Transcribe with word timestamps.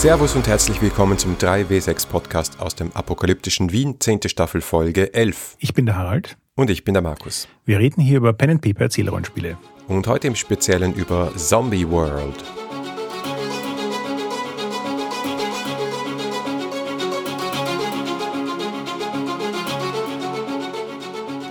Servus 0.00 0.34
und 0.34 0.48
herzlich 0.48 0.80
willkommen 0.80 1.18
zum 1.18 1.36
3W6 1.36 2.08
Podcast 2.08 2.58
aus 2.58 2.74
dem 2.74 2.90
apokalyptischen 2.94 3.70
Wien, 3.70 3.96
10. 4.00 4.20
Staffel 4.30 4.62
Folge 4.62 5.12
11. 5.12 5.56
Ich 5.58 5.74
bin 5.74 5.84
der 5.84 5.96
Harald. 5.96 6.38
Und 6.54 6.70
ich 6.70 6.84
bin 6.84 6.94
der 6.94 7.02
Markus. 7.02 7.48
Wir 7.66 7.78
reden 7.80 8.00
hier 8.00 8.16
über 8.16 8.32
Pen 8.32 8.48
and 8.48 8.62
Paper 8.62 8.84
Erzählrollenspiele. 8.84 9.58
Und 9.88 10.06
heute 10.06 10.28
im 10.28 10.36
Speziellen 10.36 10.94
über 10.94 11.30
Zombie 11.36 11.86
World. 11.86 12.34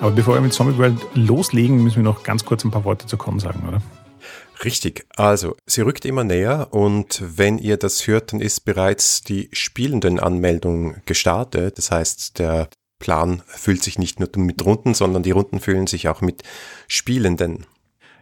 Aber 0.02 0.10
bevor 0.10 0.34
wir 0.34 0.42
mit 0.42 0.54
Zombie 0.54 0.76
World 0.80 0.98
loslegen, 1.14 1.84
müssen 1.84 1.98
wir 1.98 2.04
noch 2.04 2.24
ganz 2.24 2.44
kurz 2.44 2.64
ein 2.64 2.72
paar 2.72 2.84
Worte 2.84 3.06
zu 3.06 3.16
Con 3.16 3.38
sagen, 3.38 3.62
oder? 3.68 3.80
Richtig. 4.64 5.06
Also, 5.16 5.56
sie 5.66 5.82
rückt 5.82 6.06
immer 6.06 6.24
näher 6.24 6.68
und 6.72 7.24
wenn 7.26 7.58
ihr 7.58 7.78
das 7.78 8.08
hört, 8.08 8.34
dann 8.34 8.42
ist 8.42 8.62
bereits 8.62 9.22
die 9.22 9.50
Spielendenanmeldung 9.54 10.98
gestartet. 11.06 11.78
Das 11.78 11.92
heißt, 11.92 12.40
der 12.40 12.70
Plan 13.00 13.42
füllt 13.48 13.84
sich 13.84 13.98
nicht 13.98 14.20
nur 14.20 14.30
mit 14.36 14.64
Runden, 14.64 14.94
sondern 14.94 15.24
die 15.24 15.32
Runden 15.32 15.60
füllen 15.60 15.88
sich 15.88 16.10
auch 16.10 16.20
mit 16.22 16.44
Spielenden. 16.88 17.66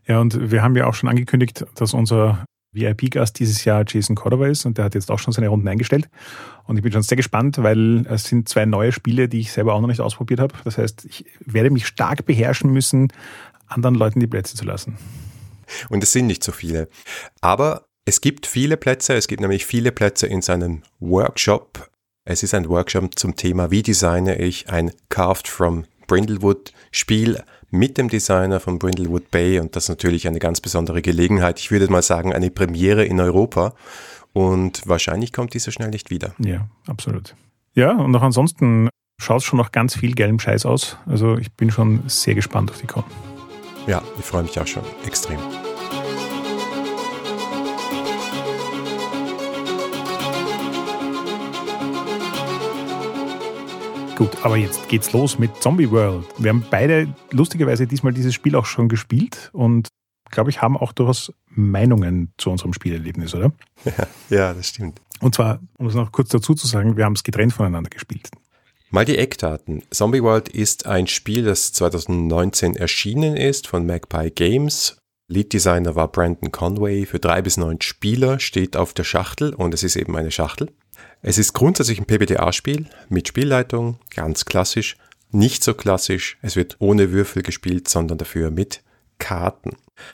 Ja, 0.05 0.19
und 0.19 0.51
wir 0.51 0.61
haben 0.61 0.75
ja 0.75 0.85
auch 0.85 0.93
schon 0.93 1.09
angekündigt, 1.09 1.65
dass 1.75 1.93
unser 1.93 2.45
VIP-Gast 2.73 3.39
dieses 3.39 3.65
Jahr 3.65 3.83
Jason 3.87 4.15
Cordova 4.15 4.47
ist 4.47 4.65
und 4.65 4.77
der 4.77 4.85
hat 4.85 4.93
jetzt 4.93 5.09
auch 5.09 5.19
schon 5.19 5.33
seine 5.33 5.47
Runden 5.47 5.67
eingestellt. 5.67 6.07
Und 6.65 6.77
ich 6.77 6.83
bin 6.83 6.91
schon 6.91 7.01
sehr 7.01 7.17
gespannt, 7.17 7.57
weil 7.57 8.05
es 8.07 8.25
sind 8.25 8.47
zwei 8.47 8.65
neue 8.65 8.91
Spiele, 8.91 9.27
die 9.27 9.39
ich 9.39 9.51
selber 9.51 9.73
auch 9.73 9.81
noch 9.81 9.87
nicht 9.87 10.01
ausprobiert 10.01 10.39
habe. 10.39 10.53
Das 10.63 10.77
heißt, 10.77 11.05
ich 11.05 11.25
werde 11.43 11.71
mich 11.71 11.87
stark 11.87 12.25
beherrschen 12.25 12.71
müssen, 12.71 13.11
anderen 13.65 13.95
Leuten 13.95 14.19
die 14.19 14.27
Plätze 14.27 14.55
zu 14.55 14.65
lassen. 14.65 14.97
Und 15.89 16.03
es 16.03 16.11
sind 16.11 16.27
nicht 16.27 16.43
so 16.43 16.51
viele. 16.51 16.89
Aber 17.41 17.85
es 18.05 18.21
gibt 18.21 18.45
viele 18.45 18.77
Plätze. 18.77 19.15
Es 19.15 19.27
gibt 19.27 19.41
nämlich 19.41 19.65
viele 19.65 19.91
Plätze 19.91 20.27
in 20.27 20.41
seinem 20.41 20.83
Workshop. 20.99 21.89
Es 22.23 22.43
ist 22.43 22.53
ein 22.53 22.69
Workshop 22.69 23.17
zum 23.17 23.35
Thema, 23.35 23.71
wie 23.71 23.83
designe 23.83 24.37
ich 24.37 24.69
ein 24.69 24.91
Carved 25.09 25.47
from 25.47 25.85
Brindlewood 26.07 26.73
Spiel 26.91 27.41
mit 27.69 27.97
dem 27.97 28.09
Designer 28.09 28.59
von 28.59 28.79
Brindlewood 28.79 29.29
Bay 29.29 29.59
und 29.59 29.75
das 29.75 29.85
ist 29.85 29.89
natürlich 29.89 30.27
eine 30.27 30.39
ganz 30.39 30.61
besondere 30.61 31.01
Gelegenheit. 31.01 31.59
Ich 31.59 31.69
würde 31.69 31.91
mal 31.91 32.01
sagen, 32.01 32.33
eine 32.33 32.49
Premiere 32.49 33.03
in 33.05 33.19
Europa 33.19 33.73
und 34.33 34.87
wahrscheinlich 34.87 35.33
kommt 35.33 35.53
die 35.53 35.59
so 35.59 35.71
schnell 35.71 35.89
nicht 35.89 36.09
wieder. 36.09 36.33
Ja, 36.39 36.67
absolut. 36.87 37.35
Ja, 37.73 37.95
und 37.95 38.15
auch 38.15 38.21
ansonsten 38.21 38.89
schaut 39.19 39.39
es 39.41 39.43
schon 39.43 39.57
noch 39.57 39.71
ganz 39.71 39.95
viel 39.95 40.15
gelben 40.15 40.39
Scheiß 40.39 40.65
aus. 40.65 40.97
Also 41.05 41.37
ich 41.37 41.51
bin 41.53 41.71
schon 41.71 42.03
sehr 42.07 42.35
gespannt 42.35 42.71
auf 42.71 42.79
die 42.79 42.87
Con. 42.87 43.03
Ja, 43.87 44.03
ich 44.19 44.25
freue 44.25 44.43
mich 44.43 44.59
auch 44.59 44.67
schon 44.67 44.83
extrem. 45.05 45.39
Gut, 54.17 54.29
aber 54.43 54.57
jetzt 54.57 54.89
geht's 54.89 55.13
los 55.13 55.39
mit 55.39 55.55
Zombie 55.61 55.89
World. 55.89 56.25
Wir 56.37 56.49
haben 56.49 56.65
beide 56.69 57.07
lustigerweise 57.31 57.87
diesmal 57.87 58.11
dieses 58.11 58.33
Spiel 58.33 58.55
auch 58.57 58.65
schon 58.65 58.89
gespielt 58.89 59.51
und 59.53 59.87
glaube 60.31 60.49
ich, 60.49 60.61
haben 60.61 60.75
auch 60.75 60.91
durchaus 60.91 61.31
Meinungen 61.47 62.33
zu 62.37 62.49
unserem 62.49 62.73
Spielerlebnis, 62.73 63.33
oder? 63.33 63.53
Ja, 63.85 64.07
ja, 64.29 64.53
das 64.53 64.67
stimmt. 64.67 64.99
Und 65.21 65.33
zwar, 65.33 65.61
um 65.77 65.87
es 65.87 65.95
noch 65.95 66.11
kurz 66.11 66.29
dazu 66.29 66.53
zu 66.55 66.67
sagen, 66.67 66.97
wir 66.97 67.05
haben 67.05 67.13
es 67.13 67.23
getrennt 67.23 67.53
voneinander 67.53 67.89
gespielt. 67.89 68.29
Mal 68.89 69.03
die 69.03 69.17
Eckdaten. 69.17 69.83
Zombie 69.91 70.23
World 70.23 70.47
ist 70.47 70.85
ein 70.85 71.07
Spiel, 71.07 71.43
das 71.43 71.73
2019 71.73 72.77
erschienen 72.77 73.35
ist 73.35 73.67
von 73.67 73.85
Magpie 73.85 74.31
Games. 74.31 74.97
Lead 75.27 75.51
Designer 75.51 75.95
war 75.95 76.09
Brandon 76.09 76.53
Conway. 76.53 77.05
Für 77.05 77.19
drei 77.19 77.41
bis 77.41 77.57
neun 77.57 77.81
Spieler 77.81 78.39
steht 78.39 78.77
auf 78.77 78.93
der 78.93 79.03
Schachtel 79.03 79.53
und 79.53 79.73
es 79.73 79.83
ist 79.83 79.97
eben 79.97 80.15
eine 80.15 80.31
Schachtel. 80.31 80.71
Es 81.21 81.37
ist 81.37 81.51
grundsätzlich 81.51 81.99
ein 81.99 82.05
PBTA-Spiel 82.05 82.85
mit 83.09 83.27
Spielleitung, 83.27 83.99
ganz 84.15 84.45
klassisch. 84.45 84.95
Nicht 85.31 85.65
so 85.65 85.73
klassisch, 85.73 86.37
es 86.41 86.55
wird 86.55 86.77
ohne 86.79 87.11
Würfel 87.11 87.43
gespielt, 87.43 87.89
sondern 87.89 88.17
dafür 88.17 88.51
mit 88.51 88.83
Karten. 89.19 89.71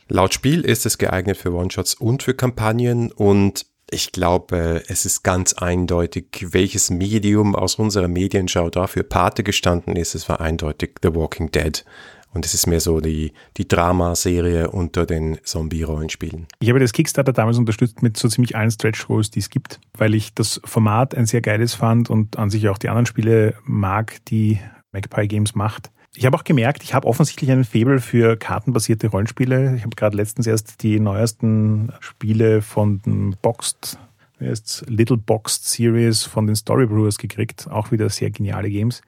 Laut 0.07 0.33
Spiel 0.33 0.61
ist 0.61 0.87
es 0.87 0.97
geeignet 0.97 1.37
für 1.37 1.53
One-Shots 1.53 1.93
und 1.93 2.23
für 2.23 2.33
Kampagnen 2.33 3.11
und 3.11 3.67
ich 3.93 4.11
glaube, 4.11 4.83
es 4.87 5.05
ist 5.05 5.23
ganz 5.23 5.53
eindeutig, 5.53 6.47
welches 6.49 6.89
Medium 6.89 7.55
aus 7.55 7.75
unserer 7.75 8.07
Medienschau 8.07 8.69
dafür 8.69 9.03
Pate 9.03 9.43
gestanden 9.43 9.95
ist. 9.95 10.15
Es 10.15 10.27
war 10.27 10.41
eindeutig 10.41 10.95
The 11.01 11.15
Walking 11.15 11.51
Dead. 11.51 11.85
Und 12.33 12.45
es 12.47 12.55
ist 12.55 12.65
mehr 12.65 12.79
so 12.79 12.99
die, 12.99 13.31
die 13.57 13.67
Dramaserie 13.67 14.71
unter 14.71 15.05
den 15.05 15.37
Zombie-Rollenspielen. 15.43 16.47
Ich 16.59 16.69
habe 16.69 16.79
das 16.79 16.91
Kickstarter 16.91 17.31
damals 17.31 17.59
unterstützt 17.59 18.01
mit 18.01 18.17
so 18.17 18.27
ziemlich 18.27 18.55
allen 18.55 18.71
Stretch 18.71 19.05
Goals, 19.05 19.29
die 19.29 19.39
es 19.39 19.51
gibt, 19.51 19.79
weil 19.95 20.15
ich 20.15 20.33
das 20.33 20.59
Format 20.65 21.13
ein 21.13 21.27
sehr 21.27 21.41
geiles 21.41 21.75
fand 21.75 22.09
und 22.09 22.39
an 22.39 22.49
sich 22.49 22.67
auch 22.69 22.79
die 22.79 22.89
anderen 22.89 23.05
Spiele 23.05 23.53
mag, 23.65 24.25
die 24.25 24.59
Magpie 24.91 25.27
Games 25.27 25.53
macht. 25.53 25.91
Ich 26.15 26.25
habe 26.25 26.37
auch 26.37 26.43
gemerkt, 26.43 26.83
ich 26.83 26.93
habe 26.93 27.07
offensichtlich 27.07 27.49
einen 27.51 27.63
Faible 27.63 27.99
für 27.99 28.37
kartenbasierte 28.37 29.07
Rollenspiele. 29.07 29.75
Ich 29.75 29.83
habe 29.83 29.95
gerade 29.95 30.15
letztens 30.15 30.45
erst 30.45 30.83
die 30.83 30.99
neuesten 30.99 31.91
Spiele 32.01 32.61
von 32.61 33.01
den 33.01 33.35
Boxed, 33.41 33.97
heißt's, 34.39 34.85
Little 34.87 35.17
Boxed 35.17 35.65
Series 35.65 36.23
von 36.23 36.45
den 36.45 36.55
Story 36.55 36.85
Brewers 36.85 37.17
gekriegt. 37.17 37.67
Auch 37.67 37.91
wieder 37.91 38.09
sehr 38.09 38.29
geniale 38.29 38.69
Games. 38.69 39.01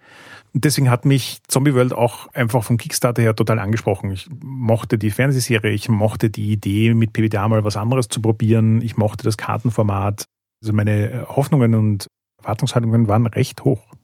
Und 0.53 0.65
deswegen 0.65 0.89
hat 0.89 1.05
mich 1.05 1.41
Zombie 1.47 1.75
World 1.75 1.93
auch 1.93 2.33
einfach 2.33 2.63
vom 2.63 2.77
Kickstarter 2.77 3.21
her 3.21 3.35
total 3.35 3.59
angesprochen. 3.59 4.09
Ich 4.11 4.27
mochte 4.41 4.97
die 4.97 5.11
Fernsehserie, 5.11 5.73
ich 5.73 5.89
mochte 5.89 6.31
die 6.31 6.51
Idee, 6.51 6.95
mit 6.95 7.13
PBTA 7.13 7.47
mal 7.47 7.63
was 7.63 7.77
anderes 7.77 8.07
zu 8.07 8.19
probieren. 8.19 8.81
Ich 8.81 8.97
mochte 8.97 9.23
das 9.23 9.37
Kartenformat. 9.37 10.25
Also 10.63 10.73
meine 10.73 11.27
Hoffnungen 11.27 11.75
und 11.75 12.07
Erwartungshaltungen 12.41 13.07
waren 13.07 13.27
recht 13.27 13.63
hoch. 13.63 13.94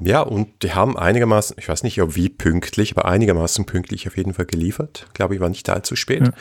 Ja, 0.00 0.20
und 0.22 0.62
die 0.62 0.72
haben 0.72 0.96
einigermaßen, 0.96 1.56
ich 1.58 1.68
weiß 1.68 1.82
nicht, 1.82 2.00
ob 2.00 2.16
wie 2.16 2.28
pünktlich, 2.28 2.96
aber 2.96 3.06
einigermaßen 3.06 3.66
pünktlich 3.66 4.06
auf 4.06 4.16
jeden 4.16 4.34
Fall 4.34 4.46
geliefert. 4.46 5.06
Ich 5.08 5.14
glaube, 5.14 5.34
ich 5.34 5.40
war 5.40 5.48
nicht 5.48 5.68
allzu 5.68 5.96
spät. 5.96 6.22
Ja. 6.22 6.32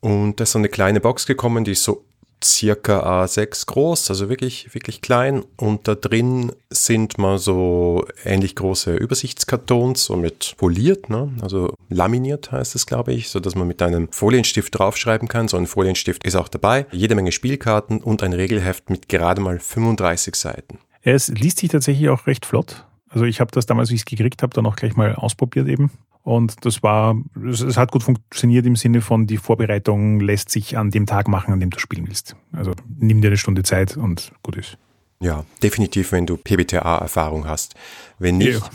Und 0.00 0.40
da 0.40 0.44
ist 0.44 0.52
so 0.52 0.58
eine 0.58 0.68
kleine 0.68 1.00
Box 1.00 1.26
gekommen, 1.26 1.64
die 1.64 1.72
ist 1.72 1.84
so 1.84 2.04
circa 2.44 3.24
A6 3.24 3.66
groß, 3.66 4.10
also 4.10 4.28
wirklich, 4.28 4.74
wirklich 4.74 5.00
klein. 5.00 5.44
Und 5.56 5.88
da 5.88 5.94
drin 5.94 6.52
sind 6.70 7.18
mal 7.18 7.38
so 7.38 8.06
ähnlich 8.24 8.56
große 8.56 8.94
Übersichtskartons, 8.94 10.04
so 10.04 10.16
mit 10.16 10.54
poliert, 10.56 11.10
ne? 11.10 11.32
also 11.40 11.74
laminiert 11.88 12.52
heißt 12.52 12.74
es, 12.74 12.86
glaube 12.86 13.12
ich, 13.12 13.28
so 13.28 13.40
dass 13.40 13.54
man 13.54 13.68
mit 13.68 13.82
einem 13.82 14.08
Folienstift 14.10 14.78
draufschreiben 14.78 15.28
kann. 15.28 15.48
So 15.48 15.56
ein 15.56 15.66
Folienstift 15.66 16.24
ist 16.24 16.36
auch 16.36 16.48
dabei. 16.48 16.86
Jede 16.92 17.14
Menge 17.14 17.32
Spielkarten 17.32 18.00
und 18.00 18.22
ein 18.22 18.32
Regelheft 18.32 18.90
mit 18.90 19.08
gerade 19.08 19.40
mal 19.40 19.58
35 19.58 20.34
Seiten. 20.34 20.78
Es 21.02 21.28
liest 21.28 21.58
sich 21.58 21.70
tatsächlich 21.70 22.08
auch 22.08 22.26
recht 22.26 22.46
flott. 22.46 22.84
Also 23.12 23.24
ich 23.26 23.40
habe 23.40 23.50
das 23.52 23.66
damals, 23.66 23.90
wie 23.90 23.94
ich 23.94 24.00
es 24.00 24.04
gekriegt 24.06 24.42
habe, 24.42 24.54
dann 24.54 24.66
auch 24.66 24.76
gleich 24.76 24.96
mal 24.96 25.14
ausprobiert 25.14 25.68
eben 25.68 25.90
und 26.24 26.64
das 26.64 26.82
war, 26.82 27.16
es 27.48 27.76
hat 27.76 27.90
gut 27.90 28.02
funktioniert 28.02 28.64
im 28.64 28.76
Sinne 28.76 29.00
von, 29.00 29.26
die 29.26 29.38
Vorbereitung 29.38 30.20
lässt 30.20 30.50
sich 30.50 30.78
an 30.78 30.90
dem 30.90 31.06
Tag 31.06 31.26
machen, 31.26 31.52
an 31.52 31.58
dem 31.58 31.70
du 31.70 31.80
spielen 31.80 32.06
willst. 32.06 32.36
Also 32.52 32.72
nimm 32.98 33.20
dir 33.20 33.28
eine 33.28 33.36
Stunde 33.36 33.64
Zeit 33.64 33.96
und 33.96 34.32
gut 34.42 34.56
ist. 34.56 34.78
Ja, 35.20 35.44
definitiv, 35.62 36.12
wenn 36.12 36.26
du 36.26 36.36
PBTA-Erfahrung 36.36 37.46
hast. 37.46 37.74
Wenn 38.18 38.38
nicht, 38.38 38.60
ja. 38.60 38.70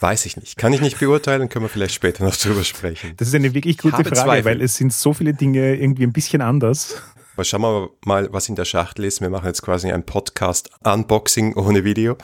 weiß 0.00 0.26
ich 0.26 0.36
nicht. 0.36 0.56
Kann 0.56 0.72
ich 0.72 0.80
nicht 0.80 0.98
beurteilen, 0.98 1.48
können 1.48 1.64
wir 1.64 1.68
vielleicht 1.68 1.94
später 1.94 2.24
noch 2.24 2.36
drüber 2.36 2.62
sprechen. 2.62 3.14
Das 3.16 3.28
ist 3.28 3.34
eine 3.34 3.52
wirklich 3.52 3.78
gute 3.78 3.96
Frage, 3.96 4.12
Zweifel. 4.12 4.44
weil 4.44 4.62
es 4.62 4.76
sind 4.76 4.92
so 4.92 5.12
viele 5.12 5.34
Dinge 5.34 5.74
irgendwie 5.74 6.04
ein 6.04 6.12
bisschen 6.12 6.40
anders. 6.40 7.02
Aber 7.36 7.44
schauen 7.44 7.60
wir 7.60 7.90
mal, 8.06 8.32
was 8.32 8.48
in 8.48 8.54
der 8.54 8.64
Schachtel 8.64 9.04
ist. 9.04 9.20
Wir 9.20 9.28
machen 9.28 9.44
jetzt 9.44 9.60
quasi 9.60 9.92
ein 9.92 10.04
Podcast-Unboxing 10.04 11.54
ohne 11.54 11.84
Video. 11.84 12.16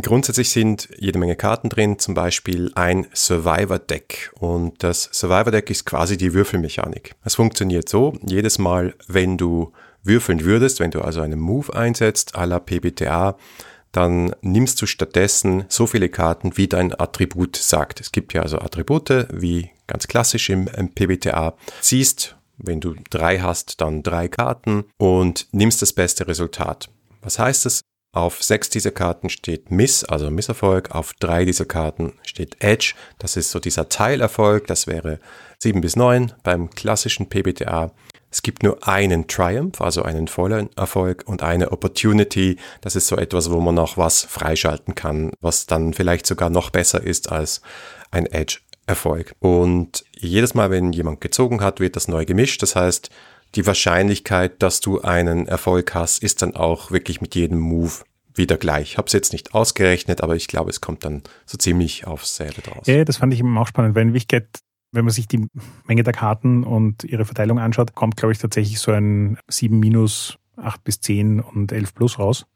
Grundsätzlich 0.00 0.48
sind 0.48 0.88
jede 0.96 1.18
Menge 1.18 1.36
Karten 1.36 1.68
drin, 1.68 1.98
zum 1.98 2.14
Beispiel 2.14 2.72
ein 2.74 3.08
Survivor-Deck. 3.12 4.32
Und 4.40 4.82
das 4.82 5.10
Survivor-Deck 5.12 5.68
ist 5.68 5.84
quasi 5.84 6.16
die 6.16 6.32
Würfelmechanik. 6.32 7.14
Es 7.24 7.34
funktioniert 7.34 7.90
so, 7.90 8.14
jedes 8.26 8.58
Mal, 8.58 8.94
wenn 9.06 9.36
du 9.36 9.72
würfeln 10.02 10.42
würdest, 10.42 10.80
wenn 10.80 10.92
du 10.92 11.02
also 11.02 11.20
einen 11.20 11.40
Move 11.40 11.74
einsetzt, 11.76 12.34
à 12.34 12.46
la 12.46 12.58
PBTA, 12.58 13.36
dann 13.92 14.34
nimmst 14.40 14.80
du 14.80 14.86
stattdessen 14.86 15.66
so 15.68 15.86
viele 15.86 16.08
Karten, 16.08 16.56
wie 16.56 16.68
dein 16.68 16.98
Attribut 16.98 17.56
sagt. 17.56 18.00
Es 18.00 18.12
gibt 18.12 18.32
ja 18.32 18.40
also 18.40 18.58
Attribute, 18.60 19.26
wie 19.30 19.72
ganz 19.86 20.08
klassisch 20.08 20.48
im, 20.48 20.68
PBTA. 20.94 21.54
Ziehst 21.82 22.37
wenn 22.58 22.80
du 22.80 22.94
drei 23.10 23.38
hast, 23.38 23.80
dann 23.80 24.02
drei 24.02 24.28
Karten 24.28 24.84
und 24.98 25.48
nimmst 25.52 25.82
das 25.82 25.92
beste 25.92 26.26
Resultat. 26.26 26.90
Was 27.22 27.38
heißt 27.38 27.66
es? 27.66 27.80
Auf 28.12 28.42
sechs 28.42 28.70
dieser 28.70 28.90
Karten 28.90 29.28
steht 29.28 29.70
Miss, 29.70 30.02
also 30.02 30.30
Misserfolg. 30.30 30.92
Auf 30.92 31.12
drei 31.14 31.44
dieser 31.44 31.66
Karten 31.66 32.14
steht 32.22 32.56
Edge. 32.60 32.94
Das 33.18 33.36
ist 33.36 33.50
so 33.50 33.60
dieser 33.60 33.88
Teilerfolg. 33.88 34.66
Das 34.66 34.86
wäre 34.86 35.20
sieben 35.58 35.82
bis 35.82 35.94
neun 35.94 36.32
beim 36.42 36.70
klassischen 36.70 37.28
PBTA. 37.28 37.92
Es 38.30 38.42
gibt 38.42 38.62
nur 38.62 38.86
einen 38.86 39.26
Triumph, 39.26 39.80
also 39.80 40.02
einen 40.02 40.28
vollen 40.28 40.70
Erfolg 40.76 41.24
und 41.26 41.42
eine 41.42 41.70
Opportunity. 41.72 42.58
Das 42.80 42.96
ist 42.96 43.06
so 43.06 43.16
etwas, 43.16 43.50
wo 43.50 43.60
man 43.60 43.74
noch 43.74 43.96
was 43.96 44.22
freischalten 44.22 44.94
kann, 44.94 45.32
was 45.40 45.66
dann 45.66 45.94
vielleicht 45.94 46.26
sogar 46.26 46.50
noch 46.50 46.70
besser 46.70 47.02
ist 47.02 47.30
als 47.30 47.62
ein 48.10 48.26
Edge 48.26 48.58
Erfolg. 48.88 49.34
Und 49.38 50.04
jedes 50.16 50.54
Mal, 50.54 50.70
wenn 50.70 50.92
jemand 50.92 51.20
gezogen 51.20 51.60
hat, 51.60 51.78
wird 51.78 51.96
das 51.96 52.08
neu 52.08 52.24
gemischt. 52.24 52.62
Das 52.62 52.74
heißt, 52.74 53.10
die 53.54 53.66
Wahrscheinlichkeit, 53.66 54.62
dass 54.62 54.80
du 54.80 55.00
einen 55.02 55.46
Erfolg 55.46 55.94
hast, 55.94 56.22
ist 56.22 56.42
dann 56.42 56.56
auch 56.56 56.90
wirklich 56.90 57.20
mit 57.20 57.34
jedem 57.34 57.58
Move 57.58 57.92
wieder 58.34 58.56
gleich. 58.56 58.92
Ich 58.92 58.98
habe 58.98 59.06
es 59.06 59.12
jetzt 59.12 59.32
nicht 59.32 59.54
ausgerechnet, 59.54 60.22
aber 60.22 60.36
ich 60.36 60.48
glaube, 60.48 60.70
es 60.70 60.80
kommt 60.80 61.04
dann 61.04 61.22
so 61.44 61.58
ziemlich 61.58 62.06
aufs 62.06 62.36
selbe 62.36 62.62
draus. 62.62 62.86
Ja, 62.86 63.04
das 63.04 63.18
fand 63.18 63.34
ich 63.34 63.40
eben 63.40 63.56
auch 63.58 63.66
spannend, 63.66 63.94
weil 63.94 64.02
in 64.02 64.08
Wirklichkeit, 64.08 64.48
wenn 64.92 65.04
man 65.04 65.12
sich 65.12 65.28
die 65.28 65.46
Menge 65.86 66.02
der 66.02 66.12
Karten 66.12 66.64
und 66.64 67.04
ihre 67.04 67.24
Verteilung 67.24 67.58
anschaut, 67.58 67.94
kommt, 67.94 68.16
glaube 68.16 68.32
ich, 68.32 68.38
tatsächlich 68.38 68.78
so 68.78 68.92
ein 68.92 69.38
7 69.48 69.78
minus, 69.78 70.38
8 70.56 70.82
bis 70.84 71.00
10 71.00 71.40
und 71.40 71.72
11 71.72 71.94
plus 71.94 72.18
raus. 72.18 72.46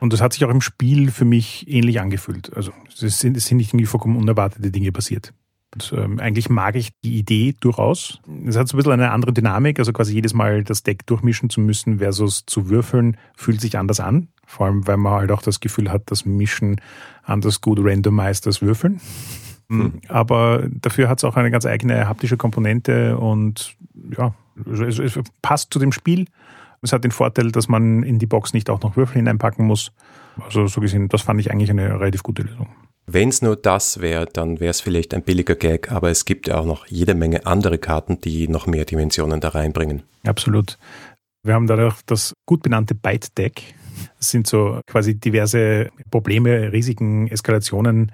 Und 0.00 0.12
das 0.12 0.20
hat 0.20 0.32
sich 0.32 0.44
auch 0.44 0.50
im 0.50 0.60
Spiel 0.60 1.12
für 1.12 1.24
mich 1.24 1.68
ähnlich 1.68 2.00
angefühlt. 2.00 2.52
Also 2.56 2.72
es 3.00 3.20
sind, 3.20 3.36
es 3.36 3.46
sind 3.46 3.58
nicht 3.58 3.70
irgendwie 3.70 3.86
vollkommen 3.86 4.16
unerwartete 4.16 4.72
Dinge 4.72 4.90
passiert. 4.90 5.32
Und, 5.74 5.94
ähm, 5.96 6.20
eigentlich 6.20 6.50
mag 6.50 6.76
ich 6.76 6.90
die 7.02 7.18
Idee 7.18 7.54
durchaus. 7.58 8.20
Es 8.46 8.56
hat 8.56 8.68
so 8.68 8.76
ein 8.76 8.78
bisschen 8.78 8.92
eine 8.92 9.10
andere 9.10 9.32
Dynamik, 9.32 9.78
also 9.78 9.92
quasi 9.92 10.14
jedes 10.14 10.34
Mal 10.34 10.64
das 10.64 10.82
Deck 10.82 11.06
durchmischen 11.06 11.48
zu 11.50 11.60
müssen 11.60 11.98
versus 11.98 12.44
zu 12.46 12.68
würfeln, 12.68 13.16
fühlt 13.34 13.60
sich 13.60 13.78
anders 13.78 14.00
an. 14.00 14.28
Vor 14.46 14.66
allem, 14.66 14.86
weil 14.86 14.98
man 14.98 15.14
halt 15.14 15.32
auch 15.32 15.42
das 15.42 15.60
Gefühl 15.60 15.90
hat, 15.90 16.10
dass 16.10 16.26
Mischen 16.26 16.80
anders 17.22 17.60
gut 17.60 17.78
randomized 17.80 18.46
als 18.46 18.60
Würfeln. 18.60 19.00
Hm. 19.70 20.00
Aber 20.08 20.68
dafür 20.70 21.08
hat 21.08 21.18
es 21.18 21.24
auch 21.24 21.36
eine 21.36 21.50
ganz 21.50 21.64
eigene 21.64 22.06
haptische 22.06 22.36
Komponente 22.36 23.16
und 23.16 23.76
ja, 24.16 24.34
es, 24.70 24.98
es 24.98 25.18
passt 25.40 25.72
zu 25.72 25.78
dem 25.78 25.92
Spiel. 25.92 26.26
Es 26.82 26.92
hat 26.92 27.04
den 27.04 27.12
Vorteil, 27.12 27.52
dass 27.52 27.68
man 27.68 28.02
in 28.02 28.18
die 28.18 28.26
Box 28.26 28.52
nicht 28.52 28.68
auch 28.68 28.82
noch 28.82 28.96
Würfel 28.96 29.16
hineinpacken 29.16 29.64
muss. 29.64 29.92
Also 30.44 30.66
so 30.66 30.80
gesehen, 30.80 31.08
das 31.08 31.22
fand 31.22 31.40
ich 31.40 31.50
eigentlich 31.50 31.70
eine 31.70 31.98
relativ 32.00 32.22
gute 32.22 32.42
Lösung. 32.42 32.68
Wenn 33.12 33.28
es 33.28 33.42
nur 33.42 33.56
das 33.56 34.00
wäre, 34.00 34.24
dann 34.24 34.58
wäre 34.58 34.70
es 34.70 34.80
vielleicht 34.80 35.12
ein 35.12 35.22
billiger 35.22 35.54
Gag, 35.54 35.92
aber 35.92 36.08
es 36.08 36.24
gibt 36.24 36.48
ja 36.48 36.58
auch 36.58 36.64
noch 36.64 36.86
jede 36.86 37.14
Menge 37.14 37.44
andere 37.44 37.76
Karten, 37.76 38.18
die 38.22 38.48
noch 38.48 38.66
mehr 38.66 38.86
Dimensionen 38.86 39.38
da 39.38 39.48
reinbringen. 39.48 40.02
Absolut. 40.24 40.78
Wir 41.44 41.52
haben 41.52 41.66
dadurch 41.66 42.00
das 42.06 42.32
gut 42.46 42.62
benannte 42.62 42.94
Byte 42.94 43.36
Deck. 43.36 43.74
Das 44.16 44.30
sind 44.30 44.46
so 44.46 44.80
quasi 44.86 45.14
diverse 45.14 45.90
Probleme, 46.10 46.72
Risiken, 46.72 47.28
Eskalationen, 47.28 48.12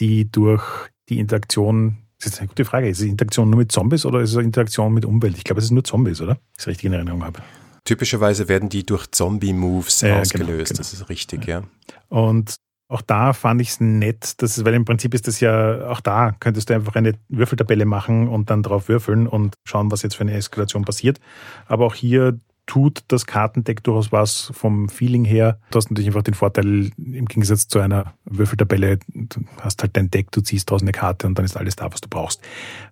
die 0.00 0.30
durch 0.30 0.64
die 1.08 1.18
Interaktion, 1.18 1.96
das 2.18 2.34
ist 2.34 2.40
eine 2.40 2.48
gute 2.48 2.66
Frage, 2.66 2.90
ist 2.90 2.98
es 2.98 3.06
Interaktion 3.06 3.48
nur 3.48 3.60
mit 3.60 3.72
Zombies 3.72 4.04
oder 4.04 4.20
ist 4.20 4.32
es 4.32 4.36
Interaktion 4.36 4.92
mit 4.92 5.06
Umwelt? 5.06 5.38
Ich 5.38 5.44
glaube, 5.44 5.60
es 5.60 5.64
ist 5.64 5.70
nur 5.70 5.84
Zombies, 5.84 6.20
oder? 6.20 6.38
Ich 6.58 6.66
richtig 6.66 6.84
in 6.84 6.92
Erinnerung 6.92 7.24
habe. 7.24 7.40
Typischerweise 7.84 8.48
werden 8.48 8.68
die 8.68 8.84
durch 8.84 9.10
Zombie-Moves 9.10 10.00
genau, 10.00 10.18
ausgelöst, 10.18 10.48
genau, 10.48 10.64
genau. 10.66 10.76
das 10.76 10.92
ist 10.92 11.08
richtig, 11.08 11.46
ja. 11.46 11.60
ja. 11.60 11.64
Und 12.10 12.56
auch 12.90 13.02
da 13.02 13.32
fand 13.32 13.60
ich 13.60 13.68
es 13.70 13.80
nett, 13.80 14.42
dass, 14.42 14.64
weil 14.64 14.74
im 14.74 14.84
Prinzip 14.84 15.14
ist 15.14 15.28
das 15.28 15.38
ja, 15.38 15.88
auch 15.88 16.00
da 16.00 16.32
könntest 16.40 16.68
du 16.68 16.74
einfach 16.74 16.96
eine 16.96 17.14
Würfeltabelle 17.28 17.84
machen 17.84 18.28
und 18.28 18.50
dann 18.50 18.64
drauf 18.64 18.88
würfeln 18.88 19.28
und 19.28 19.54
schauen, 19.64 19.92
was 19.92 20.02
jetzt 20.02 20.16
für 20.16 20.22
eine 20.22 20.34
Eskalation 20.34 20.84
passiert. 20.84 21.20
Aber 21.66 21.86
auch 21.86 21.94
hier 21.94 22.38
tut 22.66 23.04
das 23.08 23.26
Kartendeck 23.26 23.82
durchaus 23.84 24.12
was 24.12 24.50
vom 24.54 24.88
Feeling 24.88 25.24
her. 25.24 25.58
Du 25.70 25.76
hast 25.76 25.90
natürlich 25.90 26.08
einfach 26.08 26.22
den 26.22 26.34
Vorteil 26.34 26.90
im 26.98 27.26
Gegensatz 27.26 27.68
zu 27.68 27.78
einer 27.78 28.14
Würfeltabelle, 28.24 28.98
du 29.08 29.40
hast 29.60 29.82
halt 29.82 29.96
dein 29.96 30.10
Deck, 30.10 30.32
du 30.32 30.40
ziehst 30.40 30.70
draußen 30.70 30.86
eine 30.86 30.92
Karte 30.92 31.26
und 31.26 31.38
dann 31.38 31.44
ist 31.44 31.56
alles 31.56 31.76
da, 31.76 31.92
was 31.92 32.00
du 32.00 32.08
brauchst. 32.08 32.40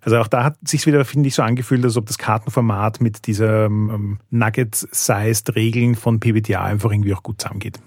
Also 0.01 0.17
auch 0.17 0.27
da 0.27 0.45
hat 0.45 0.57
sich 0.65 0.85
wieder, 0.85 1.03
finde 1.03 1.27
ich, 1.27 1.35
so 1.35 1.43
angefühlt, 1.43 1.83
als 1.83 1.97
ob 1.97 2.05
das 2.07 2.17
Kartenformat 2.17 3.01
mit 3.01 3.27
dieser 3.27 3.65
ähm, 3.65 4.19
Nugget-sized 4.31 5.55
Regeln 5.55 5.95
von 5.95 6.19
PBTA 6.19 6.63
einfach 6.63 6.91
irgendwie 6.91 7.13
auch 7.13 7.23
gut 7.23 7.41
zusammengeht. 7.41 7.79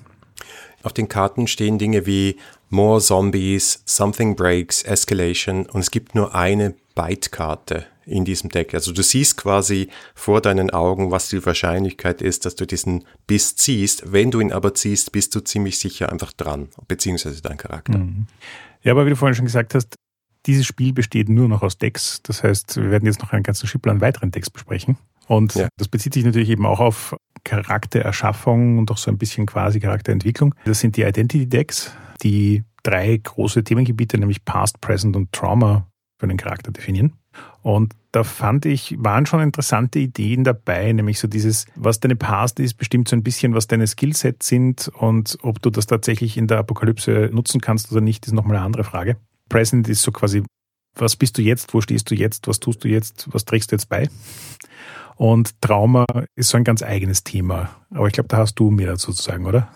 Auf 0.83 0.93
den 0.93 1.09
Karten 1.09 1.47
stehen 1.47 1.79
Dinge 1.79 2.07
wie 2.07 2.37
More 2.71 3.01
Zombies, 3.01 3.83
Something 3.85 4.37
Breaks, 4.37 4.83
Escalation 4.83 5.67
und 5.67 5.81
es 5.81 5.91
gibt 5.91 6.15
nur 6.15 6.35
eine 6.35 6.75
Byte-Karte 6.95 7.87
in 8.05 8.25
diesem 8.25 8.51
Deck. 8.51 8.75
Also 8.75 8.93
du 8.93 9.03
siehst 9.03 9.37
quasi 9.37 9.89
vor 10.15 10.41
deinen 10.41 10.71
Augen, 10.71 11.11
was 11.11 11.29
die 11.29 11.45
Wahrscheinlichkeit 11.45 12.21
ist, 12.23 12.45
dass 12.45 12.57
du 12.57 12.67
diesen 12.67 13.05
Biss 13.27 13.57
ziehst. 13.57 14.13
Wenn 14.13 14.31
du 14.31 14.41
ihn 14.41 14.53
aber 14.53 14.75
ziehst, 14.75 15.13
bist 15.13 15.35
du 15.35 15.41
ziemlich 15.41 15.79
sicher 15.79 16.11
einfach 16.11 16.33
dran, 16.33 16.69
beziehungsweise 16.89 17.41
dein 17.43 17.57
Charakter. 17.57 17.99
Mhm. 17.99 18.27
Ja, 18.83 18.93
aber 18.93 19.07
wie 19.07 19.11
du 19.11 19.17
vorhin 19.17 19.35
schon 19.35 19.45
gesagt 19.45 19.75
hast, 19.75 19.95
dieses 20.47 20.67
Spiel 20.67 20.93
besteht 20.93 21.29
nur 21.29 21.49
noch 21.49 21.63
aus 21.63 21.79
Decks. 21.79 22.21
Das 22.25 22.43
heißt, 22.43 22.77
wir 22.77 22.91
werden 22.91 23.07
jetzt 23.07 23.21
noch 23.21 23.33
einen 23.33 23.45
ganzen 23.45 23.69
Schippel 23.69 23.93
an 23.93 24.01
weiteren 24.01 24.33
Decks 24.33 24.51
besprechen. 24.51 24.97
Und 25.29 25.55
ja. 25.55 25.69
das 25.77 25.87
bezieht 25.89 26.15
sich 26.15 26.25
natürlich 26.25 26.51
eben 26.51 26.67
auch 26.67 26.81
auf 26.81 27.17
Charaktererschaffung 27.45 28.79
und 28.79 28.91
auch 28.91 28.99
so 28.99 29.11
ein 29.11 29.19
bisschen 29.19 29.47
quasi 29.47 29.81
Charakterentwicklung. 29.81 30.55
Das 30.65 30.81
sind 30.81 30.97
die 30.97 31.03
Identity 31.03 31.49
Decks, 31.49 31.93
die 32.23 32.65
drei 32.83 33.17
große 33.17 33.65
Themengebiete, 33.65 34.19
nämlich 34.19 34.45
Past, 34.45 34.81
Present 34.81 35.17
und 35.17 35.33
Trauma 35.33 35.87
für 36.19 36.27
den 36.29 36.37
Charakter 36.37 36.71
definieren. 36.71 37.15
Und 37.63 37.95
da 38.13 38.25
fand 38.25 38.67
ich, 38.67 38.97
waren 38.99 39.25
schon 39.25 39.41
interessante 39.41 39.99
Ideen 39.99 40.45
dabei, 40.45 40.93
nämlich 40.93 41.19
so 41.19 41.29
dieses, 41.29 41.67
was 41.77 42.01
deine 42.01 42.17
Past 42.17 42.61
ist, 42.61 42.75
bestimmt 42.75 43.09
so 43.09 43.17
ein 43.17 43.23
bisschen, 43.23 43.55
was 43.55 43.67
deine 43.67 43.87
Skillsets 43.87 44.47
sind 44.47 44.89
und 44.89 45.39
ob 45.43 45.63
du 45.63 45.71
das 45.71 45.87
tatsächlich 45.87 46.37
in 46.37 46.47
der 46.47 46.59
Apokalypse 46.59 47.31
nutzen 47.33 47.61
kannst 47.61 47.91
oder 47.91 48.01
nicht, 48.01 48.27
ist 48.27 48.33
nochmal 48.33 48.57
eine 48.57 48.67
andere 48.67 48.85
Frage. 48.85 49.17
Present 49.49 49.89
ist 49.89 50.03
so 50.03 50.13
quasi, 50.13 50.43
was 50.95 51.17
bist 51.17 51.39
du 51.39 51.43
jetzt, 51.43 51.73
wo 51.73 51.81
stehst 51.81 52.11
du 52.11 52.15
jetzt, 52.15 52.47
was 52.49 52.61
tust 52.61 52.85
du 52.85 52.89
jetzt, 52.89 53.29
was 53.33 53.45
trägst 53.45 53.73
du 53.73 53.77
jetzt 53.77 53.89
bei? 53.89 54.09
Und 55.17 55.61
Trauma 55.61 56.07
ist 56.35 56.49
so 56.49 56.57
ein 56.57 56.65
ganz 56.65 56.83
eigenes 56.83 57.25
Thema. 57.25 57.71
Aber 57.91 58.07
ich 58.07 58.13
glaube, 58.13 58.29
da 58.29 58.39
hast 58.39 58.55
du 58.55 58.71
mehr 58.71 58.89
dazu 58.89 59.13
zu 59.13 59.23
sagen, 59.23 59.47
oder? 59.47 59.69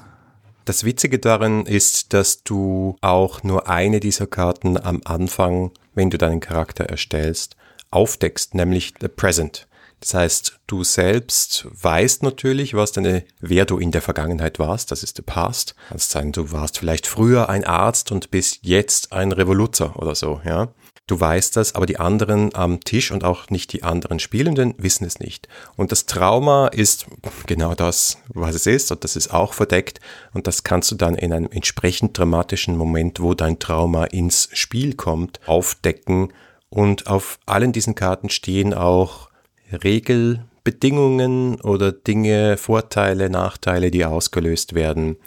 Das 0.65 0.83
Witzige 0.85 1.21
darin 1.21 1.65
ist, 1.65 2.13
dass 2.13 2.43
du 2.43 2.97
auch 3.01 3.45
nur 3.45 3.69
eine 3.69 4.01
dieser 4.01 4.27
Karten 4.27 4.77
am 4.77 5.01
Anfang, 5.05 5.71
wenn 5.95 6.11
du 6.11 6.19
deinen 6.19 6.41
Charakter 6.41 6.85
erstellst, 6.85 7.57
aufdeckst, 7.91 8.55
nämlich 8.55 8.95
the 9.01 9.09
present. 9.09 9.69
Das 10.01 10.15
heißt, 10.15 10.61
du 10.67 10.85
selbst 10.85 11.69
weißt 11.71 12.23
natürlich, 12.23 12.75
was 12.75 12.93
deine, 12.93 13.25
wer 13.41 13.65
du 13.65 13.79
in 13.79 13.93
der 13.93 14.03
Vergangenheit 14.03 14.59
warst, 14.59 14.91
das 14.91 15.03
ist 15.03 15.17
the 15.17 15.23
past. 15.23 15.75
Kannst 15.89 16.11
sagen, 16.11 16.33
du 16.33 16.53
warst 16.53 16.79
vielleicht 16.79 17.07
früher 17.07 17.49
ein 17.49 17.65
Arzt 17.65 18.13
und 18.13 18.31
bist 18.31 18.59
jetzt 18.63 19.13
ein 19.13 19.33
Revoluzer 19.33 19.97
oder 19.97 20.15
so, 20.15 20.41
ja. 20.45 20.69
Du 21.09 21.21
weißt 21.21 21.57
das, 21.57 21.77
aber 21.77 21.87
die 21.87 22.01
anderen 22.01 22.53
am 22.57 22.81
Tisch 22.81 23.13
und 23.13 23.23
auch 23.23 23.49
nicht 23.49 23.73
die 23.73 23.85
anderen 23.85 24.19
Spielenden 24.19 24.75
wissen 24.77 25.05
es 25.05 25.21
nicht. 25.21 25.47
Und 25.77 25.93
das 25.93 26.07
Trauma 26.07 26.67
ist 26.67 27.07
genau 27.47 27.75
das, 27.77 28.19
was 28.29 28.57
es 28.57 28.67
ist, 28.67 28.91
und 28.91 29.05
das 29.05 29.15
ist 29.15 29.33
auch 29.33 29.53
verdeckt. 29.53 30.01
Und 30.33 30.49
das 30.49 30.65
kannst 30.65 30.91
du 30.91 30.97
dann 30.97 31.15
in 31.15 31.33
einem 31.33 31.49
entsprechend 31.53 32.19
dramatischen 32.19 32.77
Moment, 32.77 33.21
wo 33.21 33.35
dein 33.35 33.61
Trauma 33.61 34.07
ins 34.07 34.49
Spiel 34.53 34.95
kommt, 34.95 35.39
aufdecken. 35.47 36.33
Und 36.71 37.07
auf 37.07 37.39
allen 37.47 37.73
diesen 37.73 37.95
Karten 37.95 38.29
stehen 38.29 38.75
auch 38.75 39.31
Regelbedingungen 39.71 41.61
oder 41.61 41.93
Dinge, 41.93 42.57
Vorteile, 42.57 43.31
Nachteile, 43.31 43.93
die 43.93 44.05
ausgelöst 44.05 44.75
werden, 44.75 45.19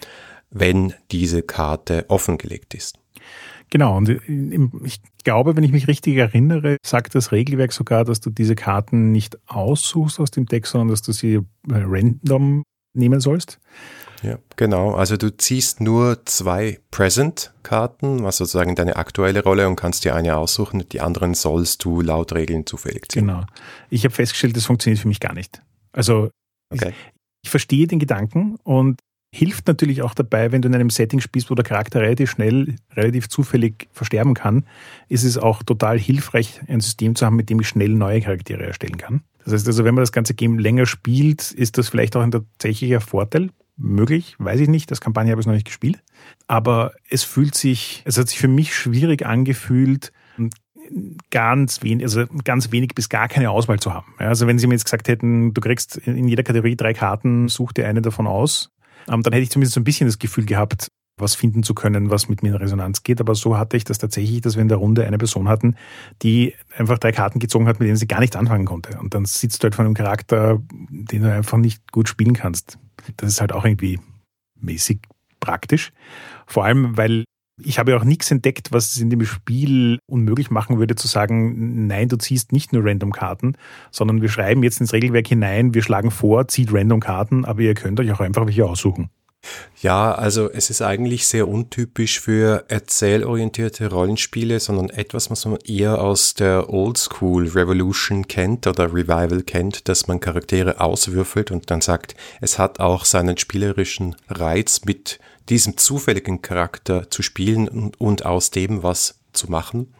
wenn 0.50 0.92
diese 1.10 1.42
Karte 1.42 2.04
offengelegt 2.08 2.74
ist. 2.74 2.98
Genau, 3.70 3.96
und 3.96 4.08
ich 4.84 5.00
glaube, 5.22 5.56
wenn 5.56 5.62
ich 5.62 5.70
mich 5.70 5.86
richtig 5.86 6.16
erinnere, 6.16 6.76
sagt 6.84 7.14
das 7.14 7.30
Regelwerk 7.30 7.72
sogar, 7.72 8.04
dass 8.04 8.20
du 8.20 8.30
diese 8.30 8.56
Karten 8.56 9.12
nicht 9.12 9.38
aussuchst 9.46 10.18
aus 10.18 10.32
dem 10.32 10.46
Deck, 10.46 10.66
sondern 10.66 10.88
dass 10.88 11.02
du 11.02 11.12
sie 11.12 11.34
äh, 11.34 11.42
random 11.68 12.64
nehmen 12.94 13.20
sollst. 13.20 13.60
Ja, 14.22 14.38
genau. 14.56 14.94
Also 14.94 15.16
du 15.16 15.34
ziehst 15.34 15.80
nur 15.80 16.24
zwei 16.26 16.80
Present-Karten, 16.90 18.22
was 18.22 18.36
sozusagen 18.36 18.74
deine 18.74 18.96
aktuelle 18.96 19.42
Rolle 19.42 19.66
und 19.66 19.76
kannst 19.76 20.04
dir 20.04 20.14
eine 20.14 20.36
aussuchen. 20.36 20.86
Die 20.90 21.00
anderen 21.00 21.34
sollst 21.34 21.84
du 21.84 22.00
laut 22.00 22.34
Regeln 22.34 22.66
zufällig 22.66 23.10
ziehen. 23.10 23.28
Genau. 23.28 23.44
Ich 23.88 24.04
habe 24.04 24.14
festgestellt, 24.14 24.56
das 24.56 24.66
funktioniert 24.66 25.00
für 25.00 25.08
mich 25.08 25.20
gar 25.20 25.32
nicht. 25.32 25.62
Also 25.92 26.30
okay. 26.72 26.90
ich, 26.90 26.94
ich 27.44 27.50
verstehe 27.50 27.86
den 27.86 27.98
Gedanken 27.98 28.56
und 28.64 29.00
hilft 29.32 29.68
natürlich 29.68 30.02
auch 30.02 30.14
dabei, 30.14 30.52
wenn 30.52 30.62
du 30.62 30.68
in 30.68 30.74
einem 30.74 30.90
Setting 30.90 31.20
spielst, 31.20 31.50
wo 31.50 31.54
der 31.54 31.64
Charakter 31.64 32.00
relativ 32.00 32.30
schnell, 32.30 32.76
relativ 32.94 33.28
zufällig 33.28 33.88
versterben 33.92 34.34
kann, 34.34 34.64
ist 35.08 35.24
es 35.24 35.38
auch 35.38 35.62
total 35.62 35.98
hilfreich, 35.98 36.60
ein 36.66 36.80
System 36.80 37.14
zu 37.14 37.26
haben, 37.26 37.36
mit 37.36 37.48
dem 37.48 37.60
ich 37.60 37.68
schnell 37.68 37.90
neue 37.90 38.20
Charaktere 38.20 38.64
erstellen 38.64 38.96
kann. 38.96 39.22
Das 39.44 39.52
heißt 39.52 39.66
also, 39.66 39.84
wenn 39.84 39.94
man 39.94 40.02
das 40.02 40.12
ganze 40.12 40.34
Game 40.34 40.58
länger 40.58 40.86
spielt, 40.86 41.52
ist 41.52 41.78
das 41.78 41.88
vielleicht 41.88 42.16
auch 42.16 42.22
ein 42.22 42.32
tatsächlicher 42.32 43.00
Vorteil. 43.00 43.50
Möglich, 43.76 44.34
weiß 44.38 44.60
ich 44.60 44.68
nicht. 44.68 44.90
Das 44.90 45.00
Kampagne 45.00 45.32
habe 45.32 45.40
ich 45.40 45.46
noch 45.46 45.54
nicht 45.54 45.64
gespielt. 45.64 46.02
Aber 46.46 46.92
es 47.08 47.22
fühlt 47.22 47.54
sich, 47.54 48.02
es 48.04 48.18
hat 48.18 48.28
sich 48.28 48.38
für 48.38 48.48
mich 48.48 48.74
schwierig 48.74 49.24
angefühlt, 49.24 50.12
ganz 51.30 51.82
wenig, 51.82 52.04
also 52.04 52.24
ganz 52.44 52.72
wenig 52.72 52.94
bis 52.94 53.08
gar 53.08 53.28
keine 53.28 53.50
Auswahl 53.50 53.80
zu 53.80 53.94
haben. 53.94 54.12
Also 54.18 54.46
wenn 54.46 54.58
Sie 54.58 54.66
mir 54.66 54.74
jetzt 54.74 54.84
gesagt 54.84 55.08
hätten, 55.08 55.54
du 55.54 55.60
kriegst 55.60 55.96
in 55.96 56.28
jeder 56.28 56.42
Kategorie 56.42 56.76
drei 56.76 56.92
Karten, 56.92 57.48
such 57.48 57.72
dir 57.72 57.86
eine 57.86 58.02
davon 58.02 58.26
aus, 58.26 58.70
dann 59.10 59.32
hätte 59.32 59.42
ich 59.42 59.50
zumindest 59.50 59.74
so 59.74 59.80
ein 59.80 59.84
bisschen 59.84 60.06
das 60.06 60.18
Gefühl 60.18 60.46
gehabt, 60.46 60.88
was 61.20 61.34
finden 61.34 61.62
zu 61.62 61.74
können, 61.74 62.10
was 62.10 62.28
mit 62.28 62.42
mir 62.42 62.50
in 62.50 62.56
Resonanz 62.56 63.02
geht. 63.02 63.20
Aber 63.20 63.34
so 63.34 63.58
hatte 63.58 63.76
ich 63.76 63.84
das 63.84 63.98
tatsächlich, 63.98 64.40
dass 64.40 64.56
wir 64.56 64.62
in 64.62 64.68
der 64.68 64.78
Runde 64.78 65.06
eine 65.06 65.18
Person 65.18 65.48
hatten, 65.48 65.76
die 66.22 66.54
einfach 66.76 66.98
drei 66.98 67.12
Karten 67.12 67.38
gezogen 67.38 67.66
hat, 67.66 67.78
mit 67.78 67.86
denen 67.86 67.96
sie 67.96 68.08
gar 68.08 68.20
nicht 68.20 68.36
anfangen 68.36 68.64
konnte. 68.64 68.98
Und 68.98 69.14
dann 69.14 69.24
sitzt 69.26 69.62
du 69.62 69.64
halt 69.64 69.74
vor 69.74 69.84
einem 69.84 69.94
Charakter, 69.94 70.60
den 70.70 71.22
du 71.22 71.32
einfach 71.32 71.58
nicht 71.58 71.92
gut 71.92 72.08
spielen 72.08 72.34
kannst. 72.34 72.78
Das 73.16 73.30
ist 73.30 73.40
halt 73.40 73.52
auch 73.52 73.64
irgendwie 73.64 74.00
mäßig 74.58 75.00
praktisch. 75.40 75.92
Vor 76.46 76.64
allem, 76.64 76.96
weil 76.96 77.24
Ich 77.64 77.78
habe 77.78 77.92
ja 77.92 77.98
auch 77.98 78.04
nichts 78.04 78.30
entdeckt, 78.30 78.72
was 78.72 78.92
es 78.92 78.98
in 78.98 79.10
dem 79.10 79.24
Spiel 79.24 79.98
unmöglich 80.06 80.50
machen 80.50 80.78
würde, 80.78 80.94
zu 80.94 81.08
sagen, 81.08 81.86
nein, 81.86 82.08
du 82.08 82.16
ziehst 82.16 82.52
nicht 82.52 82.72
nur 82.72 82.84
Random-Karten, 82.84 83.56
sondern 83.90 84.22
wir 84.22 84.28
schreiben 84.28 84.62
jetzt 84.62 84.80
ins 84.80 84.92
Regelwerk 84.92 85.28
hinein, 85.28 85.74
wir 85.74 85.82
schlagen 85.82 86.10
vor, 86.10 86.48
zieht 86.48 86.72
Random-Karten, 86.72 87.44
aber 87.44 87.60
ihr 87.60 87.74
könnt 87.74 88.00
euch 88.00 88.12
auch 88.12 88.20
einfach 88.20 88.46
welche 88.46 88.66
aussuchen. 88.66 89.10
Ja, 89.80 90.12
also 90.12 90.50
es 90.50 90.68
ist 90.68 90.82
eigentlich 90.82 91.26
sehr 91.26 91.48
untypisch 91.48 92.20
für 92.20 92.64
erzählorientierte 92.68 93.90
Rollenspiele, 93.90 94.60
sondern 94.60 94.90
etwas, 94.90 95.30
was 95.30 95.46
man 95.46 95.58
eher 95.64 96.02
aus 96.02 96.34
der 96.34 96.68
Oldschool 96.68 97.48
Revolution 97.48 98.28
kennt 98.28 98.66
oder 98.66 98.92
Revival 98.92 99.42
kennt, 99.42 99.88
dass 99.88 100.06
man 100.06 100.20
Charaktere 100.20 100.80
auswürfelt 100.80 101.50
und 101.50 101.70
dann 101.70 101.80
sagt, 101.80 102.14
es 102.42 102.58
hat 102.58 102.80
auch 102.80 103.06
seinen 103.06 103.38
spielerischen 103.38 104.16
Reiz 104.28 104.82
mit 104.84 105.18
diesem 105.50 105.76
zufälligen 105.76 106.42
Charakter 106.42 107.10
zu 107.10 107.22
spielen 107.22 107.68
und, 107.68 108.00
und 108.00 108.24
aus 108.24 108.50
dem 108.50 108.82
was 108.82 109.20
zu 109.32 109.50
machen. 109.50 109.94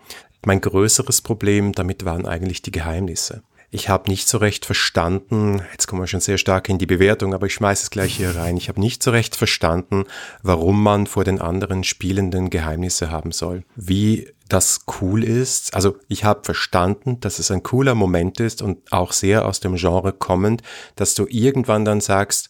Mein 0.45 0.61
größeres 0.61 1.21
Problem 1.21 1.73
damit 1.73 2.05
waren 2.05 2.27
eigentlich 2.27 2.63
die 2.63 2.71
Geheimnisse. 2.71 3.43
Ich 3.73 3.89
habe 3.89 4.11
nicht 4.11 4.27
so 4.29 4.39
recht 4.39 4.67
verstanden, 4.67 5.63
jetzt 5.71 5.87
kommen 5.87 6.03
wir 6.03 6.09
schon 6.09 6.21
sehr 6.21 6.39
stark 6.39 6.69
in 6.69 6.79
die 6.79 6.87
Bewertung, 6.87 7.35
aber 7.35 7.47
ich 7.47 7.55
schmeiße 7.55 7.85
es 7.85 7.91
gleich 7.91 8.17
hier 8.17 8.35
rein. 8.35 8.57
Ich 8.57 8.69
habe 8.69 8.81
nicht 8.81 9.01
so 9.01 9.13
recht 9.13 9.37
verstanden, 9.37 10.07
warum 10.43 10.83
man 10.83 11.07
vor 11.07 11.23
den 11.23 11.41
anderen 11.41 11.85
Spielenden 11.85 12.51
Geheimnisse 12.51 13.13
haben 13.13 13.31
soll. 13.31 13.63
Wie 13.77 14.27
das 14.49 14.81
cool 15.01 15.23
ist. 15.23 15.73
Also 15.75 15.97
ich 16.09 16.25
habe 16.25 16.41
verstanden, 16.43 17.21
dass 17.21 17.39
es 17.39 17.53
ein 17.53 17.63
cooler 17.63 17.95
Moment 17.95 18.41
ist 18.41 18.61
und 18.61 18.93
auch 18.93 19.13
sehr 19.13 19.47
aus 19.47 19.61
dem 19.61 19.77
Genre 19.77 20.13
kommend, 20.13 20.63
dass 20.97 21.15
du 21.15 21.27
irgendwann 21.29 21.85
dann 21.85 22.01
sagst, 22.01 22.49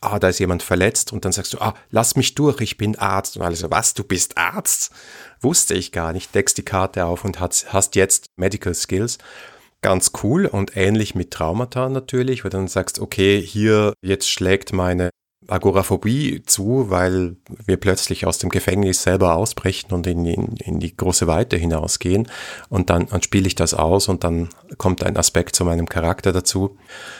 ah, 0.00 0.18
da 0.18 0.28
ist 0.28 0.38
jemand 0.38 0.62
verletzt 0.62 1.12
und 1.12 1.24
dann 1.24 1.32
sagst 1.32 1.52
du, 1.52 1.58
ah, 1.60 1.74
lass 1.90 2.16
mich 2.16 2.34
durch, 2.34 2.60
ich 2.60 2.76
bin 2.76 2.96
Arzt. 2.96 3.36
Und 3.36 3.42
alle 3.42 3.56
so, 3.56 3.70
was, 3.70 3.94
du 3.94 4.04
bist 4.04 4.36
Arzt? 4.36 4.92
Wusste 5.40 5.74
ich 5.74 5.92
gar 5.92 6.12
nicht. 6.12 6.34
Deckst 6.34 6.56
die 6.58 6.64
Karte 6.64 7.04
auf 7.04 7.24
und 7.24 7.40
hast, 7.40 7.96
jetzt 7.96 8.26
Medical 8.36 8.74
Skills 8.74 9.18
ganz 9.82 10.12
cool 10.22 10.46
und 10.46 10.76
ähnlich 10.76 11.14
mit 11.14 11.30
Traumata 11.30 11.88
natürlich, 11.88 12.44
weil 12.44 12.50
dann 12.50 12.68
sagst, 12.68 12.98
okay, 12.98 13.40
hier 13.40 13.94
jetzt 14.02 14.28
schlägt 14.28 14.72
meine 14.72 15.10
Agoraphobie 15.50 16.42
zu, 16.44 16.86
weil 16.88 17.36
wir 17.64 17.76
plötzlich 17.76 18.26
aus 18.26 18.38
dem 18.38 18.50
Gefängnis 18.50 19.02
selber 19.02 19.36
ausbrechen 19.36 19.92
und 19.92 20.06
in, 20.06 20.24
in, 20.24 20.56
in 20.56 20.80
die 20.80 20.96
große 20.96 21.26
Weite 21.26 21.56
hinausgehen. 21.56 22.28
Und 22.68 22.90
dann, 22.90 23.06
dann 23.06 23.22
spiele 23.22 23.46
ich 23.46 23.54
das 23.54 23.74
aus 23.74 24.08
und 24.08 24.24
dann 24.24 24.48
kommt 24.78 25.02
ein 25.02 25.16
Aspekt 25.16 25.56
zu 25.56 25.64
meinem 25.64 25.88
Charakter 25.88 26.32
dazu. 26.32 26.76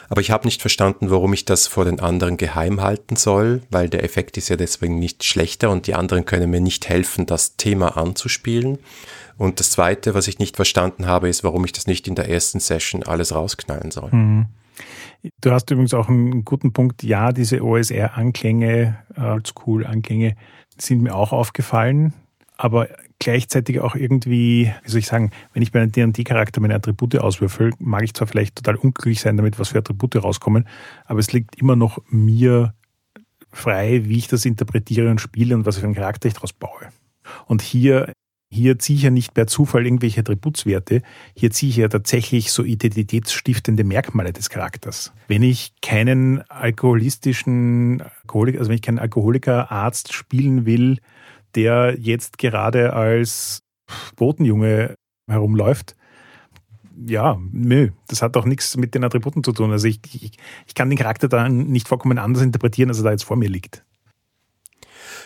Aber 0.08 0.20
ich 0.20 0.30
habe 0.30 0.46
nicht 0.46 0.60
verstanden, 0.60 1.10
warum 1.10 1.32
ich 1.32 1.44
das 1.44 1.66
vor 1.66 1.84
den 1.84 2.00
anderen 2.00 2.36
geheim 2.36 2.80
halten 2.80 3.16
soll, 3.16 3.62
weil 3.70 3.88
der 3.88 4.04
Effekt 4.04 4.36
ist 4.36 4.48
ja 4.48 4.56
deswegen 4.56 4.98
nicht 4.98 5.24
schlechter 5.24 5.70
und 5.70 5.86
die 5.86 5.94
anderen 5.94 6.24
können 6.24 6.50
mir 6.50 6.60
nicht 6.60 6.88
helfen, 6.88 7.26
das 7.26 7.56
Thema 7.56 7.96
anzuspielen. 7.96 8.78
Und 9.38 9.58
das 9.58 9.70
Zweite, 9.70 10.12
was 10.14 10.28
ich 10.28 10.38
nicht 10.38 10.56
verstanden 10.56 11.06
habe, 11.06 11.28
ist, 11.28 11.44
warum 11.44 11.64
ich 11.64 11.72
das 11.72 11.86
nicht 11.86 12.06
in 12.06 12.14
der 12.14 12.28
ersten 12.28 12.60
Session 12.60 13.02
alles 13.02 13.34
rausknallen 13.34 13.90
soll. 13.90 14.10
Mhm. 14.12 14.46
Du 15.40 15.50
hast 15.50 15.70
übrigens 15.70 15.94
auch 15.94 16.08
einen 16.08 16.44
guten 16.44 16.72
Punkt. 16.72 17.02
Ja, 17.02 17.32
diese 17.32 17.62
OSR-Anklänge, 17.62 18.98
Oldschool-Anklänge 19.16 20.34
sind 20.78 21.02
mir 21.02 21.14
auch 21.14 21.32
aufgefallen, 21.32 22.14
aber 22.56 22.88
gleichzeitig 23.18 23.80
auch 23.80 23.94
irgendwie, 23.94 24.72
wie 24.82 24.90
soll 24.90 25.00
ich 25.00 25.06
sagen, 25.06 25.30
wenn 25.52 25.62
ich 25.62 25.72
bei 25.72 25.80
einem 25.80 25.92
D&D-Charakter 25.92 26.60
meine 26.60 26.74
Attribute 26.74 27.18
auswürfel, 27.18 27.72
mag 27.78 28.02
ich 28.02 28.14
zwar 28.14 28.28
vielleicht 28.28 28.56
total 28.56 28.76
unglücklich 28.76 29.20
sein 29.20 29.36
damit, 29.36 29.58
was 29.58 29.68
für 29.68 29.78
Attribute 29.78 30.16
rauskommen, 30.16 30.66
aber 31.04 31.20
es 31.20 31.32
liegt 31.32 31.56
immer 31.56 31.76
noch 31.76 31.98
mir 32.08 32.74
frei, 33.52 34.02
wie 34.04 34.16
ich 34.16 34.28
das 34.28 34.46
interpretiere 34.46 35.10
und 35.10 35.20
spiele 35.20 35.54
und 35.54 35.66
was 35.66 35.78
für 35.78 35.84
einen 35.84 35.94
Charakter 35.94 36.28
ich 36.28 36.34
daraus 36.34 36.52
baue. 36.52 36.88
Und 37.46 37.62
hier 37.62 38.12
hier 38.52 38.78
ziehe 38.78 38.96
ich 38.96 39.02
ja 39.04 39.10
nicht 39.10 39.32
per 39.32 39.46
Zufall 39.46 39.86
irgendwelche 39.86 40.20
Attributswerte, 40.20 41.02
hier 41.34 41.50
ziehe 41.50 41.70
ich 41.70 41.76
ja 41.76 41.88
tatsächlich 41.88 42.50
so 42.52 42.64
identitätsstiftende 42.64 43.84
Merkmale 43.84 44.32
des 44.32 44.50
Charakters. 44.50 45.12
Wenn 45.28 45.42
ich 45.42 45.72
keinen 45.82 46.42
alkoholistischen 46.50 48.02
Alkoholiker, 48.02 48.58
also 48.58 48.68
wenn 48.68 48.76
ich 48.76 48.82
keinen 48.82 48.98
Alkoholikerarzt 48.98 50.12
spielen 50.12 50.66
will, 50.66 50.98
der 51.54 51.96
jetzt 51.98 52.38
gerade 52.38 52.92
als 52.92 53.62
Botenjunge 54.16 54.94
herumläuft, 55.28 55.94
ja, 57.06 57.38
nö, 57.52 57.90
das 58.08 58.20
hat 58.20 58.36
auch 58.36 58.44
nichts 58.44 58.76
mit 58.76 58.94
den 58.94 59.04
Attributen 59.04 59.42
zu 59.42 59.52
tun. 59.52 59.70
Also 59.70 59.86
ich, 59.86 60.00
ich, 60.12 60.32
ich 60.66 60.74
kann 60.74 60.90
den 60.90 60.98
Charakter 60.98 61.28
da 61.28 61.48
nicht 61.48 61.88
vollkommen 61.88 62.18
anders 62.18 62.42
interpretieren, 62.42 62.90
als 62.90 62.98
er 62.98 63.04
da 63.04 63.10
jetzt 63.12 63.24
vor 63.24 63.36
mir 63.36 63.48
liegt. 63.48 63.84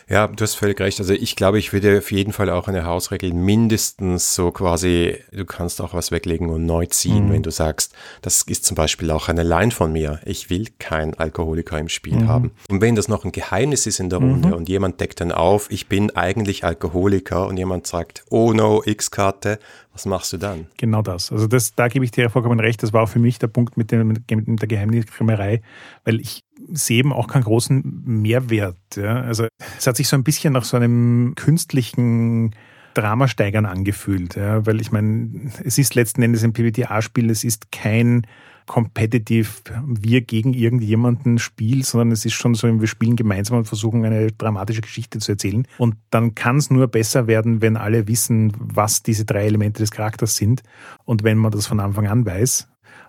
Ja, 0.08 0.26
du 0.26 0.42
hast 0.42 0.54
völlig 0.54 0.80
recht. 0.80 1.00
Also 1.00 1.14
ich 1.14 1.34
glaube, 1.36 1.58
ich 1.58 1.72
würde 1.72 1.98
auf 1.98 2.12
jeden 2.12 2.32
Fall 2.32 2.50
auch 2.50 2.68
eine 2.68 2.84
Hausregel 2.84 3.32
mindestens 3.32 4.34
so 4.34 4.50
quasi, 4.50 5.18
du 5.32 5.44
kannst 5.44 5.80
auch 5.80 5.94
was 5.94 6.10
weglegen 6.10 6.50
und 6.50 6.66
neu 6.66 6.86
ziehen, 6.86 7.28
mhm. 7.28 7.32
wenn 7.32 7.42
du 7.42 7.50
sagst, 7.50 7.94
das 8.20 8.42
ist 8.42 8.64
zum 8.64 8.74
Beispiel 8.74 9.10
auch 9.10 9.28
eine 9.28 9.42
Line 9.42 9.70
von 9.70 9.92
mir. 9.92 10.20
Ich 10.24 10.50
will 10.50 10.66
kein 10.78 11.14
Alkoholiker 11.14 11.78
im 11.78 11.88
Spiel 11.88 12.16
mhm. 12.16 12.28
haben. 12.28 12.50
Und 12.68 12.80
wenn 12.80 12.94
das 12.94 13.08
noch 13.08 13.24
ein 13.24 13.32
Geheimnis 13.32 13.86
ist 13.86 14.00
in 14.00 14.10
der 14.10 14.18
Runde 14.18 14.48
mhm. 14.48 14.54
und 14.54 14.68
jemand 14.68 15.00
deckt 15.00 15.20
dann 15.20 15.32
auf, 15.32 15.70
ich 15.70 15.88
bin 15.88 16.10
eigentlich 16.10 16.64
Alkoholiker 16.64 17.46
und 17.46 17.56
jemand 17.56 17.86
sagt, 17.86 18.24
oh 18.30 18.52
no, 18.52 18.82
X-Karte, 18.84 19.58
was 19.92 20.06
machst 20.06 20.32
du 20.32 20.36
dann? 20.36 20.66
Genau 20.76 21.02
das. 21.02 21.32
Also 21.32 21.46
das, 21.46 21.74
da 21.74 21.88
gebe 21.88 22.04
ich 22.04 22.10
dir 22.10 22.28
vollkommen 22.28 22.60
recht. 22.60 22.82
Das 22.82 22.92
war 22.92 23.04
auch 23.04 23.08
für 23.08 23.20
mich 23.20 23.38
der 23.38 23.46
Punkt 23.46 23.76
mit, 23.76 23.90
dem, 23.90 24.08
mit 24.08 24.28
der 24.28 24.68
Geheimniskrämerei, 24.68 25.62
weil 26.04 26.20
ich 26.20 26.43
sehe 26.72 26.98
eben 26.98 27.12
auch 27.12 27.28
keinen 27.28 27.44
großen 27.44 28.02
Mehrwert. 28.04 28.76
Ja. 28.96 29.22
Also 29.22 29.46
es 29.78 29.86
hat 29.86 29.96
sich 29.96 30.08
so 30.08 30.16
ein 30.16 30.24
bisschen 30.24 30.52
nach 30.52 30.64
so 30.64 30.76
einem 30.76 31.34
künstlichen 31.36 32.54
Dramasteigern 32.94 33.66
angefühlt, 33.66 34.36
ja, 34.36 34.64
weil 34.66 34.80
ich 34.80 34.92
meine, 34.92 35.50
es 35.64 35.78
ist 35.78 35.96
letzten 35.96 36.22
Endes 36.22 36.44
ein 36.44 36.52
PBTA-Spiel, 36.52 37.28
es 37.28 37.42
ist 37.42 37.72
kein 37.72 38.24
competitive 38.66 39.48
wir 39.86 40.22
gegen 40.22 40.54
irgendjemanden 40.54 41.38
Spiel, 41.38 41.84
sondern 41.84 42.12
es 42.12 42.24
ist 42.24 42.32
schon 42.32 42.54
so, 42.54 42.80
wir 42.80 42.86
spielen 42.86 43.16
gemeinsam 43.16 43.58
und 43.58 43.66
versuchen 43.66 44.04
eine 44.04 44.32
dramatische 44.32 44.80
Geschichte 44.80 45.18
zu 45.18 45.32
erzählen. 45.32 45.66
Und 45.76 45.96
dann 46.10 46.34
kann 46.34 46.56
es 46.56 46.70
nur 46.70 46.86
besser 46.88 47.26
werden, 47.26 47.60
wenn 47.60 47.76
alle 47.76 48.08
wissen, 48.08 48.52
was 48.58 49.02
diese 49.02 49.24
drei 49.24 49.44
Elemente 49.46 49.82
des 49.82 49.90
Charakters 49.90 50.36
sind. 50.36 50.62
Und 51.04 51.24
wenn 51.24 51.36
man 51.36 51.52
das 51.52 51.66
von 51.66 51.80
Anfang 51.80 52.06
an 52.06 52.24
weiß, 52.24 52.68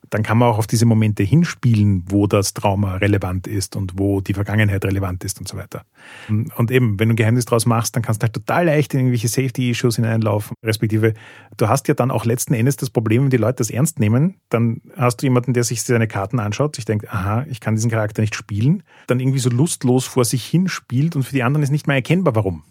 dann 0.09 0.23
kann 0.23 0.37
man 0.37 0.49
auch 0.49 0.57
auf 0.57 0.67
diese 0.67 0.85
Momente 0.85 1.23
hinspielen, 1.23 2.03
wo 2.07 2.27
das 2.27 2.53
Trauma 2.53 2.95
relevant 2.95 3.47
ist 3.47 3.75
und 3.75 3.93
wo 3.97 4.21
die 4.21 4.33
Vergangenheit 4.33 4.83
relevant 4.85 5.23
ist 5.23 5.39
und 5.39 5.47
so 5.47 5.57
weiter. 5.57 5.85
Und 6.29 6.71
eben, 6.71 6.99
wenn 6.99 7.09
du 7.09 7.13
ein 7.13 7.15
Geheimnis 7.15 7.45
draus 7.45 7.65
machst, 7.65 7.95
dann 7.95 8.03
kannst 8.03 8.21
du 8.21 8.25
halt 8.25 8.33
total 8.33 8.65
leicht 8.65 8.93
in 8.93 9.01
irgendwelche 9.01 9.27
Safety-Issues 9.27 9.95
hineinlaufen, 9.97 10.55
respektive 10.63 11.13
du 11.57 11.67
hast 11.67 11.87
ja 11.87 11.93
dann 11.93 12.11
auch 12.11 12.25
letzten 12.25 12.53
Endes 12.53 12.77
das 12.77 12.89
Problem, 12.89 13.23
wenn 13.23 13.29
die 13.29 13.37
Leute 13.37 13.57
das 13.57 13.69
ernst 13.69 13.99
nehmen, 13.99 14.35
dann 14.49 14.81
hast 14.97 15.17
du 15.17 15.25
jemanden, 15.25 15.53
der 15.53 15.63
sich 15.63 15.83
seine 15.83 16.07
Karten 16.07 16.39
anschaut, 16.39 16.75
sich 16.75 16.85
denkt, 16.85 17.09
aha, 17.11 17.45
ich 17.49 17.59
kann 17.59 17.75
diesen 17.75 17.91
Charakter 17.91 18.21
nicht 18.21 18.35
spielen, 18.35 18.83
dann 19.07 19.19
irgendwie 19.19 19.39
so 19.39 19.49
lustlos 19.49 20.05
vor 20.05 20.25
sich 20.25 20.45
hin 20.45 20.67
spielt 20.67 21.15
und 21.15 21.23
für 21.23 21.33
die 21.33 21.43
anderen 21.43 21.63
ist 21.63 21.71
nicht 21.71 21.87
mehr 21.87 21.95
erkennbar, 21.95 22.35
warum. 22.35 22.63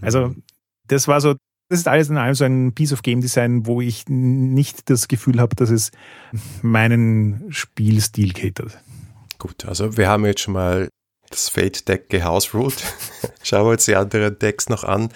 Also 0.00 0.34
das 0.88 1.08
war 1.08 1.20
so 1.20 1.34
das 1.68 1.80
ist 1.80 1.88
alles 1.88 2.08
in 2.08 2.16
allem 2.16 2.34
so 2.34 2.44
ein 2.44 2.72
Piece 2.72 2.92
of 2.92 3.02
Game 3.02 3.20
Design, 3.20 3.66
wo 3.66 3.80
ich 3.80 4.04
nicht 4.08 4.88
das 4.88 5.08
Gefühl 5.08 5.40
habe, 5.40 5.56
dass 5.56 5.70
es 5.70 5.90
meinen 6.62 7.46
Spielstil 7.50 8.32
catert. 8.32 8.78
Gut, 9.38 9.66
also 9.66 9.96
wir 9.96 10.08
haben 10.08 10.24
jetzt 10.24 10.42
schon 10.42 10.54
mal 10.54 10.88
das 11.30 11.48
Fate 11.48 11.88
Deck 11.88 12.08
gehousruled. 12.08 12.82
Schauen 13.42 13.66
wir 13.66 13.72
uns 13.72 13.84
die 13.84 13.96
anderen 13.96 14.38
Decks 14.38 14.68
noch 14.68 14.84
an. 14.84 15.10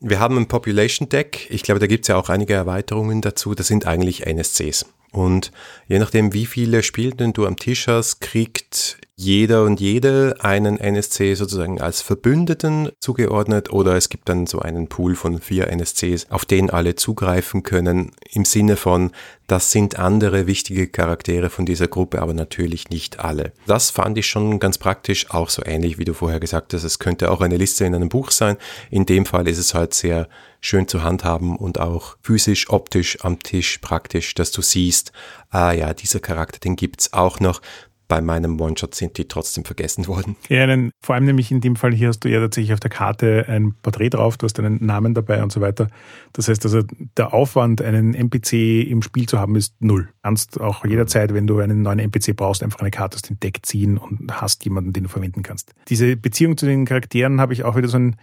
Wir 0.00 0.20
haben 0.20 0.36
ein 0.36 0.48
Population 0.48 1.08
Deck. 1.08 1.48
Ich 1.50 1.62
glaube, 1.62 1.80
da 1.80 1.86
gibt 1.86 2.04
es 2.04 2.08
ja 2.08 2.16
auch 2.16 2.28
einige 2.28 2.54
Erweiterungen 2.54 3.20
dazu. 3.20 3.54
Das 3.54 3.66
sind 3.66 3.86
eigentlich 3.86 4.26
NSCs. 4.26 4.86
Und 5.12 5.52
je 5.86 5.98
nachdem, 5.98 6.32
wie 6.32 6.46
viele 6.46 6.82
Spielenden 6.82 7.32
du 7.32 7.46
am 7.46 7.56
Tisch 7.56 7.86
hast, 7.88 8.20
kriegt 8.20 8.98
jeder 9.16 9.62
und 9.62 9.80
jede 9.80 10.34
einen 10.40 10.78
NSC 10.78 11.34
sozusagen 11.34 11.80
als 11.80 12.02
Verbündeten 12.02 12.90
zugeordnet 12.98 13.72
oder 13.72 13.94
es 13.94 14.08
gibt 14.08 14.28
dann 14.28 14.48
so 14.48 14.58
einen 14.58 14.88
Pool 14.88 15.14
von 15.14 15.40
vier 15.40 15.68
NSCs, 15.68 16.30
auf 16.30 16.44
den 16.44 16.68
alle 16.68 16.96
zugreifen 16.96 17.62
können, 17.62 18.10
im 18.32 18.44
Sinne 18.44 18.76
von, 18.76 19.12
das 19.46 19.70
sind 19.70 20.00
andere 20.00 20.48
wichtige 20.48 20.88
Charaktere 20.88 21.48
von 21.48 21.64
dieser 21.64 21.86
Gruppe, 21.86 22.20
aber 22.20 22.34
natürlich 22.34 22.90
nicht 22.90 23.20
alle. 23.20 23.52
Das 23.66 23.90
fand 23.90 24.18
ich 24.18 24.26
schon 24.26 24.58
ganz 24.58 24.78
praktisch, 24.78 25.30
auch 25.30 25.48
so 25.48 25.62
ähnlich 25.64 25.96
wie 25.96 26.04
du 26.04 26.14
vorher 26.14 26.40
gesagt 26.40 26.74
hast, 26.74 26.82
es 26.82 26.98
könnte 26.98 27.30
auch 27.30 27.40
eine 27.40 27.56
Liste 27.56 27.84
in 27.84 27.94
einem 27.94 28.08
Buch 28.08 28.32
sein. 28.32 28.56
In 28.90 29.06
dem 29.06 29.26
Fall 29.26 29.46
ist 29.46 29.58
es 29.58 29.74
halt 29.74 29.94
sehr 29.94 30.28
schön 30.60 30.88
zu 30.88 31.04
handhaben 31.04 31.56
und 31.56 31.78
auch 31.78 32.16
physisch, 32.22 32.70
optisch 32.70 33.18
am 33.22 33.38
Tisch 33.38 33.78
praktisch, 33.78 34.34
dass 34.34 34.50
du 34.50 34.62
siehst, 34.62 35.12
ah 35.50 35.72
ja, 35.72 35.94
dieser 35.94 36.20
Charakter, 36.20 36.58
den 36.58 36.74
gibt's 36.74 37.12
auch 37.12 37.38
noch 37.38 37.60
bei 38.08 38.20
meinem 38.20 38.60
One-Shot 38.60 38.94
sind 38.94 39.16
die 39.18 39.26
trotzdem 39.26 39.64
vergessen 39.64 40.06
worden. 40.06 40.36
Ja, 40.48 40.66
denn, 40.66 40.90
vor 41.02 41.14
allem 41.14 41.24
nämlich 41.24 41.50
in 41.50 41.60
dem 41.60 41.74
Fall 41.74 41.92
hier 41.92 42.08
hast 42.08 42.20
du 42.20 42.28
ja 42.28 42.38
tatsächlich 42.38 42.74
auf 42.74 42.80
der 42.80 42.90
Karte 42.90 43.46
ein 43.48 43.74
Porträt 43.82 44.10
drauf, 44.10 44.36
du 44.36 44.44
hast 44.44 44.58
einen 44.58 44.84
Namen 44.84 45.14
dabei 45.14 45.42
und 45.42 45.50
so 45.50 45.60
weiter. 45.60 45.88
Das 46.32 46.48
heißt 46.48 46.64
also, 46.64 46.82
der 47.16 47.32
Aufwand, 47.32 47.82
einen 47.82 48.14
NPC 48.14 48.86
im 48.88 49.02
Spiel 49.02 49.26
zu 49.26 49.38
haben, 49.38 49.56
ist 49.56 49.74
null. 49.80 50.10
Kannst 50.22 50.60
auch 50.60 50.84
jederzeit, 50.84 51.34
wenn 51.34 51.46
du 51.46 51.58
einen 51.58 51.82
neuen 51.82 51.98
NPC 51.98 52.36
brauchst, 52.36 52.62
einfach 52.62 52.80
eine 52.80 52.90
Karte 52.90 53.16
aus 53.16 53.22
dem 53.22 53.40
Deck 53.40 53.60
ziehen 53.62 53.98
und 53.98 54.30
hast 54.30 54.64
jemanden, 54.64 54.92
den 54.92 55.04
du 55.04 55.08
verwenden 55.08 55.42
kannst. 55.42 55.72
Diese 55.88 56.16
Beziehung 56.16 56.56
zu 56.56 56.66
den 56.66 56.84
Charakteren 56.84 57.40
habe 57.40 57.52
ich 57.52 57.64
auch 57.64 57.76
wieder 57.76 57.88
so 57.88 57.98
ein 57.98 58.16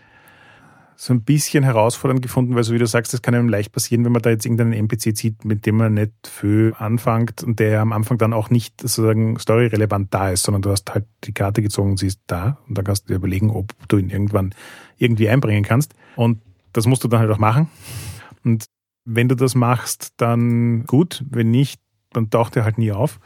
so 1.01 1.15
ein 1.15 1.24
bisschen 1.24 1.63
herausfordernd 1.63 2.22
gefunden, 2.22 2.53
weil 2.53 2.63
so 2.63 2.75
wie 2.75 2.77
du 2.77 2.86
sagst, 2.86 3.12
das 3.12 3.24
kann 3.24 3.34
einem 3.34 3.50
leicht 3.50 3.72
passieren, 3.72 4.05
wenn 4.05 4.12
man 4.12 4.22
da 4.22 4.29
jetzt 4.29 4.46
irgendeinen 4.46 4.74
NPC 4.74 5.17
zieht, 5.17 5.46
mit 5.46 5.65
dem 5.65 5.77
man 5.77 5.96
nicht 5.96 6.13
viel 6.27 6.75
anfängt 6.77 7.41
und 7.41 7.60
der 7.60 7.81
am 7.81 7.91
Anfang 7.91 8.20
dann 8.20 8.34
auch 8.34 8.51
nicht 8.51 8.79
sozusagen 8.79 9.39
storyrelevant 9.39 10.13
da 10.13 10.29
ist, 10.29 10.43
sondern 10.43 10.62
du 10.62 10.70
hast 10.70 10.93
halt 10.93 11.08
die 11.24 11.34
Karte 11.34 11.63
gezogen 11.63 11.89
und 11.89 11.98
sie 11.98 12.05
ist 12.05 12.22
da 12.27 12.60
und 12.67 12.77
dann 12.77 12.86
kannst 12.86 13.05
du 13.05 13.08
dir 13.08 13.15
überlegen, 13.15 13.50
ob 13.50 13.74
du 13.88 13.98
ihn 13.98 14.12
irgendwann 14.12 14.53
irgendwie 15.00 15.27
einbringen 15.27 15.63
kannst. 15.63 15.96
Und 16.17 16.39
das 16.72 16.86
musst 16.86 17.03
du 17.03 17.08
dann 17.08 17.22
halt 17.22 17.31
auch 17.31 17.39
machen. 17.39 17.67
Und 18.43 18.65
wenn 19.03 19.27
du 19.27 19.34
das 19.34 19.55
machst, 19.55 20.13
dann 20.17 20.86
gut. 20.86 21.25
Wenn 21.27 21.50
nicht, 21.50 21.81
dann 22.12 22.29
taucht 22.29 22.55
er 22.58 22.63
halt 22.63 22.77
nie 22.77 22.91
auf. 22.91 23.20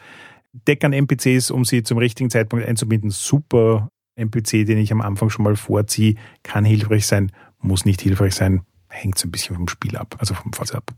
Deck 0.53 0.81
an 0.85 0.93
NPCs, 0.93 1.51
um 1.51 1.65
sie 1.65 1.83
zum 1.83 1.97
richtigen 1.97 2.29
Zeitpunkt 2.29 2.65
einzubinden, 2.65 3.09
super 3.09 3.89
NPC, 4.15 4.65
den 4.65 4.77
ich 4.77 4.93
am 4.93 5.01
Anfang 5.01 5.29
schon 5.29 5.43
mal 5.43 5.57
vorziehe, 5.57 6.15
kann 6.41 6.63
hilfreich 6.63 7.05
sein 7.05 7.33
muss 7.65 7.85
nicht 7.85 8.01
hilfreich 8.01 8.35
sein, 8.35 8.61
hängt 8.87 9.17
so 9.17 9.27
ein 9.27 9.31
bisschen 9.31 9.55
vom 9.55 9.67
Spiel 9.67 9.97
ab, 9.97 10.15
also 10.19 10.33
vom 10.33 10.53
Phase 10.53 10.75
ab. 10.75 10.91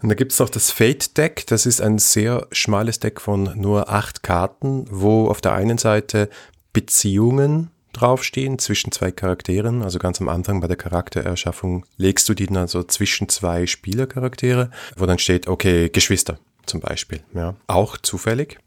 Und 0.00 0.08
da 0.08 0.14
gibt 0.14 0.32
es 0.32 0.38
noch 0.38 0.48
das 0.48 0.70
Fate-Deck. 0.70 1.46
Das 1.48 1.66
ist 1.66 1.80
ein 1.80 1.98
sehr 1.98 2.46
schmales 2.52 3.00
Deck 3.00 3.20
von 3.20 3.52
nur 3.56 3.90
acht 3.90 4.22
Karten, 4.22 4.86
wo 4.90 5.28
auf 5.28 5.40
der 5.40 5.54
einen 5.54 5.78
Seite 5.78 6.30
Beziehungen 6.72 7.70
draufstehen 7.92 8.58
zwischen 8.58 8.92
zwei 8.92 9.10
Charakteren. 9.10 9.82
Also 9.82 9.98
ganz 9.98 10.20
am 10.20 10.28
Anfang 10.28 10.60
bei 10.60 10.68
der 10.68 10.76
Charaktererschaffung 10.76 11.84
legst 11.96 12.28
du 12.28 12.34
die 12.34 12.46
dann 12.46 12.58
also 12.58 12.84
zwischen 12.84 13.28
zwei 13.28 13.66
Spielercharaktere, 13.66 14.70
wo 14.96 15.06
dann 15.06 15.18
steht, 15.18 15.48
okay, 15.48 15.88
Geschwister 15.88 16.38
zum 16.66 16.80
Beispiel. 16.80 17.20
Ja, 17.34 17.56
auch 17.66 17.96
zufällig. 17.96 18.58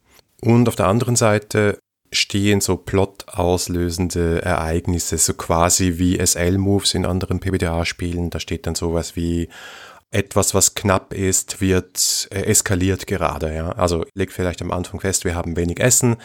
Und 0.41 0.67
auf 0.67 0.75
der 0.75 0.88
anderen 0.88 1.15
Seite 1.15 1.77
stehen 2.12 2.62
so 2.62 2.77
plot-auslösende 2.77 4.41
Ereignisse, 4.41 5.18
so 5.18 5.34
quasi 5.34 5.98
wie 5.98 6.20
SL-Moves 6.25 6.94
in 6.94 7.06
anderen 7.06 7.39
PBTA-Spielen. 7.39 8.30
Da 8.30 8.39
steht 8.39 8.68
dann 8.68 8.75
sowas 8.75 9.15
wie 9.15 9.48
etwas, 10.12 10.53
was 10.53 10.75
knapp 10.75 11.13
ist, 11.13 11.62
wird 11.62 12.27
äh, 12.32 12.44
eskaliert 12.44 13.08
gerade. 13.08 13.56
Ja? 13.56 13.70
Also 13.72 14.06
legt 14.13 14.34
vielleicht 14.34 14.62
am 14.62 14.72
Anfang 14.72 15.00
fest, 15.00 15.24
wir 15.24 15.36
haben 15.36 15.56
wenig 15.56 15.80
Essen. 15.80 16.18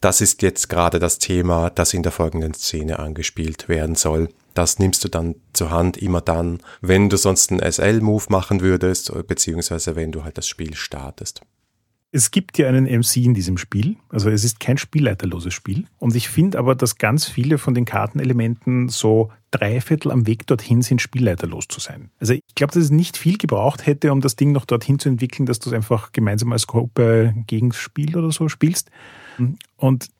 Das 0.00 0.20
ist 0.20 0.42
jetzt 0.42 0.68
gerade 0.68 0.98
das 0.98 1.18
Thema, 1.18 1.70
das 1.70 1.94
in 1.94 2.02
der 2.02 2.10
folgenden 2.10 2.54
Szene 2.54 2.98
angespielt 2.98 3.68
werden 3.68 3.94
soll. 3.94 4.30
Das 4.54 4.78
nimmst 4.78 5.04
du 5.04 5.08
dann 5.08 5.36
zur 5.52 5.70
Hand 5.70 5.96
immer 5.96 6.20
dann, 6.20 6.60
wenn 6.80 7.08
du 7.08 7.16
sonst 7.16 7.52
einen 7.52 7.60
SL-Move 7.60 8.24
machen 8.28 8.62
würdest, 8.62 9.12
beziehungsweise 9.28 9.94
wenn 9.94 10.10
du 10.10 10.24
halt 10.24 10.38
das 10.38 10.48
Spiel 10.48 10.74
startest. 10.74 11.42
Es 12.14 12.30
gibt 12.30 12.58
ja 12.58 12.68
einen 12.68 12.84
MC 12.84 13.16
in 13.16 13.32
diesem 13.32 13.56
Spiel, 13.56 13.96
also 14.10 14.28
es 14.28 14.44
ist 14.44 14.60
kein 14.60 14.76
spielleiterloses 14.76 15.54
Spiel. 15.54 15.86
Und 15.98 16.14
ich 16.14 16.28
finde 16.28 16.58
aber, 16.58 16.74
dass 16.74 16.98
ganz 16.98 17.24
viele 17.24 17.56
von 17.56 17.72
den 17.72 17.86
Kartenelementen 17.86 18.90
so 18.90 19.30
dreiviertel 19.50 20.12
am 20.12 20.26
Weg 20.26 20.46
dorthin 20.46 20.82
sind, 20.82 21.00
spielleiterlos 21.00 21.68
zu 21.68 21.80
sein. 21.80 22.10
Also 22.20 22.34
ich 22.34 22.54
glaube, 22.54 22.74
dass 22.74 22.82
es 22.82 22.90
nicht 22.90 23.16
viel 23.16 23.38
gebraucht 23.38 23.86
hätte, 23.86 24.12
um 24.12 24.20
das 24.20 24.36
Ding 24.36 24.52
noch 24.52 24.66
dorthin 24.66 24.98
zu 24.98 25.08
entwickeln, 25.08 25.46
dass 25.46 25.58
du 25.58 25.70
es 25.70 25.74
einfach 25.74 26.12
gemeinsam 26.12 26.52
als 26.52 26.66
Gruppe 26.66 27.34
gegen 27.46 27.72
Spiel 27.72 28.14
oder 28.14 28.30
so 28.30 28.50
spielst. 28.50 28.90
Und 29.76 30.10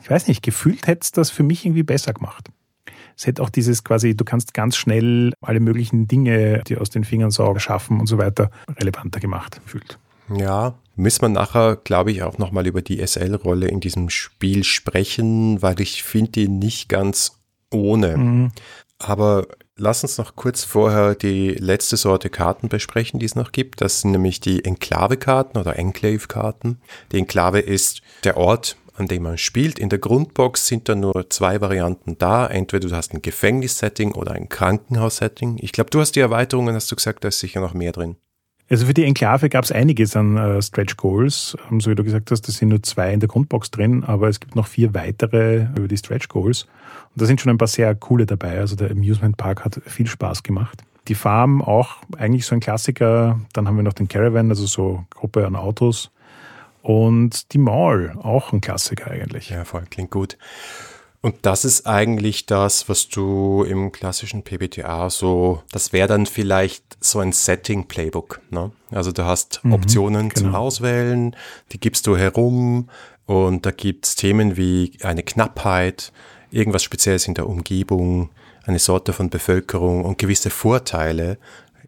ich 0.00 0.08
weiß 0.08 0.28
nicht, 0.28 0.44
gefühlt 0.44 0.86
hätte 0.86 1.02
es 1.02 1.10
das 1.10 1.30
für 1.30 1.42
mich 1.42 1.66
irgendwie 1.66 1.82
besser 1.82 2.12
gemacht. 2.12 2.50
Es 3.16 3.26
hätte 3.26 3.42
auch 3.42 3.50
dieses 3.50 3.82
quasi, 3.82 4.16
du 4.16 4.24
kannst 4.24 4.54
ganz 4.54 4.76
schnell 4.76 5.32
alle 5.40 5.58
möglichen 5.58 6.06
Dinge, 6.06 6.62
die 6.68 6.78
aus 6.78 6.90
den 6.90 7.02
Fingern 7.02 7.32
saugen, 7.32 7.58
schaffen 7.58 7.98
und 7.98 8.06
so 8.06 8.18
weiter, 8.18 8.52
relevanter 8.78 9.18
gemacht 9.18 9.60
fühlt. 9.66 9.98
Ja, 10.28 10.78
müssen 10.96 11.22
wir 11.22 11.28
nachher, 11.28 11.76
glaube 11.76 12.12
ich, 12.12 12.22
auch 12.22 12.38
nochmal 12.38 12.66
über 12.66 12.82
die 12.82 13.04
SL-Rolle 13.04 13.68
in 13.68 13.80
diesem 13.80 14.10
Spiel 14.10 14.64
sprechen, 14.64 15.62
weil 15.62 15.80
ich 15.80 16.02
finde 16.02 16.32
die 16.32 16.48
nicht 16.48 16.88
ganz 16.88 17.40
ohne. 17.70 18.16
Mhm. 18.16 18.52
Aber 18.98 19.46
lass 19.76 20.04
uns 20.04 20.18
noch 20.18 20.36
kurz 20.36 20.64
vorher 20.64 21.14
die 21.14 21.50
letzte 21.50 21.96
Sorte 21.96 22.30
Karten 22.30 22.68
besprechen, 22.68 23.18
die 23.18 23.26
es 23.26 23.34
noch 23.34 23.52
gibt. 23.52 23.80
Das 23.80 24.00
sind 24.00 24.12
nämlich 24.12 24.40
die 24.40 24.64
Enklave-Karten 24.64 25.58
oder 25.58 25.76
Enclave-Karten. 25.76 26.80
Die 27.10 27.18
Enklave 27.18 27.60
ist 27.60 28.02
der 28.24 28.36
Ort, 28.36 28.76
an 28.94 29.08
dem 29.08 29.24
man 29.24 29.38
spielt. 29.38 29.78
In 29.78 29.88
der 29.88 29.98
Grundbox 29.98 30.66
sind 30.66 30.88
da 30.88 30.94
nur 30.94 31.28
zwei 31.30 31.60
Varianten 31.60 32.18
da. 32.18 32.46
Entweder 32.46 32.88
du 32.88 32.94
hast 32.94 33.12
ein 33.12 33.22
Gefängnissetting 33.22 34.12
oder 34.12 34.32
ein 34.32 34.48
Krankenhaussetting. 34.48 35.58
Ich 35.60 35.72
glaube, 35.72 35.90
du 35.90 36.00
hast 36.00 36.12
die 36.12 36.20
Erweiterungen, 36.20 36.74
hast 36.74 36.92
du 36.92 36.96
gesagt, 36.96 37.24
da 37.24 37.28
ist 37.28 37.40
sicher 37.40 37.60
noch 37.60 37.74
mehr 37.74 37.92
drin. 37.92 38.16
Also 38.72 38.86
für 38.86 38.94
die 38.94 39.04
Enklave 39.04 39.50
gab 39.50 39.64
es 39.64 39.70
einiges 39.70 40.16
an 40.16 40.38
äh, 40.38 40.62
Stretch 40.62 40.96
Goals. 40.96 41.54
Um, 41.68 41.82
so 41.82 41.90
wie 41.90 41.94
du 41.94 42.02
gesagt 42.02 42.30
hast, 42.30 42.48
das 42.48 42.56
sind 42.56 42.70
nur 42.70 42.82
zwei 42.82 43.12
in 43.12 43.20
der 43.20 43.28
Grundbox 43.28 43.70
drin, 43.70 44.02
aber 44.02 44.30
es 44.30 44.40
gibt 44.40 44.56
noch 44.56 44.66
vier 44.66 44.94
weitere 44.94 45.66
über 45.76 45.88
die 45.88 45.96
Stretch 45.98 46.28
Goals. 46.28 46.62
Und 46.62 47.20
da 47.20 47.26
sind 47.26 47.38
schon 47.38 47.50
ein 47.50 47.58
paar 47.58 47.68
sehr 47.68 47.94
coole 47.94 48.24
dabei. 48.24 48.58
Also 48.58 48.74
der 48.74 48.90
Amusement 48.90 49.36
Park 49.36 49.66
hat 49.66 49.78
viel 49.84 50.06
Spaß 50.06 50.42
gemacht. 50.42 50.84
Die 51.08 51.14
Farm 51.14 51.60
auch 51.60 51.96
eigentlich 52.16 52.46
so 52.46 52.54
ein 52.54 52.60
Klassiker. 52.60 53.38
Dann 53.52 53.68
haben 53.68 53.76
wir 53.76 53.82
noch 53.82 53.92
den 53.92 54.08
Caravan, 54.08 54.48
also 54.48 54.64
so 54.64 55.04
Gruppe 55.10 55.46
an 55.46 55.54
Autos. 55.54 56.10
Und 56.80 57.52
die 57.52 57.58
Mall, 57.58 58.16
auch 58.22 58.54
ein 58.54 58.62
Klassiker 58.62 59.10
eigentlich. 59.10 59.50
Ja, 59.50 59.66
voll, 59.66 59.84
klingt 59.90 60.10
gut. 60.10 60.38
Und 61.22 61.36
das 61.42 61.64
ist 61.64 61.86
eigentlich 61.86 62.46
das, 62.46 62.88
was 62.88 63.08
du 63.08 63.62
im 63.62 63.92
klassischen 63.92 64.42
PBTA 64.42 65.08
so, 65.08 65.62
das 65.70 65.92
wäre 65.92 66.08
dann 66.08 66.26
vielleicht 66.26 66.84
so 66.98 67.20
ein 67.20 67.30
Setting-Playbook. 67.30 68.40
Ne? 68.50 68.72
Also 68.90 69.12
du 69.12 69.24
hast 69.24 69.60
mhm, 69.62 69.72
Optionen 69.72 70.28
genau. 70.30 70.40
zum 70.40 70.54
Auswählen, 70.56 71.36
die 71.70 71.78
gibst 71.78 72.08
du 72.08 72.16
herum 72.16 72.90
und 73.24 73.64
da 73.64 73.70
gibt's 73.70 74.16
Themen 74.16 74.56
wie 74.56 74.98
eine 75.02 75.22
Knappheit, 75.22 76.12
irgendwas 76.50 76.82
Spezielles 76.82 77.28
in 77.28 77.34
der 77.34 77.48
Umgebung, 77.48 78.30
eine 78.64 78.80
Sorte 78.80 79.12
von 79.12 79.30
Bevölkerung 79.30 80.04
und 80.04 80.18
gewisse 80.18 80.50
Vorteile, 80.50 81.38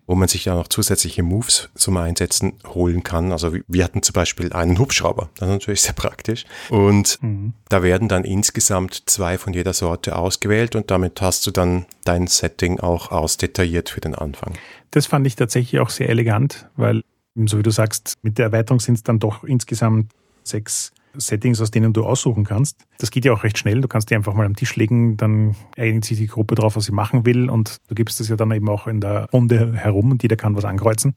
wo 0.06 0.14
man 0.14 0.28
sich 0.28 0.44
ja 0.44 0.54
noch 0.54 0.68
zusätzliche 0.68 1.22
Moves 1.22 1.70
zum 1.74 1.96
Einsetzen 1.96 2.54
holen 2.66 3.02
kann. 3.02 3.32
Also 3.32 3.54
wir 3.66 3.84
hatten 3.84 4.02
zum 4.02 4.12
Beispiel 4.12 4.52
einen 4.52 4.78
Hubschrauber, 4.78 5.30
das 5.38 5.48
ist 5.48 5.52
natürlich 5.52 5.82
sehr 5.82 5.94
praktisch. 5.94 6.44
Und 6.70 7.22
mhm. 7.22 7.54
da 7.68 7.82
werden 7.82 8.08
dann 8.08 8.24
insgesamt 8.24 9.04
zwei 9.06 9.38
von 9.38 9.52
jeder 9.52 9.72
Sorte 9.72 10.16
ausgewählt 10.16 10.76
und 10.76 10.90
damit 10.90 11.20
hast 11.20 11.46
du 11.46 11.50
dann 11.50 11.86
dein 12.04 12.26
Setting 12.26 12.80
auch 12.80 13.10
ausdetailliert 13.10 13.88
für 13.88 14.00
den 14.00 14.14
Anfang. 14.14 14.54
Das 14.90 15.06
fand 15.06 15.26
ich 15.26 15.36
tatsächlich 15.36 15.80
auch 15.80 15.90
sehr 15.90 16.08
elegant, 16.08 16.68
weil, 16.76 17.02
so 17.46 17.58
wie 17.58 17.62
du 17.62 17.70
sagst, 17.70 18.14
mit 18.22 18.38
der 18.38 18.46
Erweiterung 18.46 18.80
sind 18.80 18.94
es 18.94 19.02
dann 19.02 19.18
doch 19.18 19.42
insgesamt 19.44 20.12
sechs 20.44 20.92
Settings, 21.16 21.60
aus 21.60 21.70
denen 21.70 21.92
du 21.92 22.04
aussuchen 22.04 22.44
kannst. 22.44 22.84
Das 22.98 23.10
geht 23.10 23.24
ja 23.24 23.32
auch 23.32 23.44
recht 23.44 23.58
schnell. 23.58 23.80
Du 23.80 23.88
kannst 23.88 24.10
die 24.10 24.14
einfach 24.14 24.34
mal 24.34 24.46
am 24.46 24.56
Tisch 24.56 24.76
legen, 24.76 25.16
dann 25.16 25.56
einigt 25.76 26.04
sich 26.04 26.18
die 26.18 26.26
Gruppe 26.26 26.54
drauf, 26.54 26.76
was 26.76 26.84
sie 26.84 26.92
machen 26.92 27.26
will 27.26 27.48
und 27.50 27.78
du 27.88 27.94
gibst 27.94 28.20
es 28.20 28.28
ja 28.28 28.36
dann 28.36 28.50
eben 28.52 28.68
auch 28.68 28.86
in 28.86 29.00
der 29.00 29.28
Runde 29.30 29.74
herum 29.74 30.10
und 30.10 30.22
jeder 30.22 30.36
kann 30.36 30.56
was 30.56 30.64
ankreuzen. 30.64 31.14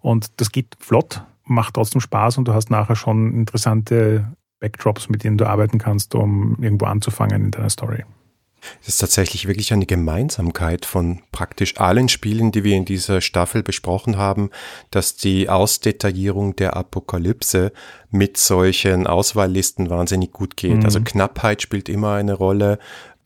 Und 0.00 0.40
das 0.40 0.52
geht 0.52 0.76
flott, 0.78 1.22
macht 1.44 1.74
trotzdem 1.74 2.00
Spaß 2.00 2.38
und 2.38 2.48
du 2.48 2.54
hast 2.54 2.70
nachher 2.70 2.96
schon 2.96 3.34
interessante 3.34 4.32
Backdrops, 4.60 5.08
mit 5.08 5.24
denen 5.24 5.38
du 5.38 5.46
arbeiten 5.46 5.78
kannst, 5.78 6.14
um 6.14 6.56
irgendwo 6.60 6.86
anzufangen 6.86 7.46
in 7.46 7.50
deiner 7.50 7.70
Story. 7.70 8.04
Es 8.82 8.88
ist 8.88 8.98
tatsächlich 8.98 9.46
wirklich 9.46 9.72
eine 9.72 9.86
Gemeinsamkeit 9.86 10.86
von 10.86 11.20
praktisch 11.32 11.78
allen 11.78 12.08
Spielen, 12.08 12.52
die 12.52 12.64
wir 12.64 12.76
in 12.76 12.84
dieser 12.84 13.20
Staffel 13.20 13.62
besprochen 13.62 14.16
haben, 14.16 14.50
dass 14.90 15.16
die 15.16 15.48
Ausdetaillierung 15.48 16.56
der 16.56 16.76
Apokalypse 16.76 17.72
mit 18.10 18.36
solchen 18.36 19.06
Auswahllisten 19.06 19.90
wahnsinnig 19.90 20.32
gut 20.32 20.56
geht. 20.56 20.78
Mhm. 20.78 20.84
Also 20.84 21.00
Knappheit 21.00 21.62
spielt 21.62 21.88
immer 21.88 22.14
eine 22.14 22.34
Rolle. 22.34 22.78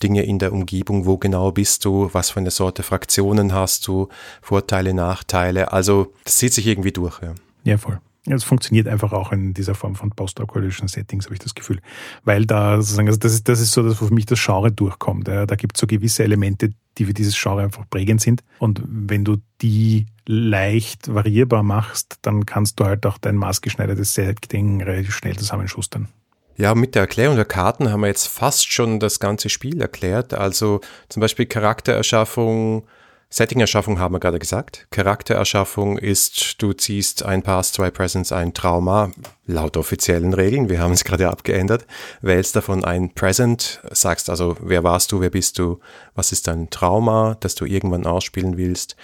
Dinge 0.03 0.23
in 0.23 0.39
der 0.39 0.55
Umgebung, 0.55 1.05
wo 1.05 1.19
genau 1.19 1.53
bist 1.53 1.85
du, 1.85 2.09
was 2.13 2.31
für 2.31 2.41
eine 2.41 2.51
Sorte 2.51 2.83
Fraktionen 2.83 3.53
hast 3.53 3.87
du, 3.87 4.09
Vorteile, 4.41 4.95
Nachteile. 4.95 5.73
Also 5.73 6.15
das 6.25 6.39
zieht 6.39 6.55
sich 6.55 6.67
irgendwie 6.67 6.93
durch. 6.93 7.21
Ja, 7.21 7.35
ja 7.65 7.77
voll. 7.77 8.01
Es 8.27 8.45
funktioniert 8.45 8.87
einfach 8.87 9.13
auch 9.13 9.33
in 9.33 9.55
dieser 9.55 9.75
Form 9.75 9.95
von 9.95 10.11
postapokalyptischen 10.11 10.89
Settings, 10.89 11.25
habe 11.25 11.35
ich 11.35 11.41
das 11.41 11.55
Gefühl. 11.55 11.81
Weil 12.23 12.45
da 12.45 12.77
sozusagen, 12.77 13.09
also 13.09 13.19
das 13.19 13.33
ist, 13.33 13.49
das 13.49 13.61
ist 13.61 13.73
so, 13.73 13.83
dass 13.83 13.99
für 13.99 14.13
mich 14.13 14.27
das 14.27 14.45
Genre 14.45 14.71
durchkommt. 14.71 15.27
Da 15.27 15.47
gibt 15.47 15.77
es 15.77 15.81
so 15.81 15.87
gewisse 15.87 16.23
Elemente, 16.23 16.71
die 16.99 17.07
für 17.07 17.15
dieses 17.15 17.41
Genre 17.41 17.63
einfach 17.63 17.89
prägend 17.89 18.21
sind. 18.21 18.43
Und 18.59 18.83
wenn 18.87 19.25
du 19.25 19.39
die 19.63 20.07
leicht 20.27 21.13
variierbar 21.13 21.63
machst, 21.63 22.19
dann 22.23 22.45
kannst 22.45 22.79
du 22.79 22.85
halt 22.85 23.07
auch 23.07 23.17
dein 23.17 23.37
maßgeschneidertes 23.37 24.13
Setting 24.13 24.83
relativ 24.83 25.17
schnell 25.17 25.37
zusammenschustern. 25.37 26.09
Ja, 26.57 26.75
mit 26.75 26.95
der 26.95 27.03
Erklärung 27.03 27.37
der 27.37 27.47
Karten 27.47 27.91
haben 27.91 28.01
wir 28.01 28.09
jetzt 28.09 28.27
fast 28.27 28.71
schon 28.71 29.01
das 29.01 29.19
ganze 29.19 29.49
Spiel 29.49 29.81
erklärt. 29.81 30.35
Also 30.35 30.83
zum 31.09 31.21
Beispiel 31.23 31.47
Charaktererschaffung, 31.47 32.85
Setting-Erschaffung 33.33 34.01
haben 34.01 34.13
wir 34.15 34.19
gerade 34.19 34.41
gesagt. 34.41 34.89
Charaktererschaffung 34.91 35.99
ist, 35.99 36.61
du 36.61 36.73
ziehst 36.73 37.25
ein 37.25 37.43
Pass, 37.43 37.73
zwei 37.73 37.93
Presents, 37.93 38.33
ein 38.33 38.55
Trauma, 38.55 39.13
laut 39.47 39.77
offiziellen 39.77 40.35
Regeln. 40.35 40.69
Wir 40.69 40.81
haben 40.81 40.93
es 40.93 41.05
gerade 41.05 41.31
abgeändert. 41.31 41.87
Wählst 42.23 42.57
davon 42.57 42.85
ein 42.85 43.15
Present, 43.15 43.81
sagst 43.93 44.31
also, 44.31 44.57
wer 44.61 44.83
warst 44.83 45.13
du, 45.13 45.21
wer 45.21 45.31
bist 45.31 45.61
du, 45.61 45.79
was 46.17 46.33
ist 46.33 46.49
dein 46.49 46.71
Trauma, 46.71 47.37
das 47.39 47.55
du 47.55 47.67
irgendwann 47.67 48.05
ausspielen 48.05 48.57
willst. 48.57 48.97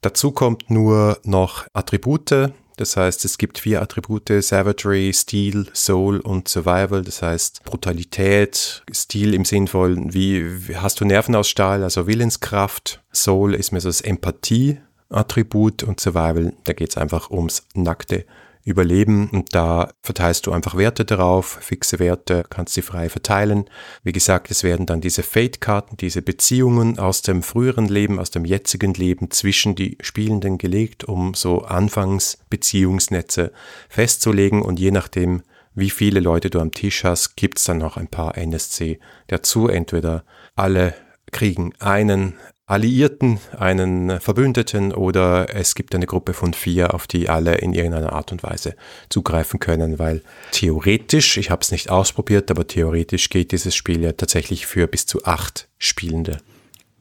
Dazu 0.00 0.32
kommt 0.32 0.70
nur 0.70 1.18
noch 1.24 1.66
Attribute, 1.74 2.52
Das 2.76 2.96
heißt, 2.96 3.24
es 3.24 3.38
gibt 3.38 3.58
vier 3.58 3.80
Attribute, 3.80 4.30
Savagery, 4.40 5.12
Steel, 5.14 5.66
Soul 5.74 6.20
und 6.20 6.48
Survival. 6.48 7.02
Das 7.02 7.22
heißt, 7.22 7.64
Brutalität, 7.64 8.82
Stil 8.92 9.34
im 9.34 9.44
Sinn 9.44 9.66
von, 9.66 10.12
wie, 10.12 10.44
hast 10.74 11.00
du 11.00 11.04
Nerven 11.04 11.34
aus 11.34 11.48
Stahl, 11.48 11.82
also 11.82 12.06
Willenskraft. 12.06 13.02
Soul 13.12 13.54
ist 13.54 13.72
mir 13.72 13.80
so 13.80 13.88
das 13.88 14.02
Empathie-Attribut 14.02 15.84
und 15.84 16.00
Survival, 16.00 16.52
da 16.64 16.74
geht 16.74 16.90
es 16.90 16.96
einfach 16.98 17.30
ums 17.30 17.66
nackte 17.74 18.26
Überleben 18.66 19.30
und 19.30 19.54
da 19.54 19.92
verteilst 20.02 20.44
du 20.46 20.50
einfach 20.50 20.76
Werte 20.76 21.04
darauf, 21.04 21.58
fixe 21.60 22.00
Werte, 22.00 22.44
kannst 22.50 22.74
sie 22.74 22.82
frei 22.82 23.08
verteilen. 23.08 23.70
Wie 24.02 24.10
gesagt, 24.10 24.50
es 24.50 24.64
werden 24.64 24.86
dann 24.86 25.00
diese 25.00 25.22
Fate-Karten, 25.22 25.96
diese 25.96 26.20
Beziehungen 26.20 26.98
aus 26.98 27.22
dem 27.22 27.44
früheren 27.44 27.86
Leben, 27.86 28.18
aus 28.18 28.32
dem 28.32 28.44
jetzigen 28.44 28.92
Leben 28.92 29.30
zwischen 29.30 29.76
die 29.76 29.96
Spielenden 30.00 30.58
gelegt, 30.58 31.04
um 31.04 31.34
so 31.34 31.62
Anfangsbeziehungsnetze 31.62 33.52
festzulegen 33.88 34.62
und 34.62 34.80
je 34.80 34.90
nachdem, 34.90 35.42
wie 35.76 35.90
viele 35.90 36.18
Leute 36.18 36.50
du 36.50 36.58
am 36.58 36.72
Tisch 36.72 37.04
hast, 37.04 37.36
gibt's 37.36 37.62
dann 37.62 37.78
noch 37.78 37.96
ein 37.96 38.08
paar 38.08 38.36
NSC 38.36 38.98
dazu. 39.28 39.68
Entweder 39.68 40.24
alle 40.56 40.94
kriegen 41.30 41.72
einen 41.78 42.34
Alliierten, 42.68 43.38
einen 43.56 44.18
Verbündeten 44.20 44.92
oder 44.92 45.54
es 45.54 45.76
gibt 45.76 45.94
eine 45.94 46.06
Gruppe 46.06 46.34
von 46.34 46.52
vier, 46.52 46.94
auf 46.94 47.06
die 47.06 47.28
alle 47.28 47.54
in 47.54 47.72
irgendeiner 47.72 48.12
Art 48.12 48.32
und 48.32 48.42
Weise 48.42 48.74
zugreifen 49.08 49.60
können, 49.60 50.00
weil 50.00 50.22
theoretisch, 50.50 51.36
ich 51.36 51.50
habe 51.50 51.62
es 51.62 51.70
nicht 51.70 51.90
ausprobiert, 51.90 52.50
aber 52.50 52.66
theoretisch 52.66 53.30
geht 53.30 53.52
dieses 53.52 53.76
Spiel 53.76 54.02
ja 54.02 54.12
tatsächlich 54.12 54.66
für 54.66 54.88
bis 54.88 55.06
zu 55.06 55.24
acht 55.24 55.68
Spielende. 55.78 56.38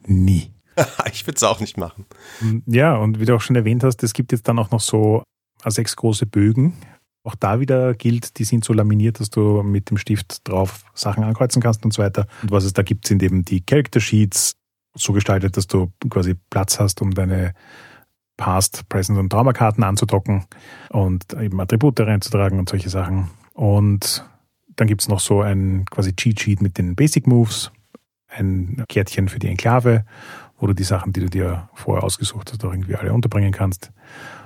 Nie. 0.06 0.52
ich 1.12 1.26
würde 1.26 1.38
es 1.38 1.44
auch 1.44 1.60
nicht 1.60 1.78
machen. 1.78 2.06
Ja, 2.68 2.98
und 2.98 3.20
wie 3.20 3.26
du 3.26 3.36
auch 3.36 3.42
schon 3.42 3.56
erwähnt 3.56 3.84
hast, 3.84 4.04
es 4.04 4.14
gibt 4.14 4.34
jetzt 4.34 4.48
dann 4.48 4.60
auch 4.60 4.70
noch 4.70 4.82
so 4.82 5.24
sechs 5.66 5.96
große 5.96 6.28
Bögen. 6.28 6.74
Auch 7.24 7.34
da 7.34 7.60
wieder 7.60 7.96
gilt, 7.96 8.38
die 8.38 8.44
sind 8.44 8.64
so 8.64 8.72
laminiert, 8.72 9.20
dass 9.20 9.32
du 9.32 9.64
mit 9.64 9.90
dem 9.90 9.98
Stift 9.98 10.48
drauf 10.48 10.84
Sachen 10.94 11.24
ankreuzen 11.24 11.60
kannst 11.60 11.84
und 11.84 11.92
so 11.92 12.04
weiter. 12.04 12.28
Und 12.44 12.52
was 12.52 12.66
es 12.66 12.74
da 12.74 12.84
gibt, 12.84 13.08
sind 13.08 13.24
eben 13.24 13.44
die 13.44 13.66
Character 13.66 14.00
Sheets, 14.00 14.58
so 14.96 15.14
gestaltet, 15.14 15.58
dass 15.58 15.68
du 15.68 15.92
quasi 16.10 16.36
Platz 16.50 16.80
hast, 16.80 17.02
um 17.02 17.14
deine 17.14 17.54
Past, 18.38 18.88
Present 18.90 19.18
und 19.18 19.30
Traumakarten 19.30 19.84
anzudocken 19.84 20.46
und 20.90 21.34
eben 21.34 21.60
Attribute 21.60 22.00
reinzutragen 22.00 22.60
und 22.60 22.70
solche 22.70 22.90
Sachen. 22.90 23.30
Und 23.54 24.26
dann 24.76 24.88
gibt 24.88 25.02
es 25.02 25.08
noch 25.08 25.20
so 25.20 25.42
ein 25.42 25.86
quasi 25.86 26.16
Cheat 26.16 26.40
Sheet 26.40 26.62
mit 26.62 26.78
den 26.78 26.96
Basic 26.96 27.28
Moves, 27.28 27.72
ein 28.28 28.84
Kärtchen 28.90 29.30
für 29.30 29.40
die 29.40 29.48
Enklave, 29.48 30.06
wo 30.58 30.68
du 30.68 30.74
die 30.74 30.84
Sachen, 30.84 31.14
die 31.14 31.22
du 31.22 31.30
dir 31.30 31.70
vorher 31.74 32.04
ausgesucht 32.04 32.52
hast, 32.52 32.64
auch 32.66 32.72
irgendwie 32.72 32.96
alle 32.96 33.14
unterbringen 33.14 33.52
kannst 33.52 33.92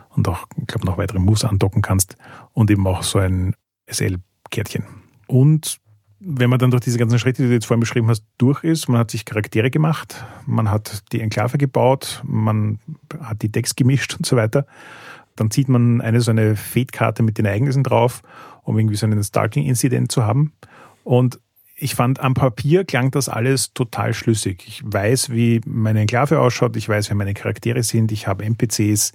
und 0.10 0.28
auch, 0.28 0.46
ich 0.58 0.68
glaube, 0.68 0.86
noch 0.86 0.98
weitere 0.98 1.20
Moves 1.20 1.46
andocken 1.46 1.82
kannst 1.82 2.16
und 2.54 2.70
eben 2.70 2.86
auch 2.86 3.04
so 3.04 3.20
ein 3.20 3.56
SL-Kärtchen. 3.90 4.84
Und 5.28 5.80
wenn 6.20 6.50
man 6.50 6.60
dann 6.60 6.72
durch 6.72 6.84
diese 6.84 6.98
ganzen 6.98 7.18
Schritte, 7.18 7.44
die 7.44 7.48
du 7.48 7.54
jetzt 7.54 7.66
vorhin 7.66 7.80
beschrieben 7.80 8.10
hast, 8.10 8.26
durch 8.38 8.64
ist, 8.64 8.90
man 8.90 9.00
hat 9.00 9.12
sich 9.12 9.26
Charaktere 9.26 9.72
gemacht, 9.72 10.24
man 10.46 10.70
hat 10.70 11.04
die 11.12 11.22
Enklave 11.22 11.58
gebaut, 11.58 12.22
man 12.26 12.80
hat 13.22 13.42
die 13.42 13.52
Decks 13.52 13.76
gemischt 13.76 14.16
und 14.18 14.26
so 14.26 14.36
weiter, 14.36 14.66
dann 15.36 15.52
zieht 15.52 15.70
man 15.70 16.02
eine 16.02 16.22
so 16.22 16.32
eine 16.32 16.56
Fate-Karte 16.56 17.24
mit 17.24 17.38
den 17.38 17.46
Ereignissen 17.46 17.84
drauf, 17.84 18.22
um 18.64 18.78
irgendwie 18.78 18.98
so 18.98 19.06
einen 19.06 19.24
Stalking-Incident 19.24 20.12
zu 20.12 20.26
haben. 20.26 20.54
Und 21.04 21.40
ich 21.78 21.96
fand, 21.96 22.20
am 22.20 22.34
Papier 22.34 22.84
klang 22.84 23.10
das 23.12 23.30
alles 23.30 23.74
total 23.74 24.14
schlüssig. 24.14 24.66
Ich 24.68 24.82
weiß, 24.84 25.30
wie 25.30 25.62
meine 25.66 26.02
Enklave 26.02 26.42
ausschaut, 26.42 26.76
ich 26.76 26.90
weiß, 26.90 27.10
wer 27.10 27.16
meine 27.16 27.34
Charaktere 27.34 27.84
sind, 27.84 28.12
ich 28.12 28.28
habe 28.28 28.44
NPCs, 28.44 29.14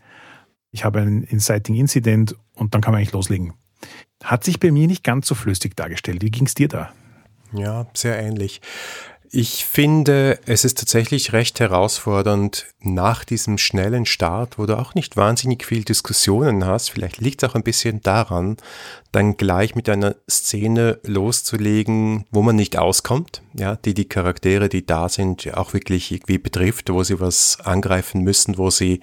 ich 0.71 0.85
habe 0.85 1.01
einen 1.01 1.25
Inciting 1.25 1.75
Incident 1.75 2.35
und 2.55 2.75
dann 2.75 2.81
kann 2.81 2.93
man 2.93 3.01
eigentlich 3.01 3.13
loslegen. 3.13 3.53
Hat 4.25 4.43
sich 4.43 4.59
bei 4.59 4.73
mir 4.73 4.87
nicht 4.87 5.05
ganz 5.05 5.29
so 5.29 5.35
flüssig 5.35 5.77
dargestellt. 5.77 6.23
Wie 6.23 6.31
ging 6.31 6.47
es 6.47 6.55
dir 6.55 6.69
da? 6.69 6.93
Ja, 7.53 7.87
sehr 7.95 8.19
ähnlich. 8.19 8.61
Ich 9.37 9.65
finde, 9.65 10.39
es 10.47 10.65
ist 10.65 10.79
tatsächlich 10.79 11.33
recht 11.33 11.59
herausfordernd 11.59 12.67
nach 12.79 13.25
diesem 13.25 13.59
schnellen 13.59 14.07
Start, 14.07 14.59
wo 14.61 14.67
du 14.67 14.79
auch 14.79 14.95
nicht 14.95 15.17
wahnsinnig 15.17 15.65
viel 15.65 15.83
Diskussionen 15.83 16.65
hast, 16.65 16.91
vielleicht 16.91 17.21
liegt 17.21 17.43
es 17.43 17.51
auch 17.51 17.57
ein 17.57 17.65
bisschen 17.65 18.01
daran, 18.01 18.59
dann 19.11 19.37
gleich 19.37 19.75
mit 19.75 19.89
einer 19.89 20.15
Szene 20.31 21.01
loszulegen, 21.03 22.27
wo 22.31 22.43
man 22.43 22.55
nicht 22.55 22.79
auskommt, 22.79 23.43
ja, 23.55 23.75
die 23.75 23.95
die 23.95 24.09
Charaktere, 24.09 24.69
die 24.69 24.87
da 24.87 25.09
sind, 25.09 25.53
auch 25.55 25.73
wirklich 25.73 26.13
irgendwie 26.13 26.39
betrifft, 26.39 26.91
wo 26.91 27.03
sie 27.03 27.19
was 27.19 27.59
angreifen 27.61 28.21
müssen, 28.21 28.57
wo 28.57 28.71
sie 28.71 29.01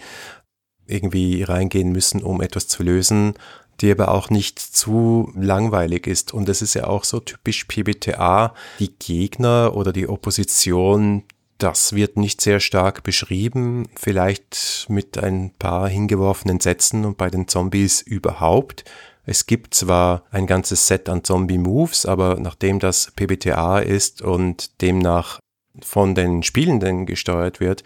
irgendwie 0.86 1.44
reingehen 1.44 1.92
müssen, 1.92 2.24
um 2.24 2.42
etwas 2.42 2.70
zu 2.70 2.84
lösen 2.84 3.34
die 3.82 3.92
aber 3.92 4.10
auch 4.10 4.30
nicht 4.30 4.60
zu 4.60 5.32
langweilig 5.36 6.08
ist. 6.08 6.34
Und 6.34 6.50
es 6.50 6.62
ist 6.62 6.74
ja 6.74 6.86
auch 6.88 7.04
so 7.04 7.20
typisch 7.20 7.66
PBTA, 7.66 8.54
die 8.80 8.94
Gegner 8.98 9.76
oder 9.76 9.92
die 9.92 10.08
Opposition, 10.08 11.24
das 11.58 11.94
wird 11.94 12.18
nicht 12.18 12.42
sehr 12.42 12.60
stark 12.60 13.04
beschrieben, 13.04 13.88
vielleicht 13.96 14.88
mit 14.90 15.18
ein 15.18 15.52
paar 15.58 15.88
hingeworfenen 15.88 16.60
Sätzen 16.60 17.06
und 17.06 17.18
bei 17.18 17.30
den 17.30 17.48
Zombies 17.48 18.02
überhaupt. 18.02 18.84
Es 19.26 19.46
gibt 19.46 19.76
zwar 19.76 20.24
ein 20.32 20.48
ganzes 20.48 20.88
Set 20.88 21.08
an 21.08 21.24
Zombie-Moves, 21.24 22.08
aber 22.08 22.38
nachdem 22.40 22.80
das 22.80 23.12
PBTA 23.16 23.80
ist 23.80 24.22
und 24.22 24.82
demnach 24.82 25.40
von 25.82 26.16
den 26.16 26.42
Spielenden 26.42 27.06
gesteuert 27.06 27.60
wird, 27.60 27.84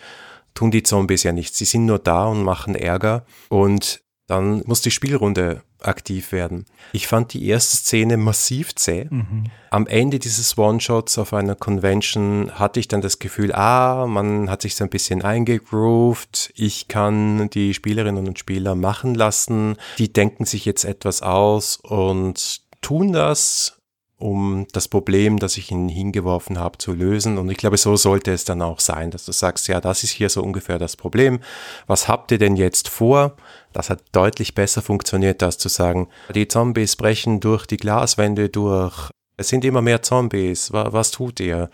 tun 0.53 0.71
die 0.71 0.83
Zombies 0.83 1.23
ja 1.23 1.33
nichts. 1.33 1.57
Sie 1.57 1.65
sind 1.65 1.85
nur 1.85 1.99
da 1.99 2.27
und 2.27 2.43
machen 2.43 2.75
Ärger 2.75 3.25
und 3.49 4.01
dann 4.27 4.63
muss 4.65 4.81
die 4.81 4.91
Spielrunde 4.91 5.61
aktiv 5.87 6.31
werden. 6.31 6.65
Ich 6.93 7.07
fand 7.07 7.33
die 7.33 7.47
erste 7.47 7.77
Szene 7.77 8.17
massiv 8.17 8.75
zäh. 8.75 9.07
Mhm. 9.09 9.45
Am 9.69 9.87
Ende 9.87 10.19
dieses 10.19 10.57
One-Shots 10.57 11.17
auf 11.17 11.33
einer 11.33 11.55
Convention 11.55 12.51
hatte 12.53 12.79
ich 12.79 12.87
dann 12.87 13.01
das 13.01 13.19
Gefühl, 13.19 13.53
ah, 13.53 14.05
man 14.07 14.49
hat 14.49 14.61
sich 14.61 14.75
so 14.75 14.83
ein 14.83 14.89
bisschen 14.89 15.21
eingegroovt. 15.21 16.51
Ich 16.55 16.87
kann 16.87 17.49
die 17.49 17.73
Spielerinnen 17.73 18.27
und 18.27 18.39
Spieler 18.39 18.75
machen 18.75 19.15
lassen. 19.15 19.77
Die 19.97 20.11
denken 20.11 20.45
sich 20.45 20.65
jetzt 20.65 20.85
etwas 20.85 21.21
aus 21.21 21.77
und 21.77 22.61
tun 22.81 23.13
das 23.13 23.74
um 24.17 24.65
das 24.71 24.87
Problem, 24.87 25.39
das 25.39 25.57
ich 25.57 25.71
ihnen 25.71 25.89
hingeworfen 25.89 26.57
habe, 26.57 26.77
zu 26.77 26.93
lösen. 26.93 27.37
Und 27.37 27.49
ich 27.49 27.57
glaube, 27.57 27.77
so 27.77 27.95
sollte 27.95 28.31
es 28.31 28.45
dann 28.45 28.61
auch 28.61 28.79
sein, 28.79 29.11
dass 29.11 29.25
du 29.25 29.31
sagst, 29.31 29.67
ja, 29.67 29.81
das 29.81 30.03
ist 30.03 30.11
hier 30.11 30.29
so 30.29 30.41
ungefähr 30.41 30.79
das 30.79 30.95
Problem. 30.95 31.39
Was 31.87 32.07
habt 32.07 32.31
ihr 32.31 32.37
denn 32.37 32.55
jetzt 32.55 32.87
vor? 32.87 33.35
Das 33.73 33.89
hat 33.89 34.03
deutlich 34.13 34.55
besser 34.55 34.81
funktioniert, 34.81 35.43
als 35.43 35.57
zu 35.57 35.67
sagen, 35.67 36.07
die 36.33 36.47
Zombies 36.47 36.95
brechen 36.95 37.41
durch 37.41 37.65
die 37.65 37.77
Glaswände 37.77 38.49
durch. 38.49 39.11
Es 39.37 39.49
sind 39.49 39.65
immer 39.65 39.81
mehr 39.81 40.01
Zombies. 40.01 40.71
Was, 40.71 40.93
was 40.93 41.11
tut 41.11 41.41
ihr? 41.41 41.69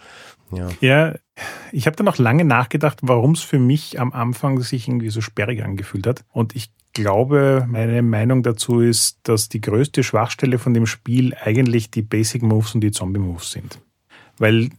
Ja, 0.52 0.70
ja 0.82 1.16
ich 1.72 1.86
habe 1.86 1.96
dann 1.96 2.08
auch 2.08 2.18
lange 2.18 2.44
nachgedacht, 2.44 3.00
warum 3.04 3.32
es 3.32 3.42
für 3.42 3.60
mich 3.60 4.00
am 4.00 4.14
Anfang 4.14 4.62
sich 4.62 4.88
irgendwie 4.88 5.10
so 5.10 5.22
sperrig 5.22 5.64
angefühlt 5.64 6.08
hat. 6.08 6.26
Und 6.32 6.56
ich 6.56 6.72
glaube, 6.94 7.68
meine 7.70 8.02
Meinung 8.02 8.44
dazu 8.44 8.80
ist, 8.80 9.20
dass 9.24 9.50
die 9.50 9.62
größte 9.62 10.04
Schwachstelle 10.04 10.60
von 10.60 10.74
dem 10.74 10.86
Spiel 10.86 11.34
eigentlich 11.42 11.92
die 11.92 12.02
Basic 12.02 12.42
Moves 12.42 12.76
und 12.76 12.82
die 12.82 12.92
Zombie 12.92 13.20
Moves 13.20 13.52
sind. 13.52 13.80
Weil 14.38 14.70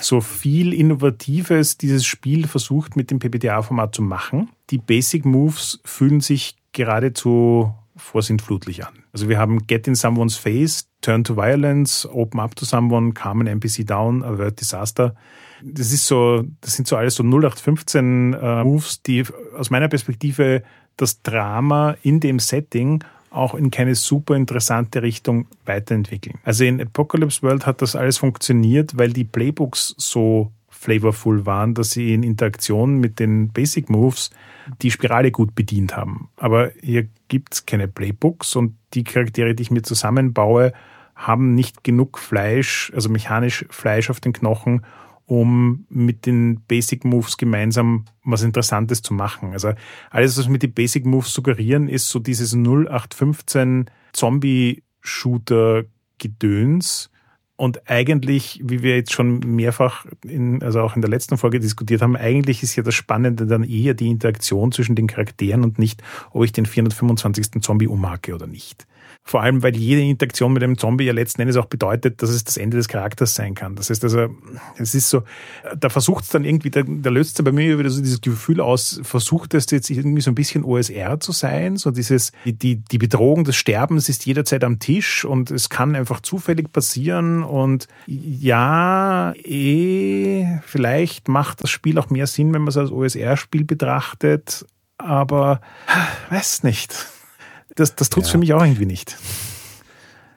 so 0.00 0.20
viel 0.20 0.72
Innovatives 0.72 1.78
dieses 1.78 2.04
Spiel 2.04 2.46
versucht 2.46 2.96
mit 2.96 3.10
dem 3.10 3.18
PBTA-Format 3.18 3.94
zu 3.94 4.02
machen. 4.02 4.50
Die 4.70 4.78
Basic 4.78 5.24
Moves 5.24 5.80
fühlen 5.84 6.20
sich 6.20 6.56
geradezu 6.72 7.74
vorsintflutlich 7.96 8.86
an. 8.86 8.94
Also 9.12 9.28
wir 9.28 9.38
haben 9.38 9.66
Get 9.66 9.86
in 9.86 9.94
Someone's 9.94 10.36
Face, 10.36 10.88
Turn 11.00 11.24
to 11.24 11.36
Violence, 11.36 12.06
Open 12.06 12.40
Up 12.40 12.54
to 12.56 12.64
Someone, 12.64 13.12
Calm 13.12 13.40
an 13.40 13.46
NPC 13.46 13.86
Down, 13.86 14.22
Avert 14.22 14.60
Disaster. 14.60 15.14
Das 15.62 15.92
ist 15.92 16.06
so, 16.06 16.44
das 16.60 16.74
sind 16.74 16.88
so 16.88 16.96
alles 16.96 17.16
so 17.16 17.22
0815 17.22 18.34
äh, 18.34 18.64
Moves, 18.64 19.02
die 19.02 19.24
aus 19.56 19.70
meiner 19.70 19.88
Perspektive 19.88 20.62
das 21.00 21.22
Drama 21.22 21.96
in 22.02 22.20
dem 22.20 22.38
Setting 22.38 23.04
auch 23.30 23.54
in 23.54 23.70
keine 23.70 23.94
super 23.94 24.34
interessante 24.34 25.02
Richtung 25.02 25.46
weiterentwickeln. 25.64 26.38
Also 26.44 26.64
in 26.64 26.80
Apocalypse 26.80 27.42
World 27.42 27.64
hat 27.64 27.80
das 27.80 27.94
alles 27.94 28.18
funktioniert, 28.18 28.98
weil 28.98 29.12
die 29.12 29.24
Playbooks 29.24 29.94
so 29.96 30.50
flavorful 30.68 31.46
waren, 31.46 31.74
dass 31.74 31.90
sie 31.90 32.14
in 32.14 32.22
Interaktion 32.22 32.98
mit 32.98 33.18
den 33.20 33.50
Basic 33.50 33.88
Moves 33.88 34.30
die 34.82 34.90
Spirale 34.90 35.30
gut 35.30 35.54
bedient 35.54 35.96
haben. 35.96 36.28
Aber 36.36 36.72
hier 36.80 37.06
gibt 37.28 37.54
es 37.54 37.66
keine 37.66 37.86
Playbooks 37.86 38.56
und 38.56 38.76
die 38.94 39.04
Charaktere, 39.04 39.54
die 39.54 39.62
ich 39.62 39.70
mir 39.70 39.82
zusammenbaue, 39.82 40.72
haben 41.14 41.54
nicht 41.54 41.84
genug 41.84 42.18
Fleisch, 42.18 42.90
also 42.94 43.10
mechanisch 43.10 43.66
Fleisch 43.68 44.10
auf 44.10 44.20
den 44.20 44.32
Knochen, 44.32 44.82
um 45.30 45.86
mit 45.88 46.26
den 46.26 46.60
Basic 46.66 47.04
Moves 47.04 47.36
gemeinsam 47.36 48.06
was 48.24 48.42
Interessantes 48.42 49.00
zu 49.00 49.14
machen. 49.14 49.52
Also 49.52 49.74
alles, 50.10 50.36
was 50.36 50.48
mit 50.48 50.64
den 50.64 50.74
Basic 50.74 51.06
Moves 51.06 51.32
suggerieren, 51.32 51.86
ist 51.86 52.08
so 52.08 52.18
dieses 52.18 52.52
0815 52.52 53.88
Zombie-Shooter-Gedöns. 54.12 57.10
Und 57.54 57.88
eigentlich, 57.88 58.60
wie 58.64 58.82
wir 58.82 58.96
jetzt 58.96 59.12
schon 59.12 59.38
mehrfach, 59.38 60.04
in, 60.24 60.64
also 60.64 60.80
auch 60.80 60.96
in 60.96 61.02
der 61.02 61.10
letzten 61.10 61.38
Folge 61.38 61.60
diskutiert 61.60 62.02
haben, 62.02 62.16
eigentlich 62.16 62.64
ist 62.64 62.74
ja 62.74 62.82
das 62.82 62.96
Spannende 62.96 63.46
dann 63.46 63.62
eher 63.62 63.94
die 63.94 64.08
Interaktion 64.08 64.72
zwischen 64.72 64.96
den 64.96 65.06
Charakteren 65.06 65.62
und 65.62 65.78
nicht, 65.78 66.02
ob 66.32 66.42
ich 66.42 66.50
den 66.50 66.66
425. 66.66 67.62
Zombie 67.62 67.86
umhacke 67.86 68.34
oder 68.34 68.48
nicht. 68.48 68.88
Vor 69.22 69.42
allem, 69.42 69.62
weil 69.62 69.76
jede 69.76 70.00
Interaktion 70.00 70.52
mit 70.52 70.62
einem 70.62 70.78
Zombie 70.78 71.04
ja 71.04 71.12
letzten 71.12 71.42
Endes 71.42 71.56
auch 71.56 71.66
bedeutet, 71.66 72.20
dass 72.22 72.30
es 72.30 72.42
das 72.42 72.56
Ende 72.56 72.78
des 72.78 72.88
Charakters 72.88 73.34
sein 73.34 73.54
kann. 73.54 73.76
Das 73.76 73.90
heißt 73.90 74.02
also, 74.02 74.28
es 74.76 74.94
ist 74.94 75.10
so, 75.10 75.22
da 75.78 75.88
versucht 75.88 76.24
es 76.24 76.30
dann 76.30 76.44
irgendwie, 76.44 76.70
da, 76.70 76.82
da 76.84 77.10
löst 77.10 77.38
es 77.38 77.44
bei 77.44 77.52
mir 77.52 77.78
wieder 77.78 77.90
so 77.90 78.00
dieses 78.00 78.20
Gefühl 78.22 78.60
aus, 78.60 79.00
versucht 79.04 79.54
es 79.54 79.70
jetzt 79.70 79.90
irgendwie 79.90 80.22
so 80.22 80.30
ein 80.30 80.34
bisschen 80.34 80.64
OSR 80.64 81.20
zu 81.20 81.32
sein, 81.32 81.76
so 81.76 81.90
dieses, 81.90 82.32
die, 82.44 82.54
die, 82.54 82.76
die 82.76 82.98
Bedrohung 82.98 83.44
des 83.44 83.56
Sterbens 83.56 84.08
ist 84.08 84.26
jederzeit 84.26 84.64
am 84.64 84.78
Tisch 84.78 85.24
und 85.24 85.50
es 85.50 85.68
kann 85.68 85.94
einfach 85.94 86.20
zufällig 86.20 86.72
passieren 86.72 87.44
und 87.44 87.86
ja, 88.06 89.32
eh, 89.44 90.58
vielleicht 90.64 91.28
macht 91.28 91.62
das 91.62 91.70
Spiel 91.70 91.98
auch 91.98 92.10
mehr 92.10 92.26
Sinn, 92.26 92.52
wenn 92.52 92.62
man 92.62 92.68
es 92.68 92.76
als 92.76 92.90
OSR-Spiel 92.90 93.64
betrachtet, 93.64 94.66
aber 94.98 95.60
weiß 96.30 96.64
nicht 96.64 97.19
das, 97.76 97.94
das 97.94 98.10
tut 98.10 98.24
es 98.24 98.28
ja. 98.28 98.32
für 98.32 98.38
mich 98.38 98.52
auch 98.52 98.62
irgendwie 98.62 98.86
nicht. 98.86 99.16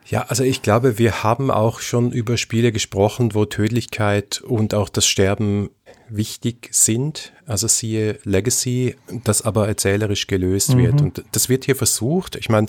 Ja, 0.06 0.24
also 0.28 0.43
ich 0.43 0.62
glaube, 0.62 0.98
wir 0.98 1.24
haben 1.24 1.50
auch 1.50 1.80
schon 1.80 2.12
über 2.12 2.38
Spiele 2.38 2.72
gesprochen, 2.72 3.34
wo 3.34 3.46
Tödlichkeit 3.46 4.41
und 4.41 4.74
auch 4.74 4.89
das 4.89 5.08
Sterben 5.08 5.69
wichtig 6.10 6.69
sind. 6.72 7.34
Also 7.46 7.67
siehe 7.67 8.19
Legacy, 8.24 8.96
das 9.24 9.41
aber 9.41 9.67
erzählerisch 9.67 10.28
gelöst 10.28 10.76
mhm. 10.76 10.78
wird. 10.80 11.02
Und 11.02 11.24
das 11.32 11.50
wird 11.50 11.65
hier 11.65 11.76
versucht. 11.76 12.36
Ich 12.36 12.50
meine, 12.50 12.67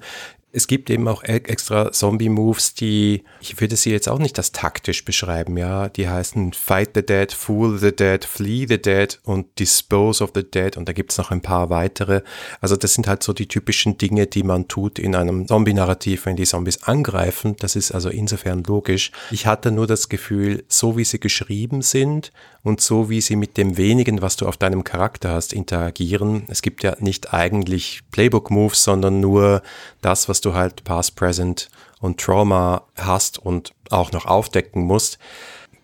es 0.55 0.69
gibt 0.69 0.89
eben 0.89 1.09
auch 1.09 1.25
e- 1.25 1.43
extra 1.47 1.91
Zombie-Moves, 1.91 2.75
die, 2.75 3.25
ich 3.41 3.61
würde 3.61 3.75
sie 3.75 3.91
jetzt 3.91 4.09
auch 4.09 4.21
nicht 4.21 4.39
als 4.39 4.53
taktisch 4.53 5.05
beschreiben, 5.05 5.57
ja. 5.57 5.89
Die 5.89 6.09
heißen 6.09 6.53
Fight 6.53 6.91
the 6.95 7.05
Dead, 7.05 7.33
Fool 7.33 7.77
the 7.79 7.95
Dead, 7.95 8.25
Flee 8.25 8.65
the 8.69 8.81
Dead 8.81 9.19
und 9.25 9.59
Dispose 9.59 10.23
of 10.23 10.31
the 10.35 10.49
Dead 10.49 10.77
und 10.77 10.89
da 10.89 10.93
gibt 10.93 11.11
es 11.11 11.19
noch 11.19 11.33
ein 11.33 11.41
paar 11.41 11.71
weitere. 11.71 12.23
Also 12.61 12.77
das 12.77 12.95
sind 12.95 13.09
halt 13.09 13.25
so 13.25 13.33
die 13.33 13.49
typischen 13.49 13.99
Dinge, 13.99 14.29
die 14.29 14.45
man 14.45 14.69
tut 14.69 15.01
in 15.01 15.17
einem 15.17 15.49
Zombie-Narrativ, 15.49 16.27
wenn 16.27 16.37
die 16.37 16.45
Zombies 16.45 16.85
angreifen. 16.85 17.57
Das 17.59 17.75
ist 17.75 17.91
also 17.91 18.09
insofern 18.09 18.63
logisch. 18.63 19.11
Ich 19.33 19.47
hatte 19.47 19.73
nur 19.73 19.89
das 19.89 20.09
Gefühl, 20.09 20.65
so 20.69 20.97
wie 20.97 21.05
sie 21.05 21.19
geschrieben 21.19 21.83
sind 21.83 22.31
und 22.63 22.81
so 22.81 23.11
wie 23.11 23.21
sie 23.21 23.37
mit 23.37 23.57
dem 23.57 23.77
wenigen, 23.77 24.23
was 24.23 24.37
du 24.37 24.47
auf 24.47 24.57
deinem 24.57 24.85
Charakter 24.85 25.33
hast, 25.33 25.53
interagieren. 25.53 26.45
Es 26.49 26.63
gibt 26.63 26.83
ja 26.83 26.97
nicht 27.01 27.35
eigentlich 27.35 28.03
Playbook-Moves, 28.13 28.85
sondern 28.85 29.21
nur 29.21 29.63
das, 30.01 30.29
was 30.29 30.41
du 30.45 30.55
halt 30.55 30.85
Past, 30.85 31.17
Present 31.17 31.69
und 32.01 32.21
Trauma 32.21 32.83
hast 32.97 33.39
und 33.39 33.73
auch 33.91 34.13
noch 34.13 34.27
aufdecken 34.27 34.83
musst, 34.83 35.19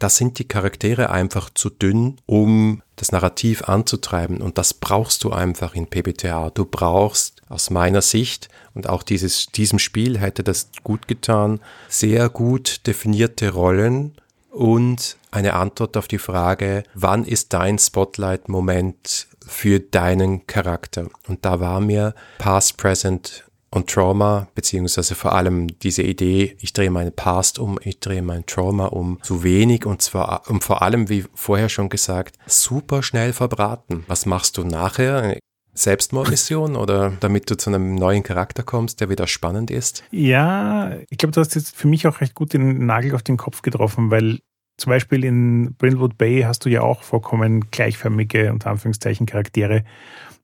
da 0.01 0.09
sind 0.09 0.38
die 0.38 0.49
Charaktere 0.49 1.11
einfach 1.11 1.51
zu 1.51 1.68
dünn, 1.68 2.16
um 2.25 2.83
das 2.96 3.12
Narrativ 3.12 3.64
anzutreiben. 3.64 4.40
Und 4.40 4.57
das 4.57 4.73
brauchst 4.73 5.23
du 5.25 5.31
einfach 5.31 5.75
in 5.75 5.88
PBTA. 5.88 6.51
Du 6.51 6.64
brauchst 6.64 7.42
aus 7.51 7.68
meiner 7.70 8.01
Sicht, 8.01 8.49
und 8.73 8.88
auch 8.88 9.03
dieses, 9.03 9.46
diesem 9.46 9.79
Spiel 9.79 10.18
hätte 10.18 10.42
das 10.42 10.70
gut 10.85 11.07
getan, 11.07 11.61
sehr 11.88 12.31
gut 12.31 12.87
definierte 12.87 13.53
Rollen 13.53 14.14
und 14.51 15.16
eine 15.31 15.55
Antwort 15.55 15.96
auf 15.96 16.09
die 16.09 16.18
Frage, 16.18 16.83
wann 16.94 17.25
ist 17.25 17.53
dein 17.53 17.79
Spotlight-Moment 17.79 19.29
für 19.46 19.81
deinen 19.81 20.46
Charakter? 20.46 21.09
Und 21.29 21.44
da 21.44 21.61
war 21.61 21.81
mir 21.81 22.14
Past, 22.38 22.79
Present 22.79 23.44
und 23.71 23.89
Trauma, 23.89 24.49
beziehungsweise 24.55 25.15
vor 25.15 25.33
allem 25.33 25.79
diese 25.79 26.03
Idee, 26.03 26.57
ich 26.61 26.73
drehe 26.73 26.91
meinen 26.91 27.13
Past 27.13 27.59
um, 27.59 27.79
ich 27.83 28.01
drehe 28.01 28.23
mein 28.23 28.45
Trauma 28.47 28.87
um, 28.87 29.19
zu 29.23 29.45
wenig 29.45 29.87
und 29.87 30.03
zwar 30.03 30.43
und 30.49 30.65
vor 30.65 30.83
allem, 30.83 31.09
wie 31.09 31.25
vorher 31.35 31.69
schon 31.69 31.89
gesagt, 31.89 32.37
super 32.47 33.03
schnell 33.03 33.33
verbraten. 33.33 34.05
Was 34.09 34.27
machst 34.27 34.59
du 34.59 34.65
nachher? 34.65 35.37
Selbstmordmission 35.73 36.75
oder 36.75 37.13
damit 37.21 37.49
du 37.49 37.57
zu 37.57 37.71
einem 37.71 37.95
neuen 37.95 38.25
Charakter 38.25 38.65
kommst, 38.65 39.01
der 39.01 39.09
wieder 39.09 39.29
spannend 39.29 39.71
ist? 39.71 40.03
Ja, 40.11 40.97
ich 41.09 41.19
glaube, 41.19 41.33
du 41.33 41.41
hast 41.41 41.55
jetzt 41.55 41.77
für 41.77 41.87
mich 41.87 42.09
auch 42.09 42.21
recht 42.21 42.35
gut 42.35 42.53
den 42.53 42.87
Nagel 42.87 43.15
auf 43.15 43.23
den 43.23 43.37
Kopf 43.37 43.63
getroffen, 43.63 44.11
weil 44.11 44.41
zum 44.77 44.91
Beispiel 44.91 45.25
in 45.25 45.75
Brindlewood 45.75 46.19
Bay 46.19 46.43
hast 46.43 46.65
du 46.65 46.71
ja 46.71 46.83
auch 46.83 47.03
vollkommen 47.03 47.71
gleichförmige, 47.71 48.53
unter 48.53 48.71
Anführungszeichen, 48.71 49.27
Charaktere, 49.27 49.85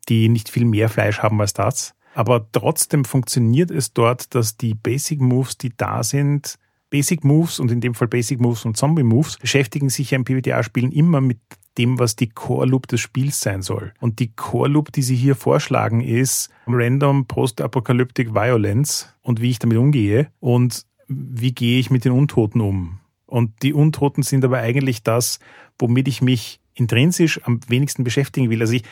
die 0.08 0.28
nicht 0.28 0.48
viel 0.48 0.64
mehr 0.64 0.88
Fleisch 0.88 1.18
haben 1.18 1.40
als 1.40 1.54
das. 1.54 1.95
Aber 2.16 2.50
trotzdem 2.50 3.04
funktioniert 3.04 3.70
es 3.70 3.92
dort, 3.92 4.34
dass 4.34 4.56
die 4.56 4.72
Basic 4.72 5.20
Moves, 5.20 5.58
die 5.58 5.76
da 5.76 6.02
sind, 6.02 6.58
Basic 6.88 7.24
Moves 7.24 7.60
und 7.60 7.70
in 7.70 7.82
dem 7.82 7.92
Fall 7.92 8.08
Basic 8.08 8.40
Moves 8.40 8.64
und 8.64 8.74
Zombie 8.74 9.02
Moves, 9.02 9.36
beschäftigen 9.36 9.90
sich 9.90 10.12
ja 10.12 10.16
im 10.16 10.24
PBTA-Spielen 10.24 10.92
immer 10.92 11.20
mit 11.20 11.38
dem, 11.76 11.98
was 11.98 12.16
die 12.16 12.30
Core 12.30 12.68
Loop 12.68 12.86
des 12.86 13.02
Spiels 13.02 13.42
sein 13.42 13.60
soll. 13.60 13.92
Und 14.00 14.18
die 14.18 14.32
Core 14.32 14.70
Loop, 14.70 14.92
die 14.92 15.02
sie 15.02 15.14
hier 15.14 15.34
vorschlagen, 15.34 16.00
ist 16.00 16.48
Random 16.66 17.26
Post-Apocalyptic 17.26 18.34
Violence 18.34 19.12
und 19.20 19.42
wie 19.42 19.50
ich 19.50 19.58
damit 19.58 19.76
umgehe 19.76 20.32
und 20.40 20.86
wie 21.08 21.52
gehe 21.52 21.78
ich 21.78 21.90
mit 21.90 22.06
den 22.06 22.12
Untoten 22.12 22.62
um. 22.62 22.98
Und 23.26 23.62
die 23.62 23.74
Untoten 23.74 24.22
sind 24.22 24.42
aber 24.42 24.60
eigentlich 24.60 25.02
das, 25.02 25.38
womit 25.78 26.08
ich 26.08 26.22
mich 26.22 26.60
intrinsisch 26.72 27.42
am 27.44 27.60
wenigsten 27.68 28.04
beschäftigen 28.04 28.48
will. 28.48 28.62
Also 28.62 28.72
ich, 28.72 28.84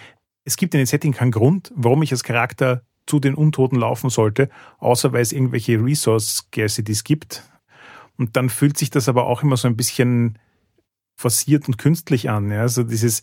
es 0.45 0.59
gibt 0.59 0.75
in 0.75 0.81
dem 0.81 0.87
Setting 0.87 1.13
keinen 1.13 1.31
Grund, 1.31 1.73
warum 1.75 2.03
ich 2.03 2.13
als 2.13 2.23
Charakter 2.23 2.83
zu 3.07 3.21
den 3.21 3.35
Untoten 3.35 3.79
laufen 3.79 4.11
sollte, 4.11 4.49
außer 4.79 5.13
weil 5.13 5.23
es 5.23 5.33
irgendwelche 5.33 5.83
Resource 5.83 6.37
Scarcities 6.37 7.05
gibt. 7.05 7.43
Und 8.17 8.37
dann 8.37 8.49
fühlt 8.49 8.79
sich 8.79 8.91
das 8.91 9.09
aber 9.09 9.27
auch 9.27 9.43
immer 9.43 9.57
so 9.57 9.69
ein 9.69 9.77
bisschen 9.77 10.39
forciert 11.17 11.69
und 11.69 11.79
künstlich 11.79 12.31
an. 12.31 12.51
Ja? 12.51 12.63
Also 12.63 12.83
dieses, 12.83 13.23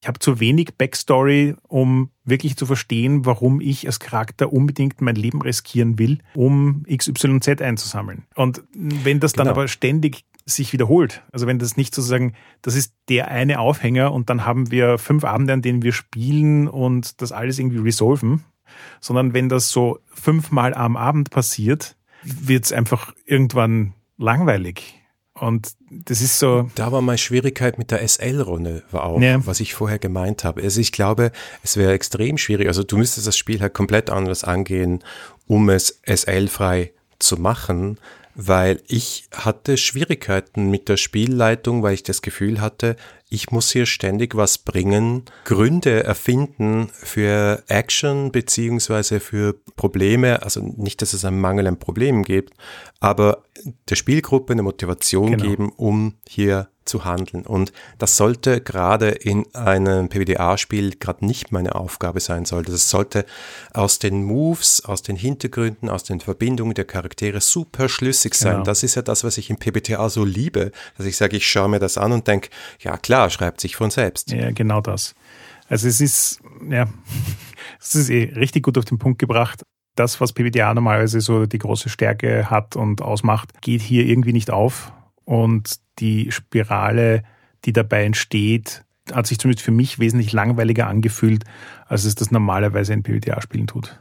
ich 0.00 0.08
habe 0.08 0.18
zu 0.18 0.38
wenig 0.40 0.76
Backstory, 0.76 1.56
um 1.66 2.10
wirklich 2.24 2.56
zu 2.56 2.66
verstehen, 2.66 3.26
warum 3.26 3.60
ich 3.60 3.86
als 3.86 3.98
Charakter 3.98 4.52
unbedingt 4.52 5.00
mein 5.00 5.16
Leben 5.16 5.42
riskieren 5.42 5.98
will, 5.98 6.18
um 6.34 6.84
XYZ 6.84 7.60
einzusammeln. 7.60 8.24
Und 8.34 8.62
wenn 8.72 9.20
das 9.20 9.32
dann 9.32 9.46
genau. 9.46 9.56
aber 9.56 9.68
ständig 9.68 10.24
sich 10.44 10.72
wiederholt, 10.72 11.22
also 11.32 11.46
wenn 11.46 11.58
das 11.58 11.76
nicht 11.76 11.94
sozusagen, 11.94 12.34
das 12.62 12.74
ist 12.74 12.94
der 13.08 13.28
eine 13.28 13.58
Aufhänger 13.58 14.12
und 14.12 14.30
dann 14.30 14.46
haben 14.46 14.70
wir 14.70 14.98
fünf 14.98 15.24
Abende, 15.24 15.52
an 15.52 15.62
denen 15.62 15.82
wir 15.82 15.92
spielen 15.92 16.68
und 16.68 17.20
das 17.20 17.32
alles 17.32 17.58
irgendwie 17.58 17.78
resolven, 17.78 18.44
sondern 19.00 19.34
wenn 19.34 19.48
das 19.48 19.70
so 19.70 19.98
fünfmal 20.06 20.74
am 20.74 20.96
Abend 20.96 21.30
passiert, 21.30 21.96
wird 22.22 22.64
es 22.64 22.72
einfach 22.72 23.14
irgendwann 23.24 23.94
langweilig. 24.16 24.94
Und 25.34 25.74
das 25.90 26.20
ist 26.20 26.38
so. 26.38 26.68
Da 26.74 26.90
war 26.90 27.00
meine 27.00 27.18
Schwierigkeit 27.18 27.78
mit 27.78 27.90
der 27.90 28.06
SL-Runde, 28.06 28.82
war 28.90 29.04
auch, 29.04 29.20
ja. 29.20 29.44
was 29.46 29.60
ich 29.60 29.74
vorher 29.74 29.98
gemeint 29.98 30.44
habe. 30.44 30.62
Also 30.62 30.80
ich 30.80 30.92
glaube, 30.92 31.30
es 31.62 31.76
wäre 31.76 31.92
extrem 31.92 32.38
schwierig. 32.38 32.66
Also 32.66 32.82
du 32.82 32.96
müsstest 32.96 33.26
das 33.26 33.36
Spiel 33.36 33.60
halt 33.60 33.74
komplett 33.74 34.10
anders 34.10 34.44
angehen, 34.44 35.04
um 35.46 35.68
es 35.70 36.00
SL-frei 36.04 36.92
zu 37.18 37.36
machen, 37.36 37.98
weil 38.40 38.80
ich 38.86 39.28
hatte 39.32 39.76
Schwierigkeiten 39.76 40.70
mit 40.70 40.88
der 40.88 40.96
Spielleitung, 40.96 41.82
weil 41.82 41.94
ich 41.94 42.04
das 42.04 42.22
Gefühl 42.22 42.60
hatte, 42.60 42.94
ich 43.28 43.50
muss 43.50 43.72
hier 43.72 43.84
ständig 43.84 44.36
was 44.36 44.58
bringen, 44.58 45.24
Gründe 45.44 46.04
erfinden 46.04 46.88
für 46.92 47.64
Action 47.66 48.30
beziehungsweise 48.30 49.18
für 49.18 49.54
Probleme. 49.74 50.42
Also 50.42 50.60
nicht, 50.60 51.02
dass 51.02 51.14
es 51.14 51.24
einen 51.24 51.40
Mangel 51.40 51.66
an 51.66 51.80
Problemen 51.80 52.22
gibt, 52.22 52.54
aber 53.00 53.42
der 53.88 53.96
Spielgruppe 53.96 54.52
eine 54.52 54.62
Motivation 54.62 55.32
genau. 55.32 55.44
geben, 55.44 55.72
um 55.76 56.14
hier 56.28 56.68
zu 56.88 57.04
handeln. 57.04 57.46
Und 57.46 57.72
das 57.98 58.16
sollte 58.16 58.60
gerade 58.60 59.08
in 59.08 59.46
einem 59.54 60.08
PBDA-Spiel 60.08 60.96
gerade 60.98 61.24
nicht 61.24 61.52
meine 61.52 61.74
Aufgabe 61.74 62.20
sein 62.20 62.44
sollte. 62.44 62.72
Das 62.72 62.90
sollte 62.90 63.24
aus 63.72 63.98
den 63.98 64.24
Moves, 64.24 64.84
aus 64.84 65.02
den 65.02 65.16
Hintergründen, 65.16 65.88
aus 65.88 66.04
den 66.04 66.20
Verbindungen 66.20 66.74
der 66.74 66.84
Charaktere 66.84 67.40
super 67.40 67.88
schlüssig 67.88 68.34
sein. 68.34 68.52
Genau. 68.54 68.64
Das 68.64 68.82
ist 68.82 68.94
ja 68.94 69.02
das, 69.02 69.24
was 69.24 69.38
ich 69.38 69.50
im 69.50 69.56
PBTA 69.56 70.08
so 70.08 70.24
liebe, 70.24 70.72
dass 70.96 71.06
ich 71.06 71.16
sage, 71.16 71.36
ich 71.36 71.46
schaue 71.46 71.68
mir 71.68 71.78
das 71.78 71.98
an 71.98 72.12
und 72.12 72.26
denke, 72.26 72.48
ja 72.80 72.96
klar, 72.96 73.30
schreibt 73.30 73.60
sich 73.60 73.76
von 73.76 73.90
selbst. 73.90 74.32
Ja, 74.32 74.50
genau 74.50 74.80
das. 74.80 75.14
Also 75.68 75.86
es 75.86 76.00
ist, 76.00 76.40
ja, 76.68 76.86
es 77.80 77.94
ist 77.94 78.10
eh 78.10 78.32
richtig 78.34 78.64
gut 78.64 78.78
auf 78.78 78.84
den 78.84 78.98
Punkt 78.98 79.18
gebracht 79.18 79.62
das, 79.98 80.20
was 80.20 80.32
PBTA 80.32 80.74
normalerweise 80.74 81.20
so 81.20 81.46
die 81.46 81.58
große 81.58 81.88
Stärke 81.88 82.50
hat 82.50 82.76
und 82.76 83.02
ausmacht, 83.02 83.60
geht 83.60 83.82
hier 83.82 84.06
irgendwie 84.06 84.32
nicht 84.32 84.50
auf. 84.50 84.92
Und 85.28 85.74
die 85.98 86.32
Spirale, 86.32 87.22
die 87.66 87.74
dabei 87.74 88.04
entsteht, 88.04 88.82
hat 89.12 89.26
sich 89.26 89.38
zumindest 89.38 89.62
für 89.62 89.72
mich 89.72 89.98
wesentlich 89.98 90.32
langweiliger 90.32 90.86
angefühlt, 90.86 91.44
als 91.84 92.04
es 92.04 92.14
das 92.14 92.30
normalerweise 92.30 92.94
in 92.94 93.02
PBTA-Spielen 93.02 93.66
tut. 93.66 94.00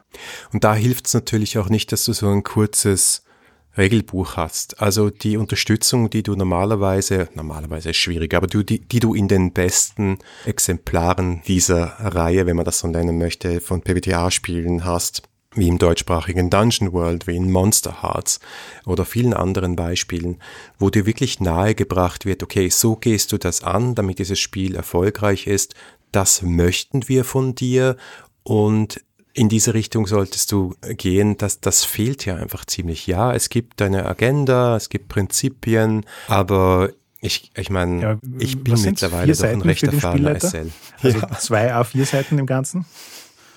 Und 0.54 0.64
da 0.64 0.74
hilft 0.74 1.08
es 1.08 1.14
natürlich 1.14 1.58
auch 1.58 1.68
nicht, 1.68 1.92
dass 1.92 2.06
du 2.06 2.14
so 2.14 2.30
ein 2.30 2.44
kurzes 2.44 3.26
Regelbuch 3.78 4.38
hast. 4.38 4.82
Also 4.82 5.10
die 5.10 5.36
Unterstützung, 5.36 6.10
die 6.10 6.24
du 6.24 6.34
normalerweise, 6.34 7.28
normalerweise 7.36 7.90
ist 7.90 7.98
schwierig, 7.98 8.34
aber 8.34 8.48
du, 8.48 8.64
die, 8.64 8.80
die 8.80 9.02
du 9.02 9.14
in 9.14 9.28
den 9.28 9.52
besten 9.52 10.20
Exemplaren 10.46 11.42
dieser 11.46 11.88
Reihe, 12.00 12.46
wenn 12.46 12.56
man 12.56 12.64
das 12.64 12.80
so 12.80 12.88
nennen 12.88 13.18
möchte, 13.18 13.60
von 13.60 13.82
PBTA-Spielen 13.82 14.86
hast, 14.86 15.24
wie 15.58 15.68
im 15.68 15.78
deutschsprachigen 15.78 16.50
Dungeon 16.50 16.94
World, 16.94 17.28
wie 17.28 17.36
in 17.36 17.52
Monster 17.52 18.02
Hearts 18.02 18.40
oder 18.86 19.06
vielen 19.06 19.34
anderen 19.34 19.76
Beispielen, 19.76 20.40
wo 20.80 20.90
dir 20.90 21.06
wirklich 21.06 21.40
nahegebracht 21.40 22.26
wird, 22.26 22.44
okay, 22.44 22.70
so 22.70 22.96
gehst 22.96 23.32
du 23.32 23.38
das 23.38 23.64
an, 23.64 23.96
damit 23.96 24.20
dieses 24.20 24.40
Spiel 24.40 24.76
erfolgreich 24.76 25.48
ist, 25.48 25.76
das 26.12 26.42
möchten 26.42 27.08
wir 27.10 27.26
von 27.26 27.56
dir 27.56 27.98
und 28.44 29.02
in 29.34 29.50
diese 29.50 29.76
Richtung 29.76 30.08
solltest 30.08 30.52
du 30.52 30.74
gehen, 30.82 31.38
das, 31.38 31.60
das 31.60 31.86
fehlt 31.86 32.26
ja 32.26 32.36
einfach 32.36 32.66
ziemlich. 32.66 33.06
Ja, 33.06 33.34
es 33.34 33.50
gibt 33.50 33.84
eine 33.84 34.08
Agenda, 34.08 34.76
es 34.76 34.90
gibt 34.90 35.10
Prinzipien, 35.10 36.06
aber 36.28 36.90
ich, 37.20 37.52
ich 37.56 37.70
meine, 37.70 38.02
ja, 38.02 38.18
ich 38.40 38.64
bin 38.64 38.82
mittlerweile 38.82 39.34
doch 39.34 39.44
ein 39.44 39.62
recht 39.62 39.84
erfahrener 39.84 40.40
SL. 40.40 40.72
Also 41.04 41.20
ja. 41.22 41.30
zwei 41.38 41.74
A4-Seiten 41.74 42.40
im 42.40 42.48
Ganzen? 42.48 42.86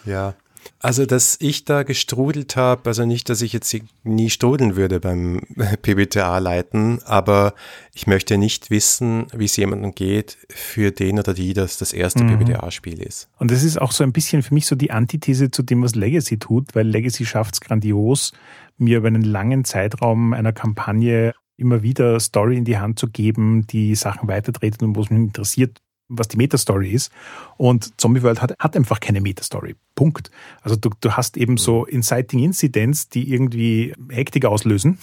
Ja, 0.04 0.34
also, 0.82 1.04
dass 1.04 1.36
ich 1.40 1.66
da 1.66 1.82
gestrudelt 1.82 2.56
habe, 2.56 2.82
also 2.86 3.04
nicht, 3.04 3.28
dass 3.28 3.42
ich 3.42 3.52
jetzt 3.52 3.76
nie 4.02 4.30
strudeln 4.30 4.76
würde 4.76 4.98
beim 4.98 5.42
PBTA 5.82 6.38
leiten, 6.38 7.00
aber 7.04 7.52
ich 7.94 8.06
möchte 8.06 8.38
nicht 8.38 8.70
wissen, 8.70 9.26
wie 9.34 9.44
es 9.44 9.56
jemandem 9.58 9.94
geht, 9.94 10.38
für 10.48 10.90
den 10.90 11.18
oder 11.18 11.34
die 11.34 11.52
das 11.52 11.76
das 11.76 11.92
erste 11.92 12.24
mhm. 12.24 12.38
PBTA-Spiel 12.38 13.02
ist. 13.02 13.28
Und 13.38 13.50
das 13.50 13.62
ist 13.62 13.78
auch 13.78 13.92
so 13.92 14.04
ein 14.04 14.12
bisschen 14.12 14.42
für 14.42 14.54
mich 14.54 14.66
so 14.66 14.74
die 14.74 14.90
Antithese 14.90 15.50
zu 15.50 15.62
dem, 15.62 15.82
was 15.82 15.94
Legacy 15.94 16.38
tut, 16.38 16.74
weil 16.74 16.88
Legacy 16.88 17.26
schafft 17.26 17.54
es 17.54 17.60
grandios, 17.60 18.32
mir 18.78 18.96
über 18.96 19.08
einen 19.08 19.22
langen 19.22 19.66
Zeitraum 19.66 20.32
einer 20.32 20.54
Kampagne 20.54 21.34
immer 21.58 21.82
wieder 21.82 22.18
Story 22.20 22.56
in 22.56 22.64
die 22.64 22.78
Hand 22.78 22.98
zu 22.98 23.10
geben, 23.10 23.66
die 23.66 23.94
Sachen 23.94 24.28
weitertreten 24.28 24.86
und 24.86 24.96
wo 24.96 25.02
es 25.02 25.10
mich 25.10 25.20
interessiert, 25.20 25.82
was 26.10 26.28
die 26.28 26.36
Metastory 26.36 26.90
ist. 26.90 27.10
Und 27.56 27.98
Zombie 27.98 28.22
World 28.22 28.42
hat, 28.42 28.54
hat 28.58 28.76
einfach 28.76 29.00
keine 29.00 29.20
Metastory. 29.20 29.76
Punkt. 29.94 30.30
Also 30.62 30.76
du, 30.76 30.90
du 31.00 31.12
hast 31.12 31.36
eben 31.36 31.56
so 31.56 31.86
Inciting 31.86 32.40
Incidents, 32.40 33.08
die 33.08 33.32
irgendwie 33.32 33.94
Hektik 34.10 34.44
auslösen. 34.44 34.98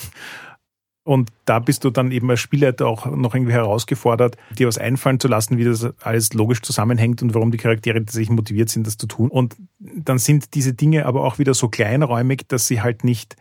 Und 1.04 1.30
da 1.46 1.60
bist 1.60 1.86
du 1.86 1.90
dann 1.90 2.12
eben 2.12 2.30
als 2.30 2.42
Spielleiter 2.42 2.86
auch 2.86 3.06
noch 3.06 3.34
irgendwie 3.34 3.54
herausgefordert, 3.54 4.36
dir 4.60 4.68
was 4.68 4.78
einfallen 4.78 5.22
zu 5.22 5.30
lassen, 5.30 5.58
wie 5.58 5.64
das 5.64 5.88
alles 6.02 6.34
logisch 6.34 6.62
zusammenhängt 6.62 7.22
und 7.22 7.34
warum 7.34 7.50
die 7.50 7.58
Charaktere 7.58 8.04
sich 8.10 8.30
motiviert 8.30 8.68
sind, 8.68 8.86
das 8.86 8.98
zu 8.98 9.08
tun. 9.08 9.30
Und 9.30 9.56
dann 9.80 10.18
sind 10.18 10.54
diese 10.54 10.74
Dinge 10.74 11.06
aber 11.06 11.24
auch 11.24 11.40
wieder 11.40 11.54
so 11.54 11.70
kleinräumig, 11.70 12.42
dass 12.50 12.68
sie 12.68 12.82
halt 12.82 13.06
nicht 13.06 13.38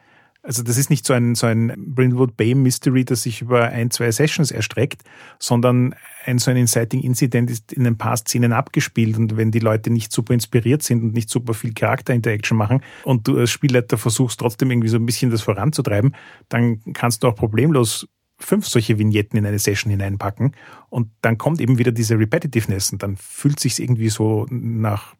also 0.46 0.62
das 0.62 0.78
ist 0.78 0.90
nicht 0.90 1.04
so 1.04 1.12
ein, 1.12 1.34
so 1.34 1.48
ein 1.48 1.72
Brindlewood 1.76 2.36
Bay 2.36 2.54
Mystery, 2.54 3.04
das 3.04 3.22
sich 3.22 3.42
über 3.42 3.64
ein, 3.64 3.90
zwei 3.90 4.12
Sessions 4.12 4.52
erstreckt, 4.52 5.02
sondern 5.40 5.94
ein 6.24 6.38
so 6.38 6.52
ein 6.52 6.56
Inciting 6.56 7.02
Incident 7.02 7.50
ist 7.50 7.72
in 7.72 7.84
ein 7.84 7.98
paar 7.98 8.16
Szenen 8.16 8.52
abgespielt. 8.52 9.16
Und 9.18 9.36
wenn 9.36 9.50
die 9.50 9.58
Leute 9.58 9.90
nicht 9.90 10.12
super 10.12 10.34
inspiriert 10.34 10.84
sind 10.84 11.02
und 11.02 11.14
nicht 11.14 11.30
super 11.30 11.52
viel 11.52 11.74
Charakterinteraction 11.74 12.56
machen 12.56 12.80
und 13.02 13.26
du 13.26 13.38
als 13.38 13.50
Spielleiter 13.50 13.98
versuchst 13.98 14.38
trotzdem 14.38 14.70
irgendwie 14.70 14.88
so 14.88 14.98
ein 14.98 15.06
bisschen 15.06 15.32
das 15.32 15.42
voranzutreiben, 15.42 16.14
dann 16.48 16.80
kannst 16.94 17.24
du 17.24 17.28
auch 17.28 17.34
problemlos 17.34 18.06
fünf 18.38 18.66
solche 18.66 18.98
Vignetten 18.98 19.38
in 19.38 19.46
eine 19.46 19.58
Session 19.58 19.90
hineinpacken 19.90 20.52
und 20.90 21.10
dann 21.22 21.38
kommt 21.38 21.60
eben 21.60 21.78
wieder 21.78 21.92
diese 21.92 22.18
Repetitiveness 22.18 22.92
und 22.92 23.02
dann 23.02 23.16
fühlt 23.16 23.58
sich 23.58 23.80
irgendwie 23.80 24.10
so 24.10 24.46
nach 24.50 25.14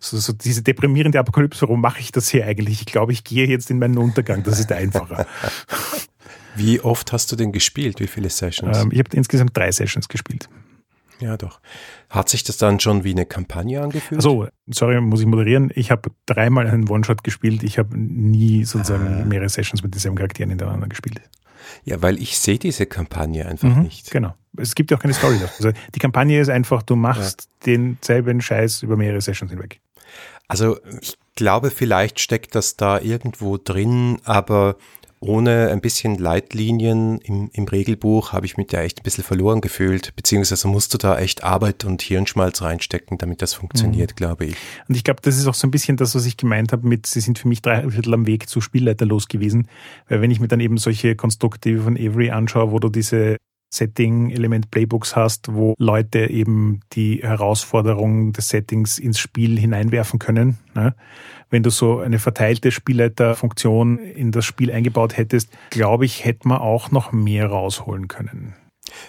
so, 0.00 0.16
so 0.18 0.32
diese 0.32 0.62
deprimierende 0.62 1.18
Apokalypse, 1.18 1.62
warum 1.62 1.80
mache 1.80 2.00
ich 2.00 2.12
das 2.12 2.28
hier 2.28 2.46
eigentlich? 2.46 2.80
Ich 2.80 2.86
glaube, 2.86 3.12
ich 3.12 3.24
gehe 3.24 3.46
jetzt 3.46 3.70
in 3.70 3.78
meinen 3.78 3.98
Untergang, 3.98 4.42
das 4.42 4.58
ist 4.58 4.72
einfacher. 4.72 5.26
Wie 6.56 6.80
oft 6.80 7.12
hast 7.12 7.30
du 7.30 7.36
denn 7.36 7.52
gespielt? 7.52 8.00
Wie 8.00 8.06
viele 8.06 8.30
Sessions? 8.30 8.78
Ähm, 8.78 8.90
ich 8.90 8.98
habe 8.98 9.14
insgesamt 9.14 9.56
drei 9.56 9.70
Sessions 9.70 10.08
gespielt. 10.08 10.48
Ja, 11.20 11.36
doch. 11.36 11.60
Hat 12.10 12.28
sich 12.28 12.44
das 12.44 12.56
dann 12.58 12.80
schon 12.80 13.04
wie 13.04 13.12
eine 13.12 13.26
Kampagne 13.26 13.80
angefühlt? 13.80 14.18
Also, 14.18 14.48
sorry, 14.66 15.00
muss 15.00 15.20
ich 15.20 15.26
moderieren. 15.26 15.70
Ich 15.74 15.90
habe 15.90 16.10
dreimal 16.26 16.66
einen 16.66 16.88
One-Shot 16.88 17.24
gespielt. 17.24 17.62
Ich 17.62 17.78
habe 17.78 17.96
nie 17.96 18.64
sozusagen 18.64 19.06
ah. 19.06 19.24
mehrere 19.24 19.48
Sessions 19.48 19.82
mit 19.82 19.94
denselben 19.94 20.16
Charakteren 20.16 20.50
hintereinander 20.50 20.88
gespielt. 20.88 21.20
Ja, 21.84 22.02
weil 22.02 22.20
ich 22.20 22.38
sehe 22.38 22.58
diese 22.58 22.86
Kampagne 22.86 23.46
einfach 23.46 23.68
mhm, 23.68 23.82
nicht. 23.82 24.10
Genau. 24.10 24.34
Es 24.56 24.74
gibt 24.74 24.90
ja 24.90 24.96
auch 24.96 25.02
keine 25.02 25.14
Story. 25.14 25.38
Also 25.58 25.70
die 25.94 25.98
Kampagne 25.98 26.40
ist 26.40 26.48
einfach, 26.48 26.82
du 26.82 26.96
machst 26.96 27.42
ja. 27.42 27.72
denselben 27.72 28.40
Scheiß 28.40 28.82
über 28.82 28.96
mehrere 28.96 29.20
Sessions 29.20 29.50
hinweg. 29.50 29.80
Also 30.48 30.78
ich 31.00 31.18
glaube, 31.34 31.70
vielleicht 31.70 32.20
steckt 32.20 32.54
das 32.54 32.76
da 32.76 33.00
irgendwo 33.00 33.58
drin, 33.58 34.18
aber 34.24 34.76
ohne 35.26 35.70
ein 35.70 35.80
bisschen 35.80 36.16
Leitlinien 36.16 37.18
im, 37.18 37.50
im 37.52 37.64
Regelbuch 37.64 38.32
habe 38.32 38.46
ich 38.46 38.56
mich 38.56 38.68
da 38.68 38.82
echt 38.82 39.00
ein 39.00 39.02
bisschen 39.02 39.24
verloren 39.24 39.60
gefühlt, 39.60 40.14
beziehungsweise 40.16 40.68
musst 40.68 40.94
du 40.94 40.98
da 40.98 41.18
echt 41.18 41.44
Arbeit 41.44 41.84
und 41.84 42.02
Hirnschmalz 42.02 42.62
reinstecken, 42.62 43.18
damit 43.18 43.42
das 43.42 43.54
funktioniert, 43.54 44.12
mhm. 44.12 44.16
glaube 44.16 44.44
ich. 44.46 44.56
Und 44.88 44.96
ich 44.96 45.04
glaube, 45.04 45.20
das 45.22 45.36
ist 45.36 45.46
auch 45.46 45.54
so 45.54 45.66
ein 45.66 45.70
bisschen 45.70 45.96
das, 45.96 46.14
was 46.14 46.26
ich 46.26 46.36
gemeint 46.36 46.72
habe 46.72 46.86
mit, 46.86 47.06
sie 47.06 47.20
sind 47.20 47.38
für 47.38 47.48
mich 47.48 47.62
drei 47.62 47.88
Viertel 47.90 48.14
am 48.14 48.26
Weg 48.26 48.48
zu 48.48 48.60
Spielleiter 48.60 49.06
los 49.06 49.28
gewesen, 49.28 49.68
weil 50.08 50.20
wenn 50.20 50.30
ich 50.30 50.40
mir 50.40 50.48
dann 50.48 50.60
eben 50.60 50.78
solche 50.78 51.16
Konstrukte 51.16 51.78
von 51.78 51.96
Avery 51.96 52.30
anschaue, 52.30 52.70
wo 52.70 52.78
du 52.78 52.88
diese 52.88 53.36
Setting-Element-Playbooks 53.76 55.16
hast, 55.16 55.52
wo 55.52 55.74
Leute 55.78 56.30
eben 56.30 56.80
die 56.92 57.20
Herausforderungen 57.22 58.32
des 58.32 58.48
Settings 58.48 58.98
ins 58.98 59.18
Spiel 59.18 59.58
hineinwerfen 59.58 60.18
können. 60.18 60.58
Ne? 60.74 60.94
Wenn 61.50 61.62
du 61.62 61.70
so 61.70 62.00
eine 62.00 62.18
verteilte 62.18 62.70
Spielleiterfunktion 62.70 63.98
in 63.98 64.32
das 64.32 64.44
Spiel 64.44 64.72
eingebaut 64.72 65.16
hättest, 65.16 65.50
glaube 65.70 66.04
ich, 66.04 66.24
hätte 66.24 66.48
man 66.48 66.58
auch 66.58 66.90
noch 66.90 67.12
mehr 67.12 67.46
rausholen 67.46 68.08
können. 68.08 68.54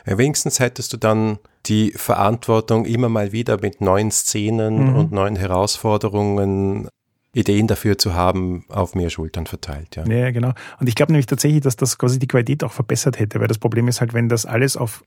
Ja, 0.05 0.17
wenigstens 0.17 0.59
hättest 0.59 0.93
du 0.93 0.97
dann 0.97 1.37
die 1.65 1.91
Verantwortung 1.91 2.85
immer 2.85 3.09
mal 3.09 3.31
wieder 3.31 3.59
mit 3.61 3.81
neuen 3.81 4.11
Szenen 4.11 4.89
mhm. 4.89 4.95
und 4.95 5.11
neuen 5.11 5.35
Herausforderungen 5.35 6.87
Ideen 7.37 7.67
dafür 7.67 7.97
zu 7.97 8.13
haben, 8.13 8.65
auf 8.69 8.95
mehr 8.95 9.09
Schultern 9.09 9.45
verteilt. 9.45 9.95
Ja, 9.95 10.05
ja 10.05 10.31
genau. 10.31 10.53
Und 10.79 10.87
ich 10.87 10.95
glaube 10.95 11.11
nämlich 11.11 11.27
tatsächlich, 11.27 11.61
dass 11.61 11.75
das 11.75 11.97
quasi 11.97 12.19
die 12.19 12.27
Qualität 12.27 12.63
auch 12.63 12.71
verbessert 12.71 13.19
hätte, 13.19 13.39
weil 13.39 13.47
das 13.47 13.57
Problem 13.57 13.87
ist 13.87 14.01
halt, 14.01 14.13
wenn 14.13 14.29
das 14.29 14.45
alles 14.45 14.77
auf 14.77 15.03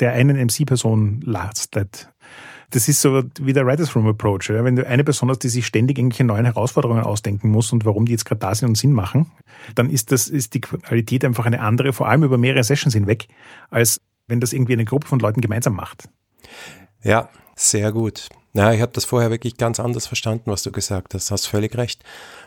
der 0.00 0.12
einen 0.12 0.36
MC-Person 0.36 1.20
lastet, 1.24 2.08
das 2.70 2.88
ist 2.88 3.00
so 3.00 3.22
wie 3.40 3.52
der 3.52 3.66
Writers 3.66 3.94
Room 3.94 4.08
Approach. 4.08 4.48
Ja? 4.48 4.64
Wenn 4.64 4.74
du 4.74 4.86
eine 4.86 5.04
Person 5.04 5.30
hast, 5.30 5.40
die 5.44 5.48
sich 5.48 5.66
ständig 5.66 5.98
irgendwelche 5.98 6.24
neuen 6.24 6.44
Herausforderungen 6.44 7.04
ausdenken 7.04 7.50
muss 7.50 7.72
und 7.72 7.84
warum 7.84 8.06
die 8.06 8.12
jetzt 8.12 8.24
gerade 8.24 8.40
da 8.40 8.54
sind 8.54 8.68
und 8.68 8.76
Sinn 8.76 8.92
machen, 8.92 9.30
dann 9.74 9.90
ist 9.90 10.10
das, 10.10 10.26
ist 10.26 10.54
die 10.54 10.60
Qualität 10.60 11.24
einfach 11.24 11.46
eine 11.46 11.60
andere, 11.60 11.92
vor 11.92 12.08
allem 12.08 12.24
über 12.24 12.38
mehrere 12.38 12.64
Sessions 12.64 12.94
hinweg, 12.94 13.28
als 13.70 14.00
wenn 14.26 14.40
das 14.40 14.52
irgendwie 14.52 14.72
eine 14.72 14.84
Gruppe 14.84 15.06
von 15.06 15.20
Leuten 15.20 15.40
gemeinsam 15.40 15.76
macht. 15.76 16.08
Ja, 17.02 17.28
sehr 17.54 17.92
gut. 17.92 18.28
Na, 18.56 18.72
ich 18.72 18.80
habe 18.80 18.92
das 18.92 19.04
vorher 19.04 19.30
wirklich 19.30 19.56
ganz 19.56 19.80
anders 19.80 20.06
verstanden, 20.06 20.50
was 20.50 20.62
du 20.62 20.70
gesagt 20.70 21.12
hast. 21.12 21.32
Hast 21.32 21.46
völlig 21.46 21.76
recht. 21.76 22.04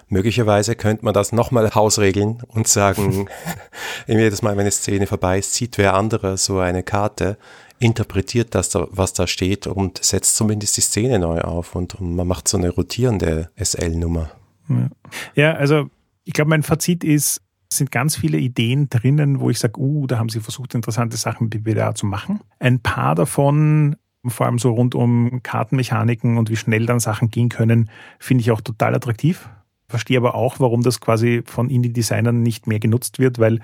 Möglicherweise 0.07 0.75
könnte 0.75 1.03
man 1.03 1.13
das 1.13 1.33
nochmal 1.33 1.75
hausregeln 1.75 2.43
und 2.47 2.69
sagen, 2.69 3.27
jedes 4.07 4.41
Mal, 4.41 4.53
wenn 4.53 4.61
eine 4.61 4.71
Szene 4.71 5.05
vorbei 5.05 5.39
ist, 5.39 5.53
sieht 5.53 5.77
wer 5.77 5.95
andere 5.95 6.37
so 6.37 6.59
eine 6.59 6.81
Karte, 6.81 7.37
interpretiert 7.79 8.55
das, 8.55 8.73
was 8.73 9.11
da 9.13 9.27
steht 9.27 9.67
und 9.67 10.01
setzt 10.01 10.37
zumindest 10.37 10.77
die 10.77 10.81
Szene 10.81 11.19
neu 11.19 11.41
auf 11.41 11.75
und, 11.75 11.95
und 11.95 12.15
man 12.15 12.25
macht 12.25 12.47
so 12.47 12.57
eine 12.57 12.69
rotierende 12.69 13.49
SL-Nummer. 13.61 14.31
Ja. 14.69 14.89
ja, 15.35 15.53
also 15.55 15.89
ich 16.23 16.31
glaube, 16.31 16.49
mein 16.49 16.63
Fazit 16.63 17.03
ist, 17.03 17.41
es 17.69 17.77
sind 17.77 17.91
ganz 17.91 18.15
viele 18.15 18.37
Ideen 18.37 18.89
drinnen, 18.89 19.41
wo 19.41 19.49
ich 19.49 19.59
sage, 19.59 19.77
uh, 19.77 20.07
da 20.07 20.17
haben 20.17 20.29
sie 20.29 20.39
versucht, 20.39 20.73
interessante 20.73 21.17
Sachen 21.17 21.45
mit 21.45 21.51
BBDA 21.51 21.93
zu 21.95 22.05
machen. 22.05 22.39
Ein 22.59 22.79
paar 22.79 23.13
davon 23.13 23.97
vor 24.29 24.45
allem 24.45 24.59
so 24.59 24.71
rund 24.71 24.95
um 24.95 25.41
Kartenmechaniken 25.43 26.37
und 26.37 26.49
wie 26.49 26.55
schnell 26.55 26.85
dann 26.85 26.99
Sachen 26.99 27.29
gehen 27.29 27.49
können, 27.49 27.89
finde 28.19 28.41
ich 28.41 28.51
auch 28.51 28.61
total 28.61 28.95
attraktiv. 28.95 29.49
Verstehe 29.89 30.17
aber 30.17 30.35
auch, 30.35 30.59
warum 30.59 30.83
das 30.83 30.99
quasi 30.99 31.43
von 31.45 31.69
Indie-Designern 31.69 32.41
nicht 32.41 32.67
mehr 32.67 32.79
genutzt 32.79 33.19
wird, 33.19 33.39
weil 33.39 33.61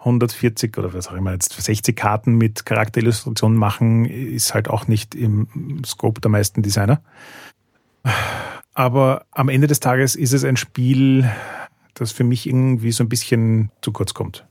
140 0.00 0.76
oder 0.78 0.92
was 0.92 1.08
auch 1.08 1.14
immer 1.14 1.32
jetzt 1.32 1.52
60 1.52 1.96
Karten 1.96 2.34
mit 2.34 2.66
Charakterillustrationen 2.66 3.56
machen, 3.56 4.04
ist 4.04 4.52
halt 4.52 4.68
auch 4.68 4.88
nicht 4.88 5.14
im 5.14 5.82
Scope 5.86 6.20
der 6.20 6.30
meisten 6.30 6.62
Designer. 6.62 7.00
Aber 8.74 9.26
am 9.30 9.48
Ende 9.48 9.66
des 9.66 9.80
Tages 9.80 10.16
ist 10.16 10.32
es 10.32 10.44
ein 10.44 10.56
Spiel, 10.56 11.30
das 11.94 12.12
für 12.12 12.24
mich 12.24 12.46
irgendwie 12.46 12.92
so 12.92 13.04
ein 13.04 13.08
bisschen 13.08 13.70
zu 13.80 13.92
kurz 13.92 14.14
kommt. 14.14 14.44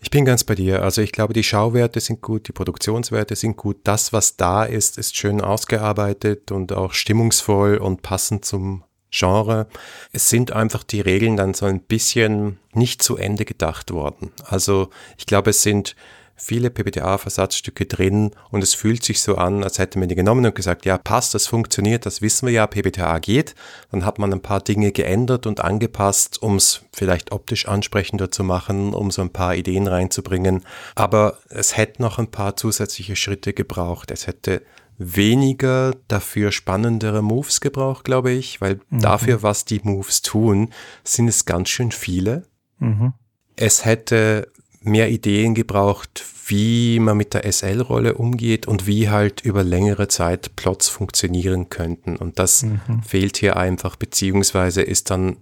Ich 0.00 0.10
bin 0.10 0.24
ganz 0.24 0.44
bei 0.44 0.54
dir. 0.54 0.82
Also 0.82 1.02
ich 1.02 1.12
glaube, 1.12 1.32
die 1.32 1.42
Schauwerte 1.42 2.00
sind 2.00 2.22
gut, 2.22 2.46
die 2.46 2.52
Produktionswerte 2.52 3.34
sind 3.34 3.56
gut. 3.56 3.78
Das, 3.84 4.12
was 4.12 4.36
da 4.36 4.64
ist, 4.64 4.96
ist 4.96 5.16
schön 5.16 5.40
ausgearbeitet 5.40 6.52
und 6.52 6.72
auch 6.72 6.92
stimmungsvoll 6.92 7.78
und 7.78 8.02
passend 8.02 8.44
zum 8.44 8.84
Genre. 9.10 9.66
Es 10.12 10.28
sind 10.28 10.52
einfach 10.52 10.82
die 10.84 11.00
Regeln 11.00 11.36
dann 11.36 11.54
so 11.54 11.66
ein 11.66 11.80
bisschen 11.80 12.58
nicht 12.74 13.02
zu 13.02 13.16
Ende 13.16 13.44
gedacht 13.44 13.90
worden. 13.90 14.32
Also 14.44 14.90
ich 15.16 15.26
glaube, 15.26 15.50
es 15.50 15.62
sind 15.62 15.96
viele 16.38 16.70
PBTA-Versatzstücke 16.70 17.86
drin 17.86 18.30
und 18.50 18.62
es 18.62 18.74
fühlt 18.74 19.04
sich 19.04 19.20
so 19.20 19.36
an, 19.36 19.64
als 19.64 19.78
hätte 19.78 19.98
man 19.98 20.08
die 20.08 20.14
genommen 20.14 20.46
und 20.46 20.54
gesagt, 20.54 20.86
ja, 20.86 20.96
passt, 20.96 21.34
das 21.34 21.46
funktioniert, 21.46 22.06
das 22.06 22.22
wissen 22.22 22.46
wir 22.46 22.52
ja, 22.52 22.66
PBTA 22.66 23.18
geht. 23.18 23.54
Dann 23.90 24.04
hat 24.04 24.18
man 24.18 24.32
ein 24.32 24.40
paar 24.40 24.60
Dinge 24.60 24.92
geändert 24.92 25.46
und 25.46 25.60
angepasst, 25.60 26.42
um 26.42 26.56
es 26.56 26.82
vielleicht 26.92 27.32
optisch 27.32 27.68
ansprechender 27.68 28.30
zu 28.30 28.44
machen, 28.44 28.94
um 28.94 29.10
so 29.10 29.20
ein 29.22 29.32
paar 29.32 29.54
Ideen 29.54 29.86
reinzubringen. 29.86 30.64
Aber 30.94 31.38
es 31.48 31.76
hätte 31.76 32.00
noch 32.00 32.18
ein 32.18 32.30
paar 32.30 32.56
zusätzliche 32.56 33.16
Schritte 33.16 33.52
gebraucht. 33.52 34.10
Es 34.10 34.26
hätte 34.26 34.62
weniger, 34.98 35.94
dafür 36.08 36.52
spannendere 36.52 37.22
Moves 37.22 37.60
gebraucht, 37.60 38.04
glaube 38.04 38.32
ich, 38.32 38.60
weil 38.60 38.80
mhm. 38.90 39.00
dafür, 39.00 39.42
was 39.42 39.64
die 39.64 39.80
Moves 39.82 40.22
tun, 40.22 40.70
sind 41.04 41.28
es 41.28 41.44
ganz 41.44 41.68
schön 41.68 41.92
viele. 41.92 42.44
Mhm. 42.78 43.14
Es 43.54 43.84
hätte 43.84 44.52
mehr 44.80 45.10
Ideen 45.10 45.54
gebraucht, 45.54 46.24
wie 46.46 46.98
man 46.98 47.16
mit 47.16 47.34
der 47.34 47.50
SL-Rolle 47.50 48.14
umgeht 48.14 48.66
und 48.66 48.86
wie 48.86 49.08
halt 49.10 49.42
über 49.42 49.62
längere 49.62 50.08
Zeit 50.08 50.56
Plots 50.56 50.88
funktionieren 50.88 51.68
könnten. 51.68 52.16
Und 52.16 52.38
das 52.38 52.62
mhm. 52.62 53.02
fehlt 53.06 53.36
hier 53.36 53.56
einfach, 53.56 53.96
beziehungsweise 53.96 54.82
ist 54.82 55.10
dann 55.10 55.36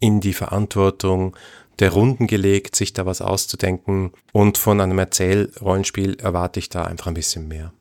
in 0.00 0.20
die 0.20 0.32
Verantwortung 0.32 1.36
der 1.78 1.92
Runden 1.92 2.26
gelegt, 2.26 2.76
sich 2.76 2.92
da 2.92 3.06
was 3.06 3.22
auszudenken. 3.22 4.12
Und 4.32 4.58
von 4.58 4.80
einem 4.80 4.98
Erzählrollenspiel 4.98 6.18
erwarte 6.20 6.60
ich 6.60 6.68
da 6.68 6.84
einfach 6.84 7.06
ein 7.06 7.14
bisschen 7.14 7.48
mehr. 7.48 7.72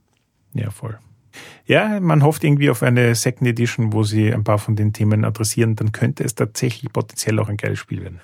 Ja, 0.54 0.72
voll. 0.72 0.98
Ja, 1.66 2.00
man 2.00 2.24
hofft 2.24 2.44
irgendwie 2.44 2.70
auf 2.70 2.82
eine 2.82 3.14
Second 3.14 3.48
Edition, 3.48 3.94
wo 3.94 4.04
sie 4.04 4.34
ein 4.34 4.44
paar 4.44 4.58
von 4.58 4.76
den 4.76 4.94
Themen 4.94 5.24
adressieren. 5.24 5.76
Dann 5.76 5.92
könnte 5.92 6.24
es 6.24 6.36
tatsächlich 6.36 6.92
potenziell 6.92 7.40
auch 7.40 7.50
ein 7.50 7.58
geiles 7.58 7.80
Spiel 7.80 8.02
werden. 8.02 8.20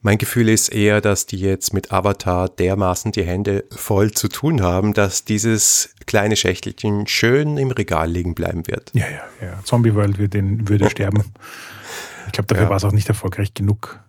Mein 0.00 0.18
Gefühl 0.18 0.48
ist 0.48 0.68
eher, 0.68 1.00
dass 1.00 1.26
die 1.26 1.38
jetzt 1.38 1.74
mit 1.74 1.92
Avatar 1.92 2.48
dermaßen 2.48 3.10
die 3.12 3.24
Hände 3.24 3.64
voll 3.70 4.12
zu 4.12 4.28
tun 4.28 4.62
haben, 4.62 4.94
dass 4.94 5.24
dieses 5.24 5.94
kleine 6.06 6.36
Schächtelchen 6.36 7.06
schön 7.08 7.56
im 7.56 7.70
Regal 7.72 8.08
liegen 8.08 8.34
bleiben 8.34 8.66
wird. 8.68 8.90
Ja, 8.94 9.06
ja, 9.08 9.46
ja. 9.46 9.58
Zombie 9.64 9.94
World 9.94 10.18
wird 10.18 10.34
würde 10.34 10.88
sterben. 10.88 11.24
Ich 12.26 12.32
glaube, 12.32 12.46
dafür 12.46 12.64
ja. 12.64 12.70
war 12.70 12.76
es 12.76 12.84
auch 12.84 12.92
nicht 12.92 13.08
erfolgreich 13.08 13.54
genug. 13.54 14.00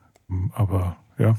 Aber 0.53 0.97
ja. 1.17 1.35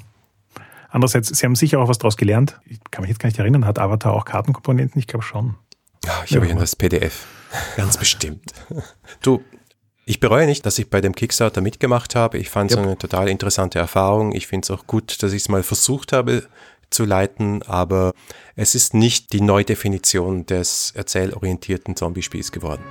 Andererseits, 0.88 1.28
sie 1.28 1.46
haben 1.46 1.54
sicher 1.54 1.78
auch 1.78 1.88
was 1.88 1.98
daraus 1.98 2.16
gelernt. 2.16 2.60
Ich 2.64 2.80
kann 2.90 3.02
mich 3.02 3.10
jetzt 3.10 3.20
gar 3.20 3.28
nicht 3.28 3.38
erinnern, 3.38 3.64
hat 3.64 3.78
Avatar 3.78 4.12
auch 4.12 4.24
Kartenkomponenten? 4.24 4.98
Ich 4.98 5.06
glaube 5.06 5.24
schon. 5.24 5.54
Ja, 6.04 6.22
ich 6.26 6.34
habe 6.34 6.46
hier 6.46 6.56
das 6.56 6.74
PDF. 6.74 7.26
Ganz 7.76 7.96
bestimmt. 7.96 8.52
Du, 9.22 9.44
ich 10.10 10.18
bereue 10.18 10.46
nicht, 10.46 10.66
dass 10.66 10.76
ich 10.80 10.90
bei 10.90 11.00
dem 11.00 11.14
Kickstarter 11.14 11.60
mitgemacht 11.60 12.16
habe. 12.16 12.36
Ich 12.36 12.50
fand 12.50 12.72
es 12.72 12.76
yep. 12.76 12.84
eine 12.84 12.98
total 12.98 13.28
interessante 13.28 13.78
Erfahrung. 13.78 14.34
Ich 14.34 14.48
finde 14.48 14.64
es 14.64 14.70
auch 14.72 14.88
gut, 14.88 15.22
dass 15.22 15.32
ich 15.32 15.42
es 15.42 15.48
mal 15.48 15.62
versucht 15.62 16.12
habe 16.12 16.48
zu 16.90 17.04
leiten, 17.04 17.62
aber 17.62 18.12
es 18.56 18.74
ist 18.74 18.92
nicht 18.92 19.32
die 19.32 19.40
Neudefinition 19.40 20.46
des 20.46 20.92
erzählorientierten 20.96 21.94
Zombie-Spiels 21.94 22.50
geworden. 22.50 22.82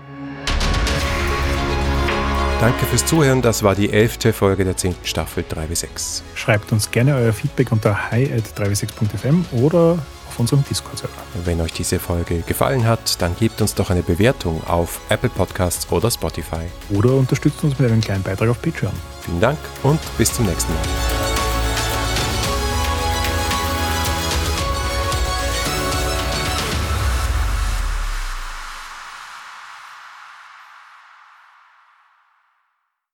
Danke 2.62 2.86
fürs 2.86 3.06
Zuhören. 3.06 3.42
Das 3.42 3.64
war 3.64 3.76
die 3.76 3.92
elfte 3.92 4.32
Folge 4.32 4.64
der 4.64 4.78
zehnten 4.78 5.06
Staffel 5.06 5.44
3W6. 5.44 6.22
Schreibt 6.36 6.72
uns 6.72 6.90
gerne 6.90 7.16
euer 7.16 7.34
Feedback 7.34 7.74
unter 7.74 8.12
hi.3w6.fm 8.12 9.44
oder 9.62 10.00
auf 10.40 10.42
unserem 10.42 10.64
Discord-Server. 10.64 11.14
Wenn 11.44 11.62
euch 11.62 11.74
diese 11.74 12.00
Folge 12.00 12.40
gefallen 12.42 12.86
hat, 12.88 13.22
dann 13.22 13.36
gebt 13.36 13.62
uns 13.62 13.76
doch 13.76 13.90
eine 13.90 14.04
Bewertung 14.04 14.64
auf 14.66 15.02
Apple 15.10 15.30
Podcasts 15.30 15.92
oder 15.92 16.10
Spotify. 16.10 16.66
Oder 16.92 17.14
unterstützt 17.14 17.64
uns 17.64 17.78
mit 17.78 17.92
einem 17.92 18.02
kleinen 18.02 18.24
Beitrag 18.24 18.50
auf 18.50 18.62
Patreon. 18.62 18.94
Vielen 19.22 19.42
Dank 19.42 19.60
und 19.84 20.00
bis 20.18 20.34
zum 20.34 20.46
nächsten 20.46 20.74
Mal. 20.74 21.19